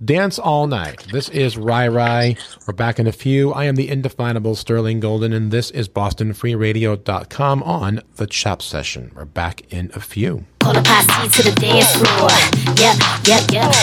Dance 0.04 0.38
All 0.38 0.68
Night. 0.68 1.08
This 1.14 1.30
is 1.30 1.58
Rye 1.58 1.88
Rye. 1.88 2.36
We're 2.68 2.74
back 2.74 3.00
in 3.00 3.08
a 3.08 3.14
few. 3.14 3.54
I 3.54 3.64
am 3.64 3.76
the 3.76 3.88
indefinable 3.88 4.56
Sterling 4.56 5.00
Golden, 5.00 5.32
and 5.32 5.52
this 5.52 5.72
is 5.72 5.88
BostonFreeRadio.com 5.88 7.64
on 7.64 8.02
the 8.18 8.28
Chop 8.28 8.62
Session. 8.62 9.12
We're 9.16 9.24
back 9.24 9.62
in 9.72 9.92
a 9.96 10.02
few. 10.02 10.44
Call 10.60 10.78
a 10.78 10.82
posse 10.82 11.30
to 11.42 11.50
the 11.50 11.56
dance 11.56 11.96
floor. 11.96 12.30
Yep, 12.76 12.98
yep, 13.26 13.50
yep. 13.52 13.74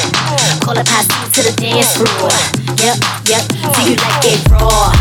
Call 0.61 0.77
a 0.77 0.85
posse 0.85 1.33
to 1.33 1.51
the 1.51 1.55
dance 1.57 1.97
floor. 1.97 2.29
Yep, 2.77 2.99
yep. 3.29 3.49
Do 3.75 3.91
you 3.91 3.97
like 3.97 4.25
it 4.25 4.51
raw? 4.51 4.93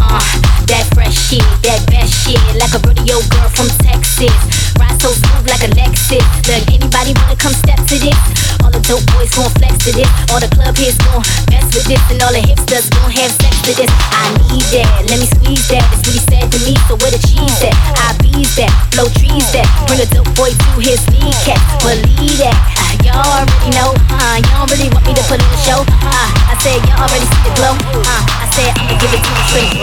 Uh, 0.00 0.45
that 0.66 0.84
fresh 0.94 1.14
shit, 1.14 1.44
that 1.62 1.82
best 1.90 2.12
shit. 2.24 2.38
Like 2.58 2.74
a 2.74 2.80
rodeo 2.82 3.22
girl 3.30 3.48
from 3.54 3.68
Texas. 3.82 4.34
Ride 4.78 4.98
so 5.00 5.14
smooth 5.14 5.46
like 5.48 5.62
a 5.62 5.70
Lexus. 5.74 6.22
Look, 6.46 6.62
anybody 6.70 7.14
wanna 7.22 7.38
come 7.38 7.54
step 7.54 7.78
to 7.86 7.96
this? 7.98 8.18
All 8.62 8.70
the 8.70 8.82
dope 8.82 9.04
boys 9.14 9.30
gon' 9.34 9.50
flex 9.58 9.78
to 9.86 9.92
this. 9.94 10.08
All 10.30 10.40
the 10.42 10.50
club 10.50 10.74
hits 10.76 10.98
gon' 11.06 11.22
mess 11.50 11.66
with 11.74 11.86
this. 11.86 12.02
And 12.10 12.18
all 12.22 12.32
the 12.34 12.42
hipsters 12.42 12.90
gon' 12.90 13.10
have 13.10 13.30
sex 13.30 13.54
to 13.66 13.72
this. 13.78 13.90
I 14.10 14.34
need 14.50 14.66
that. 14.74 14.88
Let 15.06 15.18
me 15.22 15.26
squeeze 15.26 15.66
that. 15.70 15.86
That's 15.86 16.02
what 16.02 16.14
he 16.14 16.22
said 16.26 16.46
to 16.50 16.58
me. 16.66 16.74
So 16.90 16.98
where 16.98 17.12
the 17.14 17.22
cheese 17.22 17.62
at? 17.62 17.74
I 18.02 18.16
bees 18.18 18.50
that. 18.58 18.72
Blow 18.92 19.06
trees 19.16 19.46
that. 19.54 19.66
Bring 19.86 20.02
a 20.02 20.08
dope 20.10 20.30
boy 20.34 20.50
to 20.50 20.70
his 20.82 21.00
kneecap. 21.12 21.60
Believe 21.82 22.42
that. 22.42 22.56
Uh, 22.74 22.94
y'all 23.06 23.22
already 23.22 23.70
know. 23.76 23.94
Uh, 24.10 24.42
y'all 24.50 24.66
really 24.66 24.90
want 24.90 25.06
me 25.06 25.14
to 25.14 25.24
put 25.30 25.38
on 25.38 25.50
the 25.50 25.60
show. 25.62 25.80
Uh, 26.02 26.28
I 26.50 26.54
said 26.58 26.82
y'all 26.90 27.06
already 27.06 27.26
see 27.26 27.42
the 27.46 27.52
glow. 27.54 27.74
Uh, 28.02 28.45
Said 28.56 28.72
I'ma 28.78 28.98
give 28.98 29.12
it 29.12 29.20
to 29.22 29.28
you 29.28 29.44
straight. 29.48 29.76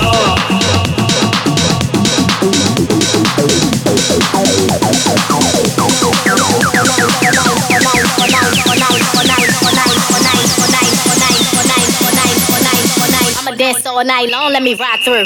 I'ma 13.37 13.53
dance 13.55 13.85
all 13.85 14.03
night 14.03 14.29
long, 14.31 14.51
let 14.53 14.63
me 14.63 14.73
ride 14.73 15.01
through. 15.03 15.21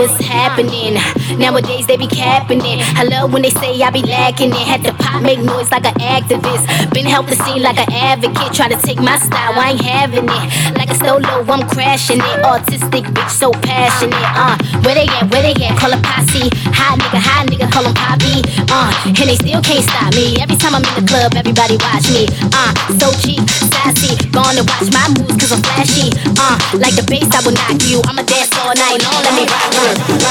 What's 0.00 0.29
happening? 0.40 0.96
Nowadays 1.38 1.86
they 1.86 1.96
be 1.96 2.06
capping 2.06 2.60
it. 2.64 2.78
I 2.96 3.04
love 3.04 3.32
when 3.32 3.42
they 3.42 3.50
say 3.50 3.80
I 3.82 3.90
be 3.90 4.02
lacking 4.02 4.50
it. 4.50 4.64
Had 4.70 4.82
to 4.84 4.92
pop, 4.94 5.22
make 5.22 5.40
noise 5.40 5.70
like 5.70 5.86
an 5.86 5.96
activist. 6.00 6.64
Been 6.92 7.06
help 7.06 7.26
the 7.26 7.36
scene 7.44 7.62
like 7.62 7.78
an 7.78 7.90
advocate. 7.92 8.52
Try 8.52 8.68
to 8.68 8.78
take 8.80 8.98
my 8.98 9.18
style, 9.18 9.54
I 9.56 9.72
ain't 9.72 9.80
having 9.80 10.28
it. 10.28 10.44
Like 10.78 10.90
a 10.90 10.96
solo, 10.96 11.44
I'm 11.52 11.62
crashing 11.68 12.20
it. 12.20 12.38
Autistic 12.50 13.04
bitch, 13.14 13.30
so 13.30 13.52
passionate. 13.52 14.30
Uh, 14.34 14.56
where 14.84 14.94
they 14.94 15.08
at? 15.18 15.30
Where 15.30 15.42
they 15.42 15.56
at? 15.66 15.76
Call 15.78 15.92
a 15.92 16.00
posse. 16.00 16.48
Hot 16.72 16.98
nigga, 16.98 17.20
hot 17.20 17.46
nigga, 17.48 17.66
call 17.70 17.86
'em 17.86 17.94
poppy. 17.94 18.40
Uh, 18.72 18.90
and 19.06 19.16
they 19.16 19.36
still 19.36 19.60
can't 19.62 19.84
stop 19.84 20.14
me. 20.14 20.40
Every 20.40 20.56
time 20.56 20.74
I'm 20.74 20.84
in 20.84 20.94
the 20.96 21.06
club, 21.06 21.34
everybody 21.36 21.76
watch 21.84 22.08
me. 22.16 22.24
Uh, 22.56 22.72
so 22.98 23.12
cheap, 23.22 23.42
sassy. 23.72 24.16
Gonna 24.32 24.64
watch 24.64 24.88
my 24.92 25.06
moves 25.16 25.36
cause 25.40 25.52
I'm 25.52 25.62
flashy. 25.62 26.08
Uh, 26.40 26.56
like 26.82 26.94
the 26.96 27.04
bass, 27.10 27.28
I 27.36 27.40
will 27.44 27.56
knock 27.60 27.80
you. 27.90 28.00
I'ma 28.08 28.22
dance 28.22 28.50
all 28.62 28.74
night 28.74 28.98
long. 29.04 29.20
Let 29.26 29.34
me 29.36 29.44
rock. 29.46 29.70
I'ma 29.76 30.16
dance 30.18 30.29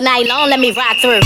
night 0.00 0.26
long, 0.26 0.48
let 0.48 0.60
me 0.60 0.70
ride 0.72 0.96
through. 0.96 1.20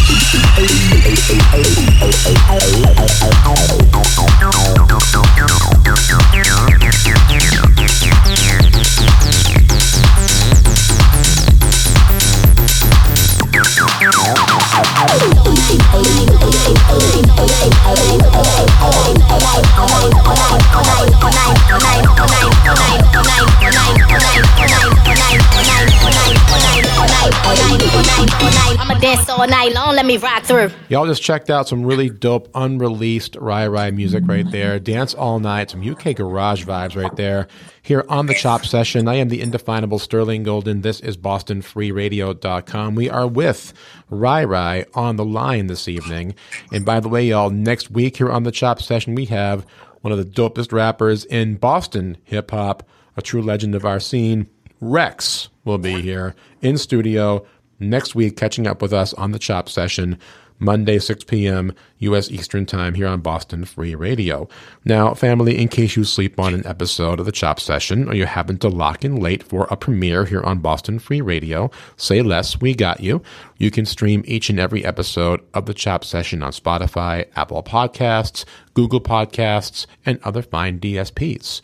Y'all 30.88 31.06
just 31.06 31.22
checked 31.22 31.50
out 31.50 31.68
some 31.68 31.84
really 31.84 32.08
dope 32.08 32.48
unreleased 32.54 33.36
Rye 33.36 33.66
Rye 33.66 33.90
music 33.90 34.24
right 34.26 34.50
there. 34.50 34.78
Dance 34.78 35.12
all 35.12 35.38
night, 35.40 35.70
some 35.70 35.86
UK 35.86 36.16
garage 36.16 36.64
vibes 36.64 36.96
right 36.96 37.14
there. 37.16 37.46
Here 37.84 38.06
on 38.08 38.24
the 38.24 38.34
Chop 38.34 38.64
Session, 38.64 39.08
I 39.08 39.16
am 39.16 39.28
the 39.28 39.42
indefinable 39.42 39.98
Sterling 39.98 40.42
Golden. 40.42 40.80
This 40.80 41.00
is 41.00 41.18
BostonFreeRadio.com. 41.18 42.94
We 42.94 43.10
are 43.10 43.26
with 43.26 43.74
Rye 44.08 44.44
Rye 44.44 44.86
on 44.94 45.16
the 45.16 45.24
line 45.26 45.66
this 45.66 45.86
evening. 45.86 46.34
And 46.72 46.86
by 46.86 47.00
the 47.00 47.10
way, 47.10 47.26
y'all, 47.26 47.50
next 47.50 47.90
week 47.90 48.16
here 48.16 48.32
on 48.32 48.44
the 48.44 48.50
Chop 48.50 48.80
Session, 48.80 49.14
we 49.14 49.26
have 49.26 49.66
one 50.00 50.12
of 50.12 50.18
the 50.18 50.24
dopest 50.24 50.72
rappers 50.72 51.26
in 51.26 51.56
Boston 51.56 52.16
hip 52.24 52.52
hop, 52.52 52.88
a 53.18 53.22
true 53.22 53.42
legend 53.42 53.74
of 53.74 53.84
our 53.84 54.00
scene. 54.00 54.48
Rex 54.80 55.50
will 55.66 55.76
be 55.76 56.00
here 56.00 56.34
in 56.62 56.78
studio 56.78 57.44
next 57.80 58.14
week, 58.14 58.38
catching 58.38 58.66
up 58.66 58.80
with 58.80 58.94
us 58.94 59.12
on 59.12 59.32
the 59.32 59.38
Chop 59.38 59.68
Session, 59.68 60.18
Monday, 60.58 60.98
6 60.98 61.24
p.m. 61.24 61.74
U.S. 61.98 62.30
Eastern 62.30 62.64
Time 62.64 62.94
here 62.94 63.06
on 63.06 63.20
Boston 63.20 63.64
Free 63.64 63.94
Radio. 63.94 64.48
Now, 64.84 65.14
family, 65.14 65.58
in 65.60 65.68
case 65.68 65.96
you 65.96 66.04
sleep 66.04 66.38
on 66.38 66.54
an 66.54 66.66
episode 66.66 67.18
of 67.18 67.26
the 67.26 67.32
Chop 67.32 67.58
Session 67.58 68.08
or 68.08 68.14
you 68.14 68.26
happen 68.26 68.58
to 68.58 68.68
lock 68.68 69.04
in 69.04 69.16
late 69.16 69.42
for 69.42 69.66
a 69.70 69.76
premiere 69.76 70.24
here 70.24 70.42
on 70.42 70.60
Boston 70.60 70.98
Free 70.98 71.20
Radio, 71.20 71.70
say 71.96 72.22
less, 72.22 72.60
we 72.60 72.74
got 72.74 73.00
you. 73.00 73.22
You 73.58 73.70
can 73.70 73.86
stream 73.86 74.22
each 74.26 74.48
and 74.48 74.60
every 74.60 74.84
episode 74.84 75.40
of 75.54 75.66
the 75.66 75.74
Chop 75.74 76.04
Session 76.04 76.42
on 76.42 76.52
Spotify, 76.52 77.26
Apple 77.36 77.62
Podcasts, 77.62 78.44
Google 78.74 79.00
Podcasts, 79.00 79.86
and 80.06 80.20
other 80.22 80.42
fine 80.42 80.78
DSPs. 80.78 81.60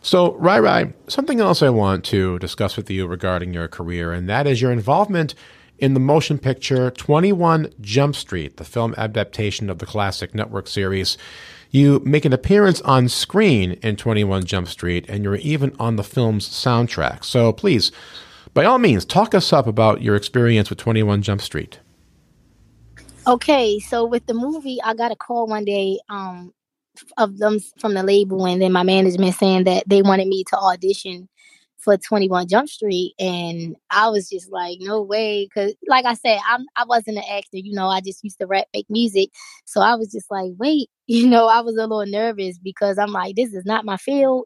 So, 0.00 0.34
Rye 0.36 0.60
Rye, 0.60 0.92
something 1.08 1.40
else 1.40 1.60
I 1.60 1.70
want 1.70 2.04
to 2.06 2.38
discuss 2.38 2.76
with 2.76 2.88
you 2.88 3.06
regarding 3.06 3.52
your 3.52 3.68
career, 3.68 4.12
and 4.12 4.28
that 4.28 4.46
is 4.46 4.62
your 4.62 4.70
involvement 4.70 5.34
in 5.78 5.94
the 5.94 6.00
motion 6.00 6.38
picture 6.38 6.90
21 6.90 7.72
Jump 7.80 8.16
Street, 8.16 8.56
the 8.56 8.64
film 8.64 8.94
adaptation 8.96 9.70
of 9.70 9.78
the 9.78 9.86
classic 9.86 10.34
network 10.34 10.66
series. 10.66 11.16
You 11.70 12.00
make 12.04 12.24
an 12.24 12.32
appearance 12.32 12.80
on 12.82 13.08
screen 13.08 13.72
in 13.82 13.96
21 13.96 14.44
Jump 14.44 14.68
Street, 14.68 15.04
and 15.08 15.22
you're 15.22 15.36
even 15.36 15.74
on 15.78 15.96
the 15.96 16.04
film's 16.04 16.48
soundtrack. 16.48 17.24
So, 17.24 17.52
please, 17.52 17.92
by 18.54 18.64
all 18.64 18.78
means, 18.78 19.04
talk 19.04 19.34
us 19.34 19.52
up 19.52 19.66
about 19.66 20.02
your 20.02 20.16
experience 20.16 20.70
with 20.70 20.78
21 20.78 21.22
Jump 21.22 21.42
Street. 21.42 21.78
Okay, 23.26 23.78
so 23.78 24.04
with 24.06 24.26
the 24.26 24.34
movie, 24.34 24.78
I 24.82 24.94
got 24.94 25.12
a 25.12 25.16
call 25.16 25.46
one 25.46 25.66
day 25.66 25.98
um, 26.08 26.54
of 27.18 27.36
them 27.36 27.58
from 27.78 27.92
the 27.92 28.02
label, 28.02 28.46
and 28.46 28.62
then 28.62 28.72
my 28.72 28.82
management 28.82 29.34
saying 29.34 29.64
that 29.64 29.84
they 29.86 30.00
wanted 30.00 30.28
me 30.28 30.44
to 30.44 30.58
audition 30.58 31.28
for 31.88 31.96
21 31.96 32.48
Jump 32.48 32.68
Street, 32.68 33.14
and 33.18 33.74
I 33.90 34.10
was 34.10 34.28
just 34.28 34.52
like, 34.52 34.76
no 34.78 35.00
way, 35.00 35.46
because 35.46 35.74
like 35.86 36.04
I 36.04 36.12
said, 36.12 36.38
I'm 36.46 36.66
I 36.76 36.84
wasn't 36.84 37.16
an 37.16 37.24
actor, 37.30 37.56
you 37.56 37.72
know, 37.72 37.88
I 37.88 38.02
just 38.02 38.22
used 38.22 38.38
to 38.40 38.46
rap, 38.46 38.66
make 38.74 38.84
music, 38.90 39.30
so 39.64 39.80
I 39.80 39.94
was 39.94 40.12
just 40.12 40.30
like, 40.30 40.52
wait, 40.58 40.90
you 41.06 41.26
know, 41.26 41.46
I 41.46 41.60
was 41.62 41.76
a 41.76 41.86
little 41.86 42.04
nervous 42.04 42.58
because 42.58 42.98
I'm 42.98 43.12
like, 43.12 43.36
this 43.36 43.54
is 43.54 43.64
not 43.64 43.86
my 43.86 43.96
field, 43.96 44.44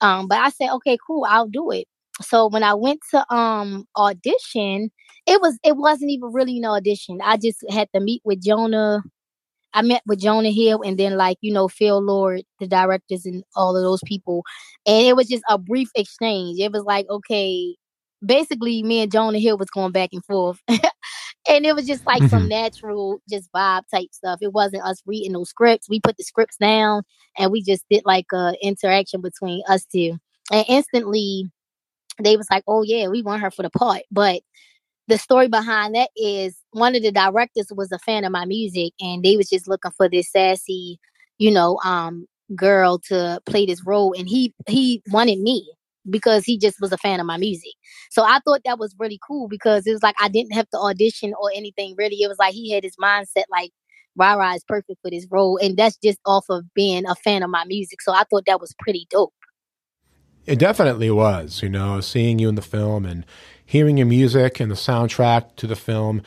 um, 0.00 0.26
but 0.26 0.38
I 0.38 0.48
said, 0.48 0.70
okay, 0.76 0.96
cool, 1.06 1.26
I'll 1.28 1.48
do 1.48 1.70
it. 1.70 1.86
So 2.22 2.48
when 2.48 2.62
I 2.62 2.72
went 2.72 3.00
to 3.10 3.34
um 3.34 3.86
audition, 3.94 4.90
it 5.26 5.42
was 5.42 5.58
it 5.62 5.76
wasn't 5.76 6.12
even 6.12 6.32
really 6.32 6.56
an 6.56 6.64
audition. 6.64 7.18
I 7.22 7.36
just 7.36 7.58
had 7.70 7.88
to 7.94 8.00
meet 8.00 8.22
with 8.24 8.42
Jonah 8.42 9.02
I 9.74 9.82
met 9.82 10.02
with 10.06 10.20
Jonah 10.20 10.50
Hill 10.50 10.82
and 10.82 10.98
then 10.98 11.16
like, 11.16 11.38
you 11.40 11.52
know, 11.52 11.68
Phil 11.68 12.02
Lord, 12.02 12.42
the 12.58 12.66
directors 12.66 13.24
and 13.24 13.44
all 13.54 13.76
of 13.76 13.82
those 13.82 14.00
people. 14.04 14.44
And 14.86 15.06
it 15.06 15.16
was 15.16 15.28
just 15.28 15.44
a 15.48 15.58
brief 15.58 15.88
exchange. 15.94 16.58
It 16.58 16.72
was 16.72 16.82
like, 16.82 17.06
okay, 17.08 17.76
basically 18.24 18.82
me 18.82 19.00
and 19.00 19.12
Jonah 19.12 19.38
Hill 19.38 19.58
was 19.58 19.70
going 19.70 19.92
back 19.92 20.10
and 20.12 20.24
forth. 20.24 20.60
and 21.48 21.66
it 21.66 21.74
was 21.74 21.86
just 21.86 22.06
like 22.06 22.22
some 22.24 22.40
mm-hmm. 22.40 22.48
natural 22.48 23.20
just 23.28 23.50
vibe 23.52 23.82
type 23.92 24.08
stuff. 24.12 24.38
It 24.42 24.52
wasn't 24.52 24.84
us 24.84 25.02
reading 25.06 25.32
those 25.32 25.50
scripts. 25.50 25.88
We 25.88 26.00
put 26.00 26.16
the 26.16 26.24
scripts 26.24 26.56
down 26.56 27.02
and 27.38 27.50
we 27.50 27.62
just 27.62 27.84
did 27.90 28.02
like 28.04 28.26
a 28.32 28.54
interaction 28.62 29.20
between 29.20 29.62
us 29.68 29.84
two. 29.84 30.18
And 30.52 30.64
instantly 30.68 31.44
they 32.22 32.36
was 32.36 32.48
like, 32.50 32.64
"Oh 32.66 32.82
yeah, 32.82 33.08
we 33.08 33.22
want 33.22 33.42
her 33.42 33.50
for 33.50 33.62
the 33.62 33.70
part." 33.70 34.02
But 34.10 34.42
the 35.10 35.18
story 35.18 35.48
behind 35.48 35.94
that 35.94 36.10
is 36.16 36.56
one 36.70 36.94
of 36.94 37.02
the 37.02 37.12
directors 37.12 37.66
was 37.74 37.90
a 37.92 37.98
fan 37.98 38.24
of 38.24 38.32
my 38.32 38.44
music 38.44 38.92
and 39.00 39.24
they 39.24 39.36
was 39.36 39.48
just 39.48 39.68
looking 39.68 39.90
for 39.96 40.08
this 40.08 40.30
sassy, 40.30 40.98
you 41.38 41.50
know, 41.50 41.78
um 41.84 42.26
girl 42.56 42.98
to 42.98 43.40
play 43.46 43.66
this 43.66 43.84
role 43.84 44.14
and 44.16 44.28
he 44.28 44.54
he 44.68 45.02
wanted 45.10 45.38
me 45.40 45.68
because 46.08 46.44
he 46.44 46.58
just 46.58 46.80
was 46.80 46.92
a 46.92 46.98
fan 46.98 47.20
of 47.20 47.26
my 47.26 47.36
music. 47.36 47.72
So 48.10 48.22
I 48.22 48.38
thought 48.44 48.62
that 48.64 48.78
was 48.78 48.94
really 48.98 49.18
cool 49.26 49.48
because 49.48 49.86
it 49.86 49.92
was 49.92 50.02
like 50.02 50.14
I 50.20 50.28
didn't 50.28 50.54
have 50.54 50.70
to 50.70 50.78
audition 50.78 51.34
or 51.40 51.50
anything 51.54 51.94
really. 51.98 52.22
It 52.22 52.28
was 52.28 52.38
like 52.38 52.54
he 52.54 52.70
had 52.70 52.84
his 52.84 52.96
mindset 52.96 53.44
like 53.50 53.72
Rara 54.16 54.54
is 54.54 54.64
perfect 54.66 55.00
for 55.02 55.10
this 55.10 55.26
role 55.30 55.58
and 55.60 55.76
that's 55.76 55.96
just 55.96 56.18
off 56.24 56.44
of 56.48 56.64
being 56.74 57.04
a 57.06 57.16
fan 57.16 57.42
of 57.42 57.50
my 57.50 57.64
music. 57.64 58.00
So 58.00 58.12
I 58.12 58.24
thought 58.30 58.44
that 58.46 58.60
was 58.60 58.74
pretty 58.78 59.06
dope. 59.10 59.34
It 60.46 60.58
definitely 60.58 61.10
was, 61.10 61.62
you 61.62 61.68
know, 61.68 62.00
seeing 62.00 62.38
you 62.38 62.48
in 62.48 62.54
the 62.54 62.62
film 62.62 63.04
and 63.04 63.26
hearing 63.70 63.96
your 63.96 64.06
music 64.06 64.58
and 64.58 64.68
the 64.68 64.74
soundtrack 64.74 65.54
to 65.56 65.66
the 65.68 65.76
film. 65.76 66.22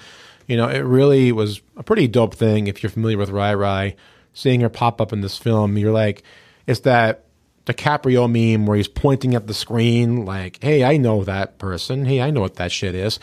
You 0.48 0.56
know, 0.56 0.70
it 0.70 0.80
really 0.80 1.32
was 1.34 1.62
a 1.76 1.84
pretty 1.84 2.08
dope 2.08 2.36
thing 2.36 2.68
if 2.68 2.82
you're 2.82 2.90
familiar 2.90 3.18
with 3.18 3.30
Rye 3.32 3.54
Rye. 3.54 3.96
Seeing 4.34 4.62
her 4.62 4.70
pop 4.70 5.02
up 5.02 5.12
in 5.12 5.20
this 5.22 5.38
film, 5.38 5.78
you're 5.78 5.92
like, 5.92 6.24
it's 6.68 6.80
that 6.82 7.26
DiCaprio 7.66 8.30
meme 8.32 8.66
where 8.66 8.78
he's 8.78 8.88
pointing 8.88 9.36
at 9.36 9.48
the 9.48 9.54
screen, 9.54 10.26
like, 10.26 10.58
hey, 10.64 10.84
I 10.84 10.98
know 10.98 11.24
that 11.26 11.58
person. 11.60 12.06
Hey, 12.06 12.22
I 12.22 12.32
know 12.32 12.42
what 12.42 12.56
that 12.56 12.72
shit 12.72 12.96
is. 12.96 13.20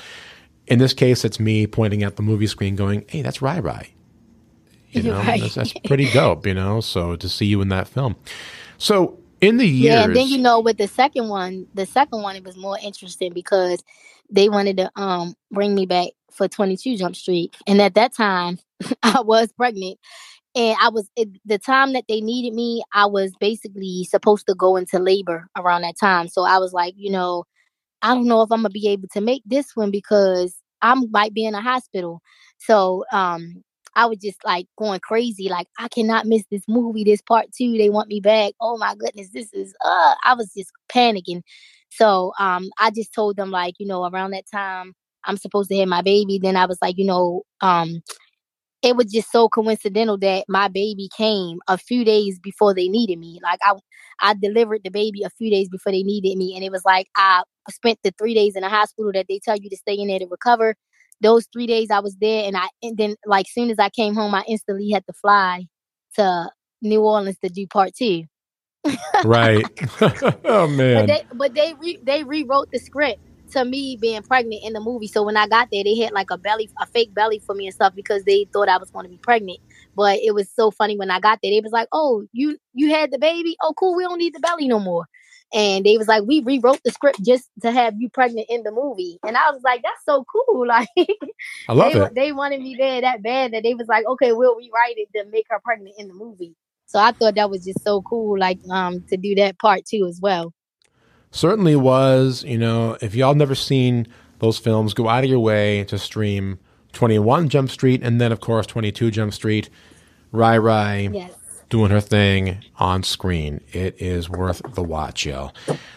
In 0.67 0.79
this 0.79 0.93
case, 0.93 1.25
it's 1.25 1.41
me 1.41 1.67
pointing 1.67 2.03
at 2.03 2.17
the 2.17 2.23
movie 2.23 2.47
screen 2.47 2.77
going, 2.77 3.05
hey, 3.09 3.23
that's 3.23 3.41
Rye 3.43 3.61
Rye. 3.61 3.89
You 4.91 5.03
know, 5.05 5.17
Right. 5.19 5.41
that's, 5.41 5.55
that's 5.55 5.73
pretty 5.85 6.11
dope, 6.11 6.47
you 6.47 6.55
know, 6.55 6.81
so 6.81 7.17
to 7.17 7.29
see 7.29 7.47
you 7.47 7.61
in 7.63 7.69
that 7.71 7.89
film. 7.89 8.17
So 8.79 9.19
in 9.41 9.57
the 9.57 9.67
years. 9.67 9.95
Yeah, 9.95 10.05
and 10.05 10.17
then 10.17 10.29
you 10.29 10.39
know 10.39 10.61
with 10.61 10.79
the 10.79 10.89
second 10.89 11.29
one, 11.29 11.67
the 11.75 11.87
second 11.87 12.23
one 12.23 12.37
it 12.37 12.45
was 12.45 12.57
more 12.57 12.79
interesting 12.83 13.33
because 13.33 13.83
they 14.31 14.49
wanted 14.49 14.77
to 14.79 14.91
um 14.97 15.35
bring 15.51 15.75
me 15.75 15.87
back 15.87 16.09
for 16.31 16.49
22 16.49 16.97
Jump 16.97 17.17
Street, 17.17 17.55
and 17.67 17.81
at 17.81 17.95
that 17.95 18.15
time 18.15 18.59
I 19.03 19.21
was 19.21 19.53
pregnant, 19.53 19.99
and 20.55 20.77
I 20.81 20.89
was 20.89 21.09
it, 21.17 21.29
the 21.45 21.59
time 21.59 21.93
that 21.95 22.05
they 22.09 22.21
needed 22.21 22.55
me, 22.55 22.83
I 22.95 23.07
was 23.07 23.33
basically 23.41 24.05
supposed 24.05 24.47
to 24.47 24.55
go 24.55 24.77
into 24.77 24.99
labor 24.99 25.49
around 25.57 25.83
that 25.83 25.99
time. 25.99 26.29
So 26.29 26.43
I 26.43 26.59
was 26.59 26.73
like, 26.73 26.95
you 26.97 27.11
know, 27.11 27.45
I 28.03 28.15
don't 28.15 28.27
know 28.27 28.43
if 28.43 28.51
I'm 28.53 28.61
gonna 28.61 28.71
be 28.71 28.89
able 28.89 29.09
to 29.13 29.21
make 29.21 29.43
this 29.47 29.75
one 29.75 29.91
because 29.91 30.57
I 30.83 30.95
might 31.11 31.35
be 31.35 31.45
in 31.45 31.55
a 31.55 31.63
hospital. 31.63 32.21
So 32.59 33.05
um 33.13 33.63
I 33.97 34.07
was 34.07 34.19
just 34.19 34.45
like 34.45 34.67
going 34.79 35.01
crazy, 35.01 35.49
like 35.49 35.67
I 35.79 35.89
cannot 35.89 36.27
miss 36.27 36.45
this 36.51 36.65
movie, 36.69 37.05
this 37.05 37.23
part 37.23 37.47
two. 37.57 37.77
They 37.77 37.91
want 37.91 38.09
me 38.09 38.21
back. 38.21 38.55
Oh 38.61 38.77
my 38.79 38.95
goodness, 38.95 39.31
this 39.33 39.53
is 39.53 39.75
uh 39.85 40.15
I 40.25 40.35
was 40.35 40.53
just 40.57 40.71
panicking. 40.93 41.43
So 41.91 42.33
um 42.39 42.71
I 42.79 42.91
just 42.91 43.13
told 43.15 43.37
them 43.37 43.51
like, 43.51 43.75
you 43.79 43.87
know, 43.87 44.05
around 44.07 44.33
that 44.33 44.45
time 44.53 44.95
I'm 45.25 45.37
supposed 45.37 45.71
to 45.71 45.77
have 45.79 45.89
my 45.89 46.03
baby. 46.03 46.39
Then 46.43 46.57
I 46.57 46.67
was 46.67 46.79
like, 46.83 46.97
you 46.99 47.05
know, 47.07 47.43
um 47.61 48.03
it 48.83 48.97
was 48.97 49.07
just 49.13 49.31
so 49.31 49.49
coincidental 49.49 50.17
that 50.19 50.45
my 50.49 50.69
baby 50.69 51.09
came 51.17 51.61
a 51.69 51.77
few 51.77 52.05
days 52.05 52.39
before 52.39 52.75
they 52.75 52.89
needed 52.89 53.19
me. 53.19 53.39
Like 53.43 53.61
I 53.63 53.75
I 54.23 54.35
delivered 54.35 54.83
the 54.85 54.91
baby 54.91 55.23
a 55.23 55.31
few 55.31 55.51
days 55.51 55.69
before 55.69 55.93
they 55.93 56.03
needed 56.03 56.37
me. 56.39 56.55
And 56.55 56.65
it 56.65 56.73
was 56.73 56.85
like 56.85 57.09
I 57.17 57.43
spent 57.71 57.99
the 58.03 58.13
three 58.19 58.35
days 58.35 58.57
in 58.57 58.63
the 58.63 58.69
hospital 58.69 59.13
that 59.15 59.27
they 59.29 59.39
tell 59.39 59.57
you 59.57 59.69
to 59.71 59.77
stay 59.77 59.95
in 59.95 60.09
there 60.09 60.19
to 60.21 60.27
recover. 60.31 60.77
Those 61.21 61.47
three 61.53 61.67
days 61.67 61.91
I 61.91 62.01
was 62.01 62.17
there 62.17 62.47
and 62.47 62.57
I 62.57 62.69
and 62.83 62.97
then 62.97 63.17
like 63.27 63.47
soon 63.49 63.71
as 63.71 63.79
I 63.79 63.91
came 63.91 64.15
home, 64.15 64.35
I 64.35 64.45
instantly 64.49 64.91
had 64.91 65.07
to 65.07 65.13
fly 65.13 65.67
to 66.17 66.51
New 66.83 67.03
Orleans 67.03 67.39
to 67.45 67.51
do 67.51 67.67
part 67.67 67.95
two. 67.95 68.25
right. 69.25 69.65
oh 70.45 70.67
man. 70.67 70.95
But 70.95 71.07
they 71.07 71.23
but 71.35 71.55
they 71.55 71.75
re, 71.75 71.99
they 72.03 72.25
rewrote 72.25 72.71
the 72.73 72.79
script 72.79 73.21
to 73.53 73.65
me 73.65 73.97
being 74.01 74.23
pregnant 74.23 74.63
in 74.65 74.73
the 74.73 74.81
movie. 74.81 75.07
So 75.07 75.23
when 75.23 75.37
I 75.37 75.47
got 75.47 75.69
there, 75.71 75.85
they 75.85 75.97
had 75.97 76.13
like 76.13 76.31
a 76.31 76.39
belly, 76.39 76.69
a 76.81 76.87
fake 76.87 77.13
belly 77.15 77.41
for 77.41 77.55
me 77.55 77.67
and 77.67 77.75
stuff 77.75 77.95
because 77.95 78.25
they 78.25 78.47
thought 78.53 78.69
I 78.69 78.79
was 78.79 78.91
going 78.91 79.05
to 79.05 79.11
be 79.11 79.19
pregnant. 79.19 79.59
But 79.95 80.19
it 80.21 80.35
was 80.35 80.49
so 80.51 80.71
funny 80.71 80.97
when 80.97 81.11
I 81.11 81.21
got 81.21 81.41
there. 81.43 81.51
They 81.51 81.61
was 81.61 81.73
like, 81.73 81.89
"Oh, 81.93 82.25
you 82.33 82.57
you 82.75 82.91
had 82.91 83.11
the 83.11 83.19
baby? 83.19 83.57
Oh, 83.63 83.75
cool. 83.77 83.97
We 83.97 84.05
don't 84.05 84.19
need 84.19 84.35
the 84.35 84.41
belly 84.41 84.69
no 84.69 84.79
more." 84.79 85.07
And 85.53 85.85
they 85.85 85.97
was 85.99 86.09
like, 86.09 86.23
"We 86.25 86.43
rewrote 86.43 86.81
the 86.85 86.91
script 86.91 87.23
just 87.23 87.49
to 87.63 87.73
have 87.73 87.95
you 87.99 88.09
pregnant 88.09 88.47
in 88.49 88.63
the 88.63 88.71
movie." 88.71 89.19
And 89.27 89.37
I 89.37 89.51
was 89.51 89.63
like, 89.65 89.83
"That's 89.83 90.05
so 90.05 90.25
cool!" 90.25 90.67
Like, 90.67 90.89
I 91.69 91.73
love 91.73 91.93
they, 91.93 92.01
it. 92.01 92.15
They 92.15 92.33
wanted 92.33 92.61
me 92.61 92.77
there 92.79 93.01
that 93.01 93.23
bad 93.23 93.53
that 93.53 93.63
they 93.63 93.75
was 93.75 93.89
like, 93.89 94.07
"Okay, 94.07 94.33
we'll 94.33 94.57
rewrite 94.57 94.97
it 94.97 95.09
to 95.17 95.25
make 95.31 95.47
her 95.51 95.61
pregnant 95.63 95.97
in 95.99 96.09
the 96.09 96.15
movie." 96.15 96.55
So 96.87 96.99
I 96.99 97.13
thought 97.13 97.37
that 97.37 97.51
was 97.51 97.65
just 97.65 97.83
so 97.83 98.03
cool, 98.03 98.39
like 98.39 98.59
um, 98.69 99.05
to 99.09 99.17
do 99.17 99.35
that 99.37 99.59
part 99.59 99.85
too 99.85 100.07
as 100.09 100.21
well. 100.21 100.53
Certainly 101.31 101.77
was. 101.77 102.45
You 102.45 102.59
know, 102.59 102.97
if 103.01 103.15
y'all 103.15 103.35
never 103.35 103.55
seen 103.55 104.09
those 104.41 104.59
films, 104.59 104.95
go 104.95 105.09
out 105.09 105.25
of 105.25 105.31
your 105.31 105.41
way 105.41 105.85
to 105.85 105.99
stream 105.99 106.59
21 106.93 107.49
Jump 107.49 107.71
Street 107.71 108.03
and 108.03 108.21
then, 108.21 108.33
of 108.33 108.41
course, 108.41 108.67
22 108.67 109.11
Jump 109.11 109.33
Street. 109.33 109.71
Rye 110.33 110.59
Rye 110.59 111.11
Yes. 111.13 111.35
Doing 111.71 111.91
her 111.91 112.01
thing 112.01 112.63
on 112.77 113.03
screen. 113.05 113.63
It 113.73 114.01
is 114.01 114.29
worth 114.29 114.61
the 114.75 114.83
watch, 114.83 115.25
yo. 115.25 115.53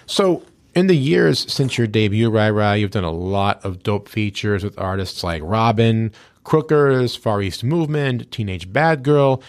So, 0.05 0.43
in 0.75 0.87
the 0.87 0.95
years 0.95 1.51
since 1.51 1.77
your 1.77 1.87
debut, 1.87 2.29
Rye 2.29 2.49
Rye, 2.49 2.75
you've 2.75 2.91
done 2.91 3.03
a 3.03 3.11
lot 3.11 3.63
of 3.65 3.83
dope 3.83 4.07
features 4.07 4.63
with 4.63 4.79
artists 4.79 5.23
like 5.23 5.41
Robyn, 5.43 6.11
Crookers, 6.45 7.17
Far 7.17 7.41
East 7.41 7.63
Movement, 7.63 8.31
Teenage 8.31 8.71
Bad 8.71 9.03
Girl. 9.03 9.41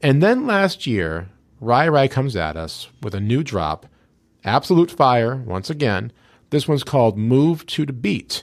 And 0.00 0.22
then 0.22 0.46
last 0.46 0.86
year, 0.86 1.28
Rye 1.60 1.88
Rye 1.88 2.08
comes 2.08 2.36
at 2.36 2.56
us 2.56 2.88
with 3.02 3.14
a 3.14 3.20
new 3.20 3.42
drop, 3.42 3.86
Absolute 4.44 4.90
Fire, 4.90 5.36
once 5.36 5.68
again. 5.68 6.12
This 6.50 6.66
one's 6.66 6.84
called 6.84 7.16
Move 7.18 7.66
to 7.66 7.86
the 7.86 7.92
Beat. 7.92 8.42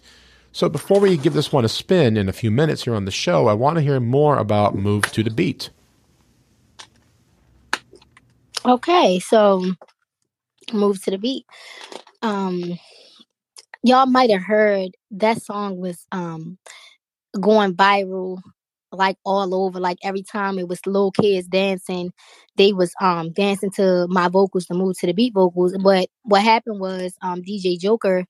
So 0.51 0.67
before 0.67 0.99
we 0.99 1.15
give 1.15 1.33
this 1.33 1.51
one 1.51 1.65
a 1.65 1.69
spin 1.69 2.17
in 2.17 2.27
a 2.27 2.33
few 2.33 2.51
minutes 2.51 2.83
here 2.83 2.95
on 2.95 3.05
the 3.05 3.11
show, 3.11 3.47
I 3.47 3.53
want 3.53 3.75
to 3.75 3.81
hear 3.81 3.99
more 3.99 4.37
about 4.37 4.75
Move 4.75 5.03
to 5.11 5.23
the 5.23 5.29
Beat. 5.29 5.69
Okay, 8.65 9.19
so 9.19 9.63
move 10.73 11.01
to 11.03 11.11
the 11.11 11.17
beat. 11.17 11.45
Um, 12.21 12.77
y'all 13.83 14.05
might 14.05 14.29
have 14.29 14.43
heard 14.43 14.91
that 15.11 15.41
song 15.41 15.77
was 15.77 16.05
um 16.11 16.57
going 17.39 17.73
viral 17.73 18.39
like 18.91 19.17
all 19.25 19.53
over 19.53 19.79
like 19.79 19.97
every 20.03 20.23
time 20.23 20.57
it 20.57 20.67
was 20.67 20.85
little 20.85 21.11
kids 21.11 21.47
dancing 21.47 22.11
they 22.57 22.73
was 22.73 22.93
um 23.01 23.31
dancing 23.33 23.71
to 23.71 24.07
my 24.09 24.27
vocals 24.27 24.65
to 24.65 24.73
move 24.73 24.97
to 24.97 25.05
the 25.05 25.13
beat 25.13 25.33
vocals 25.33 25.77
but 25.83 26.09
what 26.23 26.41
happened 26.43 26.79
was 26.79 27.13
um 27.21 27.41
dj 27.43 27.79
joker 27.79 28.25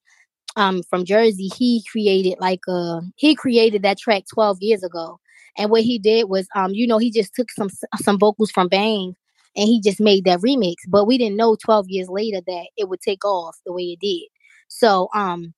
um 0.58 0.84
from 0.90 1.06
jersey 1.06 1.50
he 1.58 1.84
created 1.90 2.36
like 2.40 2.60
uh 2.68 3.00
he 3.16 3.36
created 3.36 3.84
that 3.84 3.98
track 3.98 4.24
12 4.34 4.58
years 4.62 4.84
ago 4.84 5.18
and 5.58 5.72
what 5.72 5.84
he 5.84 5.98
did 5.98 6.30
was 6.30 6.48
um 6.56 6.74
you 6.74 6.86
know 6.86 6.98
he 6.98 7.10
just 7.10 7.34
took 7.34 7.50
some 7.52 7.70
some 8.02 8.20
vocals 8.20 8.52
from 8.52 8.68
bang 8.68 9.16
and 9.60 9.68
he 9.68 9.82
just 9.82 10.00
made 10.00 10.26
that 10.26 10.40
remix 10.40 10.76
but 10.88 11.06
we 11.06 11.18
didn't 11.18 11.38
know 11.38 11.56
12 11.56 11.86
years 11.90 12.10
later 12.10 12.40
that 12.48 12.68
it 12.78 12.90
would 12.90 13.02
take 13.02 13.24
off 13.26 13.58
the 13.66 13.74
way 13.74 13.84
it 13.84 14.00
did 14.00 14.28
so 14.68 15.10
um 15.14 15.54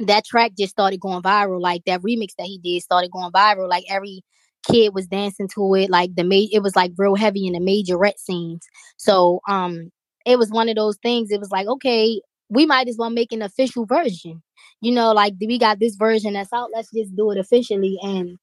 that 0.00 0.24
track 0.24 0.52
just 0.58 0.72
started 0.72 1.00
going 1.00 1.22
viral. 1.22 1.60
Like 1.60 1.82
that 1.86 2.02
remix 2.02 2.30
that 2.38 2.46
he 2.46 2.58
did 2.58 2.82
started 2.82 3.10
going 3.10 3.32
viral. 3.32 3.68
Like 3.68 3.84
every 3.88 4.22
kid 4.66 4.94
was 4.94 5.06
dancing 5.06 5.48
to 5.54 5.74
it. 5.74 5.90
Like 5.90 6.14
the 6.14 6.24
ma- 6.24 6.48
it 6.52 6.62
was 6.62 6.76
like 6.76 6.92
real 6.96 7.14
heavy 7.14 7.46
in 7.46 7.52
the 7.52 7.60
majorette 7.60 8.18
scenes. 8.18 8.66
So 8.96 9.40
um 9.48 9.90
it 10.26 10.38
was 10.38 10.50
one 10.50 10.68
of 10.68 10.76
those 10.76 10.96
things. 11.02 11.30
It 11.30 11.40
was 11.40 11.50
like, 11.50 11.66
okay, 11.66 12.20
we 12.48 12.66
might 12.66 12.88
as 12.88 12.96
well 12.98 13.10
make 13.10 13.32
an 13.32 13.42
official 13.42 13.84
version. 13.84 14.42
You 14.80 14.92
know, 14.92 15.12
like 15.12 15.34
we 15.40 15.58
got 15.58 15.80
this 15.80 15.96
version 15.96 16.32
that's 16.32 16.52
out. 16.52 16.70
Let's 16.74 16.90
just 16.92 17.14
do 17.14 17.30
it 17.30 17.38
officially 17.38 17.98
and 18.02 18.38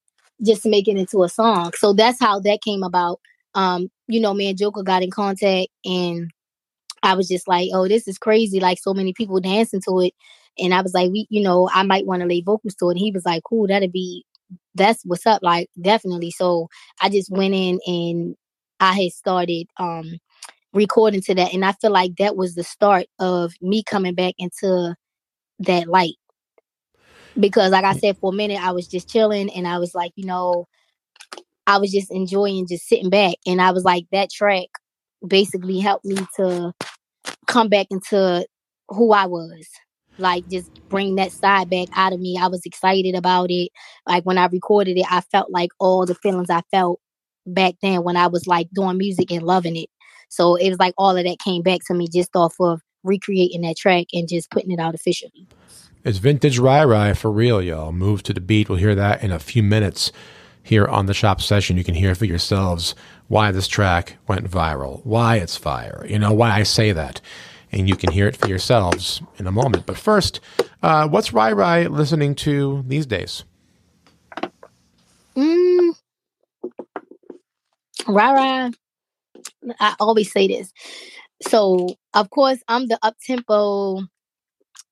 just 0.45 0.66
make 0.66 0.88
it 0.88 0.97
into 0.97 1.24
a 1.24 1.30
song. 1.30 1.72
So 1.78 1.93
that's 1.93 2.20
how 2.20 2.39
that 2.41 2.62
came 2.64 2.84
about. 2.84 3.20
Um, 3.54 3.89
you 4.08 4.20
know, 4.20 4.34
me 4.34 4.49
and 4.49 4.58
Joker 4.58 4.84
got 4.84 5.04
in 5.04 5.12
contact 5.12 5.70
and 5.86 6.32
I 7.04 7.16
was 7.16 7.28
just 7.28 7.47
like, 7.47 7.70
oh, 7.74 7.88
this 7.88 8.08
is 8.08 8.18
crazy. 8.18 8.60
Like 8.60 8.80
so 8.80 8.93
many 8.93 9.14
people 9.14 9.39
dancing 9.39 9.82
to 9.88 9.99
it. 10.02 10.14
And 10.60 10.74
I 10.74 10.82
was 10.82 10.93
like, 10.93 11.12
we, 11.12 11.28
you 11.30 11.41
know, 11.41 11.70
I 11.74 11.84
might 11.84 12.06
want 12.06 12.22
to 12.22 12.28
lay 12.28 12.41
vocals 12.41 12.76
to 12.76 12.89
it. 12.89 12.91
And 12.91 12.99
he 12.99 13.12
was 13.12 13.26
like, 13.26 13.43
cool, 13.43 13.68
that'd 13.68 13.91
be, 13.91 14.26
that's 14.76 15.04
what's 15.06 15.26
up. 15.26 15.41
Like, 15.41 15.70
definitely. 15.82 16.32
So 16.32 16.68
I 17.02 17.10
just 17.10 17.32
went 17.32 17.54
in 17.54 17.80
and 17.88 18.36
I 18.80 18.93
had 18.93 19.12
started 19.12 19.68
um 19.78 20.18
recording 20.74 21.22
to 21.22 21.36
that. 21.36 21.54
And 21.54 21.66
I 21.66 21.74
feel 21.74 21.91
like 21.91 22.16
that 22.18 22.36
was 22.36 22.56
the 22.56 22.64
start 22.64 23.06
of 23.20 23.54
me 23.62 23.84
coming 23.84 24.16
back 24.16 24.36
into 24.38 24.95
that 25.60 25.88
light. 25.88 26.16
Because 27.39 27.72
like 27.72 27.86
I 27.86 27.93
said, 27.93 28.18
for 28.18 28.32
a 28.32 28.36
minute 28.36 28.62
I 28.62 28.72
was 28.72 28.88
just 28.88 29.10
chilling 29.10 29.49
and 29.52 29.68
I 29.68 29.80
was 29.80 29.95
like, 29.95 30.12
you 30.16 30.26
know, 30.26 30.68
I 31.72 31.78
was 31.78 31.92
just 31.92 32.12
enjoying 32.12 32.68
just 32.68 32.86
sitting 32.86 33.10
back. 33.10 33.36
And 33.48 33.62
I 33.62 33.72
was 33.72 33.86
like, 33.86 34.06
that 34.12 34.30
track 34.30 34.68
basically 35.26 35.80
helped 35.80 36.04
me 36.04 36.18
to 36.36 36.74
come 37.48 37.70
back 37.70 37.88
into 37.90 38.46
who 38.90 39.14
I 39.14 39.26
was. 39.26 39.68
Like 40.18 40.48
just 40.50 40.70
bring 40.90 41.16
that 41.16 41.32
side 41.32 41.70
back 41.70 41.88
out 41.96 42.12
of 42.12 42.20
me. 42.20 42.38
I 42.38 42.48
was 42.48 42.66
excited 42.66 43.16
about 43.16 43.50
it. 43.50 43.72
Like 44.06 44.26
when 44.26 44.38
I 44.38 44.48
recorded 44.48 44.98
it, 44.98 45.06
I 45.10 45.22
felt 45.22 45.50
like 45.50 45.70
all 45.80 46.06
the 46.06 46.16
feelings 46.16 46.50
I 46.50 46.62
felt 46.72 47.00
back 47.48 47.76
then 47.82 48.04
when 48.04 48.18
I 48.18 48.28
was 48.28 48.48
like 48.48 48.68
doing 48.74 48.98
music 48.98 49.32
and 49.32 49.44
loving 49.44 49.78
it. 49.78 49.90
So 50.28 50.56
it 50.56 50.70
was 50.70 50.80
like 50.80 50.94
all 50.98 51.16
of 51.16 51.24
that 51.24 51.40
came 51.40 51.62
back 51.62 51.80
to 51.88 51.94
me 51.94 52.08
just 52.14 52.36
off 52.36 52.56
of 52.60 52.82
recreating 53.04 53.62
that 53.62 53.78
track 53.78 54.08
and 54.12 54.28
just 54.28 54.52
putting 54.52 54.72
it 54.72 54.80
out 54.80 54.94
officially. 54.94 55.48
It's 56.04 56.18
vintage 56.18 56.60
Rye 56.60 56.84
Rye 56.84 57.14
for 57.14 57.32
real, 57.32 57.62
y'all. 57.62 57.94
Move 57.94 58.24
to 58.24 58.34
the 58.34 58.42
beat. 58.42 58.68
We'll 58.68 58.78
hear 58.78 58.96
that 58.96 59.24
in 59.24 59.32
a 59.32 59.40
few 59.40 59.64
minutes 59.64 60.12
here 60.64 60.86
on 60.86 61.05
the 61.05 61.14
chop 61.14 61.41
session. 61.41 61.78
You 61.78 61.84
can 61.84 61.95
hear 61.95 62.16
for 62.16 62.26
yourselves 62.26 62.95
why 63.28 63.51
this 63.51 63.68
track 63.68 64.18
went 64.28 64.49
viral, 64.49 65.05
why 65.05 65.38
it's 65.38 65.57
fire, 65.57 66.05
you 66.07 66.20
know, 66.20 66.34
why 66.34 66.51
I 66.51 66.64
say 66.64 66.91
that. 66.91 67.22
And 67.72 67.88
you 67.88 67.95
can 67.95 68.12
hear 68.12 68.28
it 68.28 68.36
for 68.36 68.49
yourselves 68.49 69.22
in 69.39 69.47
a 69.47 69.51
moment. 69.51 69.86
But 69.86 69.97
first, 69.97 70.41
uh, 70.84 71.07
what's 71.07 71.32
Rye 71.32 71.53
Rye 71.53 71.88
listening 71.88 72.36
to 72.36 72.84
these 72.86 73.05
days? 73.05 73.45
Mm. 75.38 75.95
Rara, 78.07 78.72
I 79.80 79.95
always 79.99 80.32
say 80.32 80.47
this. 80.47 80.74
So, 81.47 81.95
of 82.14 82.30
course, 82.30 82.59
I'm 82.68 82.88
the 82.88 82.99
up 83.01 83.16
tempo, 83.26 84.01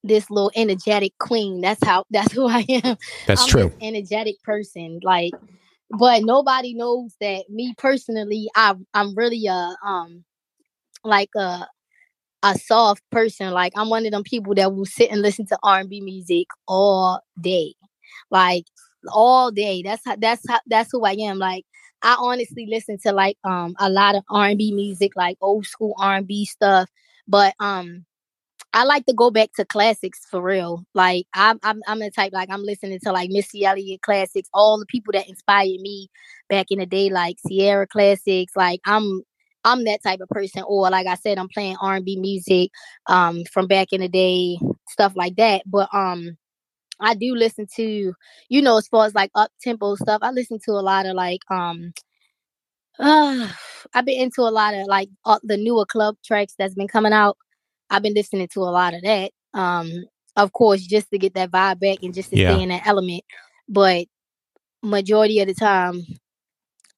this 0.04 0.30
little 0.30 0.52
energetic 0.56 1.18
queen. 1.20 1.62
That's 1.62 1.84
how. 1.84 2.06
That's 2.12 2.32
who 2.32 2.48
I 2.48 2.66
am. 2.70 2.98
That's 3.28 3.44
I'm 3.44 3.50
true. 3.50 3.72
energetic 3.82 4.42
person. 4.44 5.00
Like, 5.04 5.34
but 5.92 6.24
nobody 6.24 6.74
knows 6.74 7.16
that 7.22 7.50
me 7.50 7.74
personally. 7.78 8.50
I 8.56 8.76
I'm 8.94 9.16
really 9.16 9.48
a 9.48 9.76
um 9.84 10.24
like 11.04 11.30
a 11.36 11.68
a 12.44 12.58
soft 12.58 13.04
person. 13.12 13.52
Like 13.52 13.74
I'm 13.76 13.90
one 13.90 14.06
of 14.06 14.12
them 14.12 14.24
people 14.24 14.56
that 14.56 14.74
will 14.74 14.86
sit 14.86 15.12
and 15.12 15.22
listen 15.22 15.46
to 15.48 15.58
R 15.64 15.80
and 15.80 15.90
B 15.90 16.02
music 16.02 16.48
all 16.68 17.22
day, 17.40 17.74
like 18.32 18.66
all 19.12 19.52
day. 19.52 19.82
That's 19.84 20.02
how 20.06 20.16
that's 20.18 20.44
how 20.48 20.60
that's 20.68 20.90
who 20.92 21.04
I 21.06 21.14
am. 21.14 21.38
Like 21.38 21.66
I 22.02 22.16
honestly 22.20 22.66
listen 22.70 22.98
to 23.06 23.12
like 23.12 23.38
um 23.44 23.76
a 23.80 23.90
lot 23.90 24.16
of 24.16 24.24
R 24.30 24.48
and 24.48 24.58
B 24.58 24.72
music, 24.72 25.14
like 25.16 25.38
old 25.42 25.66
school 25.66 25.96
R 26.00 26.18
and 26.18 26.28
B 26.28 26.46
stuff. 26.46 26.90
But 27.28 27.54
um 27.60 28.06
I 28.74 28.84
like 28.84 29.06
to 29.08 29.14
go 29.14 29.32
back 29.32 29.50
to 29.56 29.66
classics 29.66 30.20
for 30.30 30.42
real. 30.42 30.86
Like 30.94 31.26
I'm 31.34 31.60
I'm 31.64 31.82
I'm 31.88 32.00
the 32.00 32.12
type 32.12 32.34
like 32.34 32.50
I'm 32.52 32.64
listening 32.64 33.00
to 33.04 33.12
like 33.12 33.30
Missy 33.32 33.66
Elliott 33.66 34.02
classics, 34.02 34.50
all 34.54 34.78
the 34.80 34.86
people 34.86 35.12
that 35.14 35.28
inspired 35.28 35.80
me 35.82 36.10
back 36.50 36.68
in 36.70 36.80
the 36.80 36.86
day, 36.86 37.10
like 37.10 37.38
Ciara 37.48 37.88
classics. 37.88 38.54
Like 38.56 38.82
I'm 38.86 39.22
I'm 39.66 39.86
that 39.86 40.04
type 40.04 40.22
of 40.22 40.30
person. 40.30 40.64
Or 40.68 40.90
like 40.90 41.08
I 41.08 41.16
said, 41.16 41.38
I'm 41.40 41.50
playing 41.50 41.78
R 41.82 41.96
and 41.96 42.06
B 42.06 42.18
music 42.18 42.72
um 43.08 43.44
from 43.52 43.68
back 43.68 43.92
in 43.92 44.02
the 44.02 44.08
day, 44.10 44.60
stuff 44.90 45.14
like 45.16 45.36
that. 45.38 45.64
But 45.66 45.90
um 45.94 46.38
I 47.00 47.16
do 47.16 47.36
listen 47.36 47.68
to, 47.78 48.14
you 48.50 48.62
know, 48.62 48.78
as 48.78 48.88
far 48.88 49.06
as 49.06 49.16
like 49.16 49.32
up 49.36 49.52
tempo 49.62 49.96
stuff, 49.96 50.20
I 50.22 50.32
listen 50.32 50.60
to 50.66 50.72
a 50.74 50.84
lot 50.84 51.06
of 51.08 51.16
like 51.16 51.42
um 51.52 51.94
uh, 53.00 53.48
I've 53.94 54.06
been 54.06 54.22
into 54.22 54.42
a 54.42 54.52
lot 54.52 54.74
of 54.76 54.88
like 54.88 55.10
uh, 55.26 55.40
the 55.44 55.58
newer 55.58 55.86
club 55.86 56.16
tracks 56.24 56.54
that's 56.58 56.76
been 56.76 56.88
coming 56.88 57.14
out. 57.14 57.38
I've 57.90 58.04
been 58.04 58.14
listening 58.14 58.48
to 58.54 58.62
a 58.62 58.72
lot 58.72 58.94
of 58.94 59.02
that. 59.04 59.32
Um, 59.54 59.92
of 60.36 60.54
course, 60.54 60.82
just 60.82 61.10
to 61.12 61.18
get 61.18 61.34
that 61.36 61.52
vibe 61.52 61.80
back 61.80 62.00
and 62.04 62.14
just 62.14 62.30
to 62.32 62.38
Yeah. 62.38 62.54
stay 62.54 62.64
in 62.64 62.70
that 62.70 62.86
element. 62.88 63.24
But 63.68 64.08
majority 64.84 65.40
of 65.40 65.48
the 65.48 65.54
time, 65.54 66.02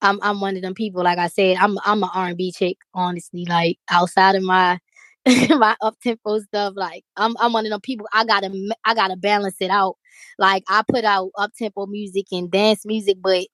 I'm 0.02 0.20
I'm 0.22 0.40
one 0.42 0.56
of 0.56 0.62
them 0.64 0.74
people. 0.74 1.04
Like 1.04 1.18
I 1.20 1.28
said, 1.28 1.58
I'm 1.58 1.78
I'm 1.86 2.04
an 2.04 2.10
R&B 2.14 2.52
chick. 2.54 2.78
Honestly, 2.94 3.46
like 3.48 3.78
outside 3.90 4.36
of 4.36 4.44
my 4.44 4.80
my 5.50 5.76
up 5.82 5.96
tempo 6.02 6.40
stuff, 6.40 6.74
like 6.76 7.04
I'm 7.18 7.36
I'm 7.40 7.54
one 7.54 7.66
of 7.66 7.72
them 7.72 7.82
people. 7.82 8.08
I 8.14 8.26
gotta 8.26 8.52
I 8.86 8.94
gotta 8.96 9.16
balance 9.16 9.58
it 9.60 9.70
out. 9.70 9.98
Like 10.40 10.64
I 10.70 10.84
put 10.88 11.06
out 11.06 11.32
up 11.38 11.52
tempo 11.58 11.86
music 11.86 12.28
and 12.32 12.50
dance 12.52 12.86
music, 12.86 13.18
but 13.22 13.46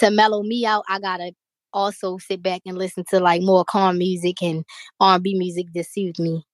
to 0.00 0.10
mellow 0.10 0.42
me 0.42 0.66
out, 0.66 0.84
I 0.88 0.98
gotta 1.00 1.32
also 1.72 2.18
sit 2.18 2.42
back 2.42 2.62
and 2.66 2.76
listen 2.78 3.04
to 3.10 3.18
like 3.20 3.42
more 3.42 3.64
calm 3.64 3.98
music 3.98 4.42
and 4.42 4.64
R&B 5.00 5.34
music 5.38 5.66
that 5.74 5.86
soothes 5.86 6.18
me. 6.20 6.44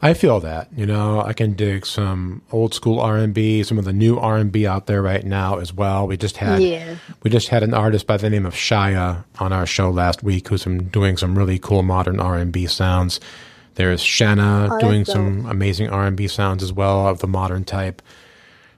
I 0.00 0.14
feel 0.14 0.38
that. 0.40 0.68
You 0.76 0.86
know, 0.86 1.22
I 1.22 1.32
can 1.32 1.54
dig 1.54 1.84
some 1.84 2.42
old 2.52 2.72
school 2.72 3.00
R 3.00 3.16
and 3.16 3.34
B, 3.34 3.62
some 3.64 3.78
of 3.78 3.84
the 3.84 3.92
new 3.92 4.16
R 4.18 4.36
and 4.36 4.52
B 4.52 4.66
out 4.66 4.86
there 4.86 5.02
right 5.02 5.24
now 5.24 5.58
as 5.58 5.72
well. 5.72 6.06
We 6.06 6.16
just 6.16 6.36
had 6.36 6.62
Yeah. 6.62 6.96
we 7.24 7.30
just 7.30 7.48
had 7.48 7.62
an 7.64 7.74
artist 7.74 8.06
by 8.06 8.16
the 8.16 8.30
name 8.30 8.46
of 8.46 8.54
Shia 8.54 9.24
on 9.40 9.52
our 9.52 9.66
show 9.66 9.90
last 9.90 10.22
week 10.22 10.48
who's 10.48 10.64
doing 10.64 11.16
some 11.16 11.36
really 11.36 11.58
cool 11.58 11.82
modern 11.82 12.20
R 12.20 12.36
and 12.36 12.52
B 12.52 12.66
sounds. 12.66 13.18
There's 13.74 14.00
Shanna 14.00 14.68
Oh, 14.72 14.78
doing 14.78 15.04
some 15.04 15.46
amazing 15.46 15.88
R 15.88 16.06
and 16.06 16.16
B 16.16 16.28
sounds 16.28 16.62
as 16.62 16.72
well 16.72 17.06
of 17.08 17.18
the 17.18 17.28
modern 17.28 17.64
type. 17.64 18.00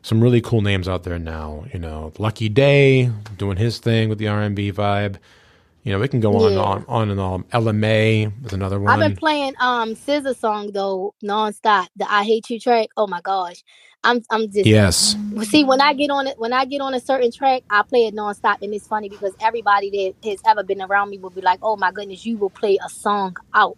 Some 0.03 0.23
really 0.23 0.41
cool 0.41 0.63
names 0.63 0.89
out 0.89 1.05
there 1.05 1.19
now. 1.19 1.65
You 1.73 1.79
know, 1.81 2.13
Lucky 2.19 2.49
Daye 2.49 3.11
doing 3.37 3.59
his 3.59 3.79
thing 3.79 4.09
with 4.09 4.17
the 4.19 4.29
R 4.29 4.41
and 4.41 4.57
B 4.57 4.73
vibe. 4.73 5.17
You 5.83 5.93
know, 5.93 5.99
we 5.99 6.09
can 6.09 6.21
go 6.21 6.37
on 6.37 6.53
and 6.53 6.59
on, 6.59 6.85
on 6.89 7.11
and 7.11 7.21
on. 7.21 7.45
LMA 7.45 8.45
is 8.45 8.53
another 8.53 8.79
one. 8.79 8.93
I've 8.93 9.01
been 9.01 9.17
playing 9.17 9.55
um 9.61 9.95
SZA 9.95 10.37
song 10.37 10.73
though 10.73 11.15
nonstop. 11.25 11.89
The 11.97 12.11
I 12.11 12.25
Hate 12.25 12.51
You 12.51 12.61
track. 12.61 12.89
Oh 12.97 13.07
my 13.07 13.21
gosh. 13.23 13.65
I'm 14.03 14.23
I'm 14.31 14.51
just 14.51 14.67
yes. 14.67 15.17
See, 15.45 15.65
when 15.65 15.81
I 15.81 15.93
get 15.95 16.11
on 16.11 16.27
it, 16.27 16.39
when 16.39 16.53
I 16.53 16.65
get 16.65 16.81
on 16.81 16.95
a 16.95 17.01
certain 17.01 17.31
track, 17.31 17.63
I 17.71 17.83
play 17.83 18.07
it 18.07 18.15
nonstop, 18.15 18.63
and 18.63 18.75
it's 18.75 18.87
funny 18.87 19.09
because 19.09 19.35
everybody 19.41 19.91
that 20.23 20.29
has 20.31 20.41
ever 20.47 20.63
been 20.63 20.83
around 20.83 21.11
me 21.11 21.19
will 21.19 21.31
be 21.31 21.43
like, 21.43 21.59
"Oh 21.63 21.77
my 21.77 21.93
goodness, 21.93 22.25
you 22.25 22.37
will 22.39 22.51
play 22.51 22.79
a 22.85 22.89
song 22.89 23.37
out." 23.55 23.77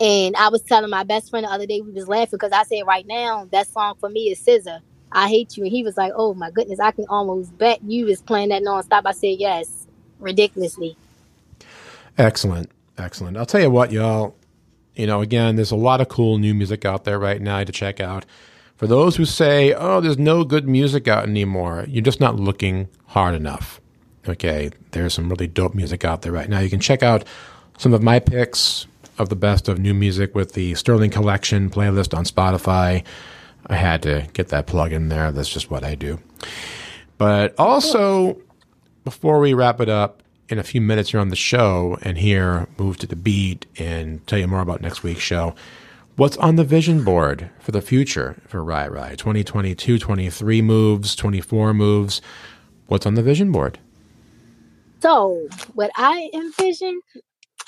And 0.00 0.36
I 0.36 0.48
was 0.48 0.62
telling 0.62 0.90
my 0.90 1.04
best 1.04 1.30
friend 1.30 1.46
the 1.46 1.50
other 1.50 1.66
day, 1.66 1.80
we 1.80 1.92
was 1.92 2.08
laughing 2.08 2.30
because 2.32 2.52
I 2.52 2.64
said, 2.64 2.86
"Right 2.86 3.06
now, 3.06 3.46
that 3.52 3.68
song 3.68 3.94
for 4.00 4.08
me 4.08 4.30
is 4.30 4.40
SZA. 4.40 4.80
I 5.12 5.28
hate 5.28 5.56
you," 5.56 5.64
and 5.64 5.72
he 5.72 5.82
was 5.82 5.96
like, 5.96 6.12
"Oh 6.14 6.34
my 6.34 6.50
goodness, 6.50 6.80
I 6.80 6.90
can 6.90 7.06
almost 7.08 7.56
bet 7.56 7.80
you 7.82 8.08
is 8.08 8.22
playing 8.22 8.50
that 8.50 8.62
nonstop." 8.62 9.02
I 9.06 9.12
said, 9.12 9.36
"Yes, 9.38 9.86
ridiculously." 10.18 10.96
Excellent. 12.18 12.70
Excellent. 12.98 13.36
I'll 13.36 13.46
tell 13.46 13.60
you 13.60 13.70
what, 13.70 13.92
y'all. 13.92 14.36
You 14.94 15.06
know, 15.06 15.20
again, 15.20 15.56
there's 15.56 15.72
a 15.72 15.76
lot 15.76 16.00
of 16.00 16.08
cool 16.08 16.38
new 16.38 16.54
music 16.54 16.84
out 16.84 17.04
there 17.04 17.18
right 17.18 17.40
now 17.40 17.64
to 17.64 17.72
check 17.72 17.98
out. 17.98 18.24
For 18.76 18.86
those 18.86 19.16
who 19.16 19.24
say, 19.24 19.72
oh, 19.72 20.00
there's 20.00 20.18
no 20.18 20.44
good 20.44 20.68
music 20.68 21.08
out 21.08 21.28
anymore, 21.28 21.84
you're 21.88 22.02
just 22.02 22.20
not 22.20 22.36
looking 22.36 22.88
hard 23.06 23.34
enough. 23.34 23.80
Okay, 24.28 24.70
there's 24.92 25.14
some 25.14 25.28
really 25.28 25.46
dope 25.46 25.74
music 25.74 26.04
out 26.04 26.22
there 26.22 26.32
right 26.32 26.48
now. 26.48 26.60
You 26.60 26.70
can 26.70 26.80
check 26.80 27.02
out 27.02 27.24
some 27.78 27.92
of 27.92 28.02
my 28.02 28.18
picks 28.18 28.86
of 29.18 29.28
the 29.28 29.36
best 29.36 29.68
of 29.68 29.78
new 29.78 29.94
music 29.94 30.34
with 30.34 30.54
the 30.54 30.74
Sterling 30.74 31.10
Collection 31.10 31.70
playlist 31.70 32.16
on 32.16 32.24
Spotify. 32.24 33.04
I 33.66 33.76
had 33.76 34.02
to 34.02 34.26
get 34.32 34.48
that 34.48 34.66
plug 34.66 34.92
in 34.92 35.08
there. 35.08 35.30
That's 35.30 35.48
just 35.48 35.70
what 35.70 35.84
I 35.84 35.94
do. 35.94 36.18
But 37.16 37.54
also, 37.58 38.38
before 39.04 39.38
we 39.40 39.54
wrap 39.54 39.80
it 39.80 39.88
up 39.88 40.22
in 40.48 40.58
a 40.58 40.62
few 40.62 40.80
minutes 40.80 41.10
here 41.10 41.20
on 41.20 41.28
the 41.30 41.36
show 41.36 41.98
and 42.02 42.18
here 42.18 42.68
move 42.78 42.96
to 42.98 43.06
the 43.06 43.16
beat 43.16 43.66
and 43.78 44.26
tell 44.26 44.38
you 44.38 44.46
more 44.48 44.60
about 44.60 44.80
next 44.80 45.02
week's 45.02 45.20
show 45.22 45.54
what's 46.16 46.36
on 46.38 46.56
the 46.56 46.64
vision 46.64 47.04
board 47.04 47.50
for 47.60 47.72
the 47.72 47.82
future 47.82 48.36
for 48.46 48.62
Rye 48.62 48.88
Rye 48.88 49.14
2022 49.16 49.98
23 49.98 50.62
moves 50.62 51.16
24 51.16 51.74
moves 51.74 52.20
what's 52.86 53.06
on 53.06 53.14
the 53.14 53.22
vision 53.22 53.52
board 53.52 53.78
So, 55.00 55.48
what 55.74 55.90
I 55.96 56.30
envision, 56.32 57.00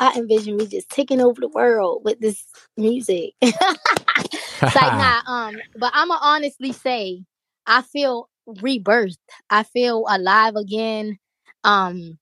I 0.01 0.15
envision 0.17 0.57
me 0.57 0.67
just 0.67 0.89
taking 0.91 1.21
over 1.21 1.41
the 1.41 1.49
world 1.49 2.03
with 2.05 2.21
this 2.21 2.45
music. 2.77 3.35
it's 3.43 3.61
like 4.63 4.75
nah, 4.99 5.21
um, 5.27 5.57
but 5.77 5.93
I'ma 5.95 6.19
honestly 6.23 6.73
say 6.73 7.25
I 7.67 7.83
feel 7.83 8.29
rebirthed. 8.49 9.19
I 9.51 9.65
feel 9.65 10.07
alive 10.09 10.57
again. 10.57 11.19
Um, 11.65 12.19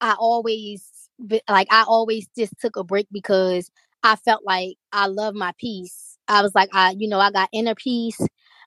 I 0.00 0.14
always 0.18 0.90
like 1.48 1.68
I 1.70 1.84
always 1.86 2.26
just 2.36 2.54
took 2.60 2.76
a 2.76 2.84
break 2.84 3.06
because 3.10 3.70
I 4.02 4.16
felt 4.16 4.42
like 4.44 4.76
I 4.92 5.06
love 5.06 5.34
my 5.34 5.52
peace. 5.58 6.18
I 6.28 6.42
was 6.42 6.54
like 6.54 6.70
I, 6.72 6.94
you 6.98 7.08
know, 7.08 7.20
I 7.20 7.30
got 7.30 7.48
inner 7.52 7.74
peace. 7.74 8.18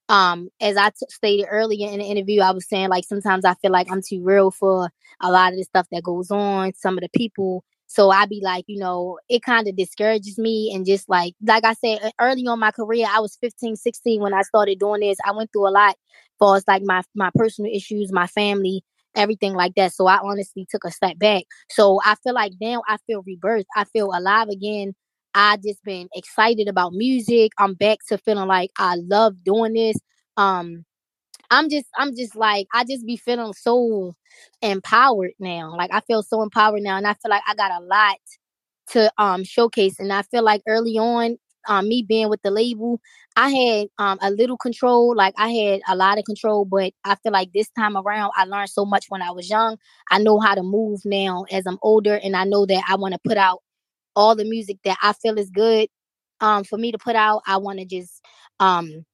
Um, 0.09 0.49
as 0.59 0.75
I 0.75 0.89
t- 0.89 1.05
stated 1.09 1.45
earlier 1.49 1.87
in 1.89 1.99
the 1.99 2.05
interview, 2.05 2.41
I 2.41 2.51
was 2.51 2.67
saying 2.67 2.89
like 2.89 3.03
sometimes 3.05 3.45
I 3.45 3.53
feel 3.55 3.71
like 3.71 3.91
I'm 3.91 4.01
too 4.01 4.23
real 4.23 4.49
for 4.49 4.89
a 5.21 5.31
lot 5.31 5.51
of 5.53 5.57
the 5.59 5.63
stuff 5.63 5.87
that 5.91 6.03
goes 6.03 6.31
on, 6.31 6.73
some 6.73 6.97
of 6.97 7.01
the 7.01 7.09
people. 7.15 7.63
So 7.85 8.09
I'd 8.09 8.29
be 8.29 8.41
like, 8.43 8.65
you 8.67 8.79
know, 8.79 9.19
it 9.29 9.43
kind 9.43 9.67
of 9.67 9.75
discourages 9.75 10.37
me 10.39 10.71
and 10.73 10.85
just 10.85 11.09
like 11.09 11.35
like 11.45 11.63
I 11.63 11.73
said 11.73 12.11
early 12.19 12.47
on 12.47 12.59
my 12.59 12.71
career, 12.71 13.05
I 13.09 13.19
was 13.19 13.37
15, 13.41 13.75
16 13.75 14.21
when 14.21 14.33
I 14.33 14.41
started 14.41 14.79
doing 14.79 15.01
this. 15.01 15.17
I 15.25 15.31
went 15.31 15.51
through 15.53 15.67
a 15.67 15.71
lot 15.71 15.95
for 16.39 16.59
like 16.67 16.83
my 16.83 17.03
my 17.15 17.29
personal 17.35 17.71
issues, 17.73 18.11
my 18.11 18.27
family, 18.27 18.83
everything 19.15 19.53
like 19.53 19.75
that. 19.75 19.93
So 19.93 20.07
I 20.07 20.19
honestly 20.21 20.67
took 20.69 20.85
a 20.85 20.91
step 20.91 21.17
back. 21.19 21.43
So 21.69 21.99
I 22.05 22.15
feel 22.23 22.33
like 22.33 22.53
now 22.61 22.83
I 22.87 22.97
feel 23.07 23.23
rebirth. 23.25 23.65
I 23.75 23.83
feel 23.85 24.11
alive 24.13 24.49
again. 24.49 24.93
I 25.33 25.57
just 25.57 25.83
been 25.83 26.09
excited 26.13 26.67
about 26.67 26.93
music. 26.93 27.51
I'm 27.57 27.73
back 27.75 27.99
to 28.09 28.17
feeling 28.17 28.47
like 28.47 28.71
I 28.77 28.95
love 28.95 29.43
doing 29.43 29.73
this. 29.73 29.97
Um 30.37 30.85
I'm 31.51 31.69
just 31.69 31.87
I'm 31.97 32.15
just 32.15 32.35
like 32.35 32.67
I 32.73 32.83
just 32.83 33.05
be 33.05 33.17
feeling 33.17 33.53
so 33.53 34.15
empowered 34.61 35.31
now. 35.39 35.75
Like 35.77 35.91
I 35.93 36.01
feel 36.01 36.23
so 36.23 36.41
empowered 36.43 36.83
now 36.83 36.97
and 36.97 37.07
I 37.07 37.13
feel 37.15 37.29
like 37.31 37.43
I 37.47 37.55
got 37.55 37.71
a 37.81 37.83
lot 37.85 38.17
to 38.91 39.11
um 39.17 39.43
showcase 39.43 39.99
and 39.99 40.11
I 40.13 40.23
feel 40.23 40.43
like 40.43 40.61
early 40.67 40.97
on 40.97 41.37
um 41.67 41.87
me 41.87 42.03
being 42.07 42.29
with 42.29 42.41
the 42.41 42.51
label 42.51 42.99
I 43.35 43.49
had 43.49 43.87
um 43.97 44.17
a 44.21 44.31
little 44.31 44.57
control 44.57 45.15
like 45.15 45.33
I 45.37 45.49
had 45.49 45.81
a 45.87 45.95
lot 45.95 46.17
of 46.17 46.25
control 46.25 46.65
but 46.65 46.93
I 47.03 47.15
feel 47.15 47.31
like 47.31 47.51
this 47.53 47.69
time 47.77 47.97
around 47.97 48.31
I 48.35 48.45
learned 48.45 48.69
so 48.69 48.85
much 48.85 49.05
when 49.09 49.21
I 49.21 49.31
was 49.31 49.49
young 49.49 49.77
I 50.11 50.19
know 50.19 50.39
how 50.39 50.55
to 50.55 50.63
move 50.63 51.01
now 51.05 51.45
as 51.51 51.65
I'm 51.67 51.79
older 51.81 52.15
and 52.23 52.35
I 52.35 52.45
know 52.45 52.65
that 52.65 52.83
I 52.87 52.95
want 52.95 53.13
to 53.13 53.19
put 53.25 53.37
out 53.37 53.59
all 54.15 54.35
the 54.35 54.45
music 54.45 54.77
that 54.85 54.97
I 55.01 55.13
feel 55.13 55.37
is 55.37 55.49
good 55.49 55.89
um 56.41 56.63
for 56.63 56.77
me 56.77 56.91
to 56.91 56.97
put 56.97 57.15
out 57.15 57.41
I 57.47 57.57
want 57.57 57.79
to 57.79 57.85
just 57.85 58.21
um 58.59 59.05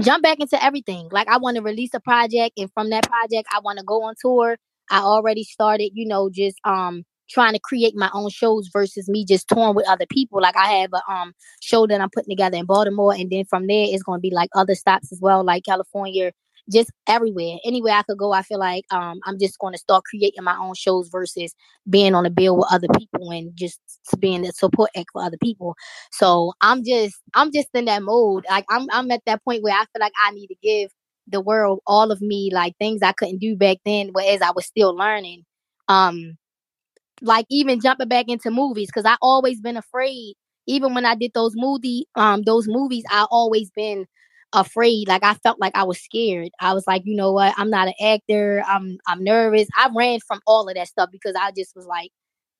jump 0.00 0.22
back 0.22 0.40
into 0.40 0.62
everything. 0.62 1.08
Like 1.10 1.28
I 1.28 1.38
want 1.38 1.56
to 1.56 1.62
release 1.62 1.90
a 1.94 2.00
project 2.00 2.58
and 2.58 2.70
from 2.72 2.90
that 2.90 3.08
project 3.08 3.48
I 3.52 3.60
want 3.60 3.78
to 3.78 3.84
go 3.84 4.02
on 4.04 4.14
tour. 4.20 4.56
I 4.90 5.00
already 5.00 5.44
started, 5.44 5.90
you 5.94 6.06
know, 6.06 6.30
just 6.30 6.56
um 6.64 7.04
trying 7.28 7.52
to 7.52 7.60
create 7.60 7.94
my 7.96 8.10
own 8.12 8.30
shows 8.30 8.68
versus 8.72 9.08
me 9.08 9.24
just 9.24 9.48
touring 9.48 9.74
with 9.74 9.88
other 9.88 10.06
people. 10.06 10.40
Like 10.40 10.56
I 10.56 10.68
have 10.72 10.90
a 10.92 11.12
um 11.12 11.32
show 11.60 11.86
that 11.86 12.00
I'm 12.00 12.10
putting 12.10 12.30
together 12.30 12.56
in 12.56 12.66
Baltimore 12.66 13.14
and 13.14 13.30
then 13.30 13.44
from 13.44 13.66
there 13.66 13.86
it's 13.88 14.02
going 14.02 14.18
to 14.18 14.22
be 14.22 14.30
like 14.30 14.50
other 14.54 14.74
stops 14.74 15.12
as 15.12 15.20
well 15.20 15.44
like 15.44 15.64
California, 15.64 16.32
just 16.70 16.90
everywhere. 17.06 17.58
Anywhere 17.64 17.94
I 17.94 18.02
could 18.02 18.18
go, 18.18 18.32
I 18.32 18.42
feel 18.42 18.58
like 18.58 18.84
um 18.92 19.20
I'm 19.24 19.38
just 19.38 19.58
going 19.58 19.72
to 19.74 19.78
start 19.78 20.04
creating 20.04 20.44
my 20.44 20.56
own 20.56 20.74
shows 20.74 21.08
versus 21.08 21.54
being 21.88 22.14
on 22.14 22.26
a 22.26 22.30
bill 22.30 22.56
with 22.56 22.68
other 22.70 22.88
people 22.98 23.30
and 23.30 23.50
just 23.54 23.80
being 24.18 24.46
a 24.46 24.52
support 24.52 24.90
act 24.96 25.08
for 25.12 25.22
other 25.22 25.38
people. 25.42 25.74
So 26.12 26.52
I'm 26.60 26.84
just 26.84 27.16
I'm 27.34 27.52
just 27.52 27.68
in 27.74 27.86
that 27.86 28.02
mode. 28.02 28.44
Like 28.48 28.64
I'm 28.70 28.86
I'm 28.90 29.10
at 29.10 29.22
that 29.26 29.44
point 29.44 29.62
where 29.62 29.74
I 29.74 29.84
feel 29.84 30.00
like 30.00 30.12
I 30.24 30.30
need 30.32 30.48
to 30.48 30.56
give 30.62 30.90
the 31.30 31.40
world 31.40 31.80
all 31.86 32.10
of 32.10 32.20
me, 32.20 32.50
like 32.52 32.76
things 32.78 33.02
I 33.02 33.12
couldn't 33.12 33.38
do 33.38 33.54
back 33.56 33.78
then, 33.84 34.10
whereas 34.12 34.40
I 34.40 34.50
was 34.50 34.66
still 34.66 34.96
learning. 34.96 35.44
Um, 35.88 36.36
like 37.22 37.46
even 37.50 37.80
jumping 37.80 38.08
back 38.08 38.26
into 38.28 38.50
movies 38.50 38.88
because 38.88 39.04
I 39.04 39.16
always 39.22 39.60
been 39.60 39.76
afraid. 39.76 40.34
Even 40.66 40.94
when 40.94 41.06
I 41.06 41.14
did 41.14 41.32
those 41.34 41.52
movie 41.56 42.06
um 42.14 42.42
those 42.42 42.68
movies, 42.68 43.04
I 43.10 43.26
always 43.30 43.70
been 43.70 44.06
afraid. 44.52 45.08
Like 45.08 45.24
I 45.24 45.34
felt 45.34 45.60
like 45.60 45.76
I 45.76 45.84
was 45.84 46.00
scared. 46.00 46.50
I 46.60 46.74
was 46.74 46.86
like, 46.86 47.02
you 47.04 47.16
know 47.16 47.32
what? 47.32 47.54
I'm 47.56 47.70
not 47.70 47.88
an 47.88 47.94
actor. 48.02 48.62
I'm 48.66 48.98
I'm 49.06 49.24
nervous. 49.24 49.68
I 49.76 49.90
ran 49.96 50.20
from 50.20 50.40
all 50.46 50.68
of 50.68 50.74
that 50.74 50.88
stuff 50.88 51.10
because 51.12 51.34
I 51.38 51.52
just 51.56 51.74
was 51.76 51.86
like, 51.86 52.10